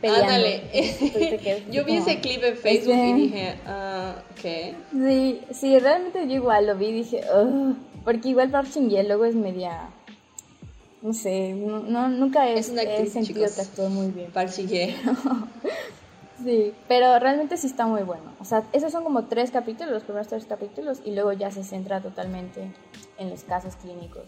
peleando. 0.00 0.26
Ándale. 0.26 1.64
Yo 1.70 1.84
vi 1.84 1.96
ese 1.96 2.20
clip 2.20 2.42
en 2.44 2.56
Facebook 2.56 2.94
y 2.94 3.12
dije, 3.14 3.54
ah, 3.66 4.14
¿qué? 4.40 4.74
Sí, 4.92 5.40
sí, 5.50 5.78
realmente 5.78 6.26
yo 6.28 6.34
igual 6.34 6.66
lo 6.66 6.76
vi 6.76 6.86
y 6.86 6.92
dije, 6.92 7.20
"Ugh", 7.34 7.76
porque 8.04 8.28
igual 8.30 8.50
Park 8.50 8.68
Ye 8.74 9.02
luego 9.04 9.24
es 9.24 9.34
media, 9.34 9.90
no 11.02 11.12
sé, 11.12 11.52
no, 11.52 11.80
no- 11.80 12.08
nunca 12.08 12.48
he, 12.48 12.58
Es 12.58 12.68
una 12.70 12.82
he 12.82 12.88
actriz, 12.92 13.12
sentido 13.12 13.40
chicos. 13.46 13.54
que 13.54 13.60
actúe 13.62 13.88
muy 13.88 14.08
bien. 14.08 14.30
Park. 14.30 14.50
Sí, 16.44 16.72
pero 16.86 17.18
realmente 17.18 17.56
sí 17.56 17.66
está 17.66 17.86
muy 17.86 18.02
bueno. 18.02 18.22
O 18.38 18.44
sea, 18.44 18.62
esos 18.72 18.92
son 18.92 19.02
como 19.02 19.24
tres 19.24 19.50
capítulos, 19.50 19.92
los 19.92 20.04
primeros 20.04 20.28
tres 20.28 20.44
capítulos, 20.44 21.00
y 21.04 21.10
luego 21.10 21.32
ya 21.32 21.50
se 21.50 21.64
centra 21.64 22.00
totalmente 22.00 22.70
en 23.18 23.30
los 23.30 23.42
casos 23.42 23.74
clínicos. 23.74 24.22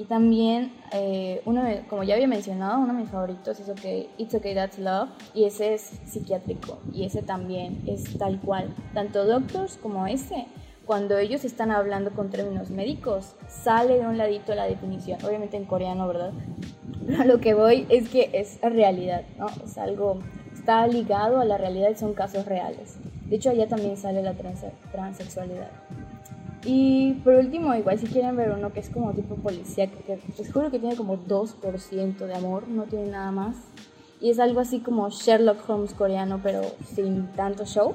Y 0.00 0.04
también, 0.04 0.72
eh, 0.92 1.42
uno 1.44 1.62
de- 1.62 1.82
como 1.86 2.04
ya 2.04 2.14
había 2.14 2.26
mencionado, 2.26 2.78
uno 2.80 2.94
de 2.94 3.00
mis 3.00 3.10
favoritos 3.10 3.60
es 3.60 3.68
okay, 3.68 4.08
It's 4.16 4.34
Okay 4.34 4.54
That's 4.54 4.78
Love, 4.78 5.10
y 5.34 5.44
ese 5.44 5.74
es 5.74 5.82
psiquiátrico, 6.06 6.78
y 6.94 7.04
ese 7.04 7.20
también 7.20 7.82
es 7.86 8.16
tal 8.16 8.40
cual. 8.40 8.74
Tanto 8.94 9.26
Doctors 9.26 9.76
como 9.76 10.06
ese, 10.06 10.46
cuando 10.86 11.18
ellos 11.18 11.44
están 11.44 11.70
hablando 11.70 12.12
con 12.12 12.30
términos 12.30 12.70
médicos, 12.70 13.34
sale 13.46 13.98
de 13.98 14.06
un 14.06 14.16
ladito 14.16 14.54
la 14.54 14.64
definición, 14.64 15.22
obviamente 15.22 15.58
en 15.58 15.66
coreano, 15.66 16.08
¿verdad? 16.08 16.30
Pero 17.06 17.18
a 17.22 17.26
lo 17.26 17.38
que 17.40 17.52
voy 17.52 17.86
es 17.90 18.08
que 18.08 18.30
es 18.32 18.58
realidad, 18.62 19.24
¿no? 19.38 19.48
Es 19.62 19.76
algo, 19.76 20.20
está 20.54 20.86
ligado 20.86 21.40
a 21.40 21.44
la 21.44 21.58
realidad 21.58 21.90
y 21.90 21.94
son 21.96 22.14
casos 22.14 22.46
reales. 22.46 22.96
De 23.26 23.36
hecho, 23.36 23.50
allá 23.50 23.68
también 23.68 23.98
sale 23.98 24.22
la 24.22 24.32
transe- 24.32 24.72
transexualidad. 24.92 25.68
Y 26.64 27.14
por 27.24 27.34
último, 27.34 27.74
igual 27.74 27.98
si 27.98 28.06
quieren 28.06 28.36
ver 28.36 28.50
uno 28.50 28.72
que 28.72 28.80
es 28.80 28.90
como 28.90 29.12
tipo 29.12 29.34
policía, 29.36 29.86
que 29.86 30.18
les 30.36 30.52
juro 30.52 30.70
que 30.70 30.78
tiene 30.78 30.96
como 30.96 31.16
2% 31.16 32.16
de 32.18 32.34
amor, 32.34 32.68
no 32.68 32.84
tiene 32.84 33.06
nada 33.10 33.30
más. 33.30 33.56
Y 34.20 34.30
es 34.30 34.38
algo 34.38 34.60
así 34.60 34.80
como 34.80 35.08
Sherlock 35.08 35.68
Holmes 35.68 35.94
coreano, 35.94 36.40
pero 36.42 36.62
sin 36.84 37.28
tanto 37.32 37.64
show. 37.64 37.94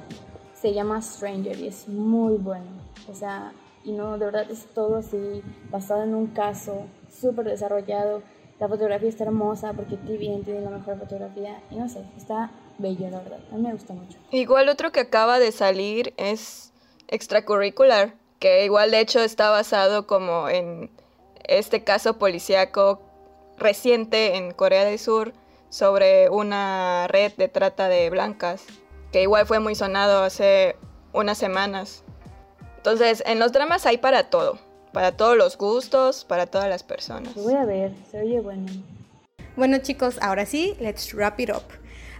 Se 0.53 0.74
llama 0.74 1.01
Stranger 1.01 1.59
y 1.59 1.68
es 1.68 1.88
muy 1.88 2.38
bueno. 2.38 2.66
O 3.07 3.13
sea, 3.13 3.51
y 3.84 3.91
no, 3.91 4.18
de 4.18 4.26
verdad 4.26 4.49
es 4.49 4.66
todo 4.74 4.97
así, 4.97 5.43
basado 5.70 6.03
en 6.03 6.16
un 6.16 6.28
caso, 6.28 6.88
súper 7.11 7.45
desarrollado. 7.45 8.24
La 8.59 8.68
fotografía 8.68 9.09
está 9.09 9.26
hermosa 9.26 9.74
porque 9.74 9.97
TVN 9.97 10.43
tiene 10.43 10.61
la 10.61 10.72
mejor 10.72 10.97
fotografía. 10.97 11.61
Y 11.70 11.76
no 11.76 11.88
sé, 11.88 12.03
está 12.18 12.49
bello, 12.80 13.09
la 13.11 13.20
verdad. 13.20 13.39
A 13.51 13.57
mí 13.57 13.61
me 13.61 13.74
gusta 13.74 13.93
mucho. 13.93 14.18
Igual 14.32 14.70
otro 14.70 14.91
que 14.91 15.01
acaba 15.01 15.38
de 15.38 15.51
salir 15.51 16.16
es 16.18 16.74
extracurricular, 17.07 18.16
que 18.45 18.63
igual 18.63 18.91
de 18.91 18.99
hecho 18.99 19.21
está 19.21 19.49
basado 19.49 20.05
como 20.05 20.47
en 20.49 20.91
este 21.45 21.83
caso 21.83 22.19
policíaco 22.19 23.01
reciente 23.57 24.35
en 24.35 24.51
Corea 24.51 24.85
del 24.85 24.99
Sur 24.99 25.33
sobre 25.69 26.29
una 26.29 27.07
red 27.07 27.33
de 27.37 27.47
trata 27.47 27.89
de 27.89 28.07
blancas, 28.11 28.61
que 29.11 29.23
igual 29.23 29.47
fue 29.47 29.59
muy 29.59 29.73
sonado 29.73 30.21
hace 30.21 30.75
unas 31.11 31.39
semanas. 31.39 32.03
Entonces, 32.77 33.23
en 33.25 33.39
los 33.39 33.51
dramas 33.51 33.87
hay 33.87 33.97
para 33.97 34.29
todo, 34.29 34.59
para 34.93 35.17
todos 35.17 35.35
los 35.35 35.57
gustos, 35.57 36.23
para 36.23 36.45
todas 36.45 36.69
las 36.69 36.83
personas. 36.83 37.33
Voy 37.33 37.55
a 37.55 37.65
ver, 37.65 37.93
se 38.11 38.21
oye 38.21 38.41
bueno. 38.41 38.71
Bueno 39.55 39.79
chicos, 39.79 40.19
ahora 40.21 40.45
sí, 40.45 40.77
let's 40.79 41.15
wrap 41.15 41.39
it 41.39 41.49
up. 41.49 41.63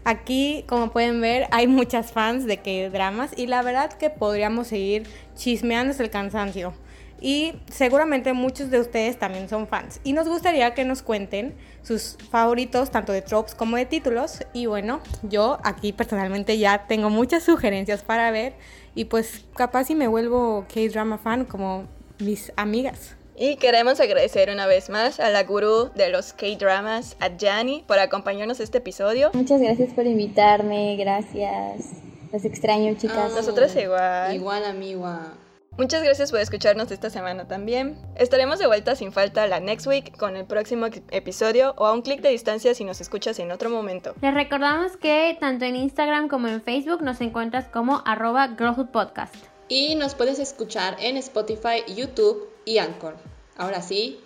Aquí, 0.08 0.64
como 0.68 0.92
pueden 0.92 1.20
ver, 1.20 1.48
hay 1.50 1.66
muchas 1.66 2.12
fans 2.12 2.46
de 2.46 2.58
K-dramas 2.58 3.32
y 3.36 3.48
la 3.48 3.64
verdad 3.64 3.92
que 3.92 4.12
podríamos 4.12 4.68
seguir 4.68 5.08
chismeando 5.36 5.92
hasta 5.92 6.04
el 6.04 6.12
cansancio. 6.12 6.74
Y 7.20 7.54
seguramente 7.72 8.34
muchos 8.34 8.70
de 8.70 8.80
ustedes 8.80 9.18
también 9.18 9.50
son 9.50 9.68
fans. 9.68 10.00
Y 10.04 10.14
nos 10.14 10.28
gustaría 10.28 10.76
que 10.76 10.86
nos 10.86 11.02
cuenten 11.02 11.56
sus 11.82 12.18
favoritos, 12.30 12.92
tanto 12.92 13.14
de 13.14 13.24
tropes 13.24 13.56
como 13.56 13.78
de 13.78 13.88
títulos. 13.88 14.44
Y 14.54 14.68
bueno, 14.68 15.00
yo 15.24 15.58
aquí 15.64 15.92
personalmente 15.92 16.60
ya 16.60 16.86
tengo 16.86 17.10
muchas 17.10 17.42
sugerencias 17.42 18.04
para 18.04 18.30
ver. 18.30 18.54
Y 18.94 19.06
pues 19.06 19.46
capaz 19.56 19.86
si 19.86 19.96
me 19.96 20.08
vuelvo 20.08 20.68
K-drama 20.72 21.18
fan 21.18 21.46
como 21.46 21.86
mis 22.20 22.52
amigas. 22.58 23.16
Y 23.38 23.58
queremos 23.58 24.00
agradecer 24.00 24.50
una 24.50 24.66
vez 24.66 24.90
más 24.90 25.20
a 25.20 25.30
la 25.30 25.44
gurú 25.44 25.92
de 25.94 26.08
los 26.08 26.32
K-dramas, 26.32 27.18
a 27.20 27.30
Jani, 27.38 27.84
por 27.86 28.00
acompañarnos 28.00 28.62
este 28.62 28.78
episodio. 28.78 29.32
Muchas 29.34 29.60
gracias 29.60 29.94
por 29.94 30.06
invitarme, 30.06 30.96
gracias. 30.96 31.88
Los 32.32 32.46
extraño, 32.46 32.96
chicas. 32.96 33.32
Ah, 33.34 33.36
Nosotros 33.36 33.76
igual. 33.76 34.34
Igual, 34.34 34.64
amiga. 34.64 35.34
Muchas 35.78 36.02
gracias 36.02 36.32
por 36.32 36.40
escucharnos 36.40 36.90
esta 36.92 37.10
semana 37.10 37.46
también. 37.50 37.98
Estaremos 38.16 38.58
de 38.60 38.68
vuelta 38.68 38.96
sin 38.96 39.12
falta 39.12 39.46
la 39.48 39.60
next 39.60 39.86
week 39.86 40.16
con 40.16 40.38
el 40.38 40.46
próximo 40.46 40.86
episodio 41.12 41.74
o 41.76 41.86
a 41.86 41.92
un 41.92 42.04
clic 42.04 42.22
de 42.22 42.30
distancia 42.30 42.74
si 42.74 42.86
nos 42.86 43.02
escuchas 43.02 43.38
en 43.40 43.52
otro 43.52 43.70
momento. 43.70 44.16
Les 44.22 44.34
recordamos 44.34 44.96
que 44.96 45.36
tanto 45.42 45.66
en 45.66 45.76
Instagram 45.76 46.30
como 46.30 46.48
en 46.48 46.62
Facebook 46.62 47.02
nos 47.02 47.20
encuentras 47.20 47.68
como 47.68 48.02
arroba 48.06 48.56
Girlhood 48.58 48.92
Podcast. 48.92 49.36
Y 49.68 49.96
nos 49.96 50.16
puedes 50.16 50.40
escuchar 50.40 50.96
en 51.02 51.18
Spotify, 51.18 51.84
YouTube 51.94 52.55
y 52.66 52.80
Anchor. 52.80 53.16
Ahora 53.58 53.82
sí, 53.82 54.20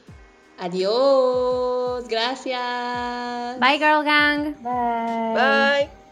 adiós. 0.58 2.08
Gracias. 2.08 3.60
Bye 3.60 3.78
Girl 3.78 4.04
Gang. 4.04 4.56
Bye. 4.64 5.34
Bye. 5.36 6.09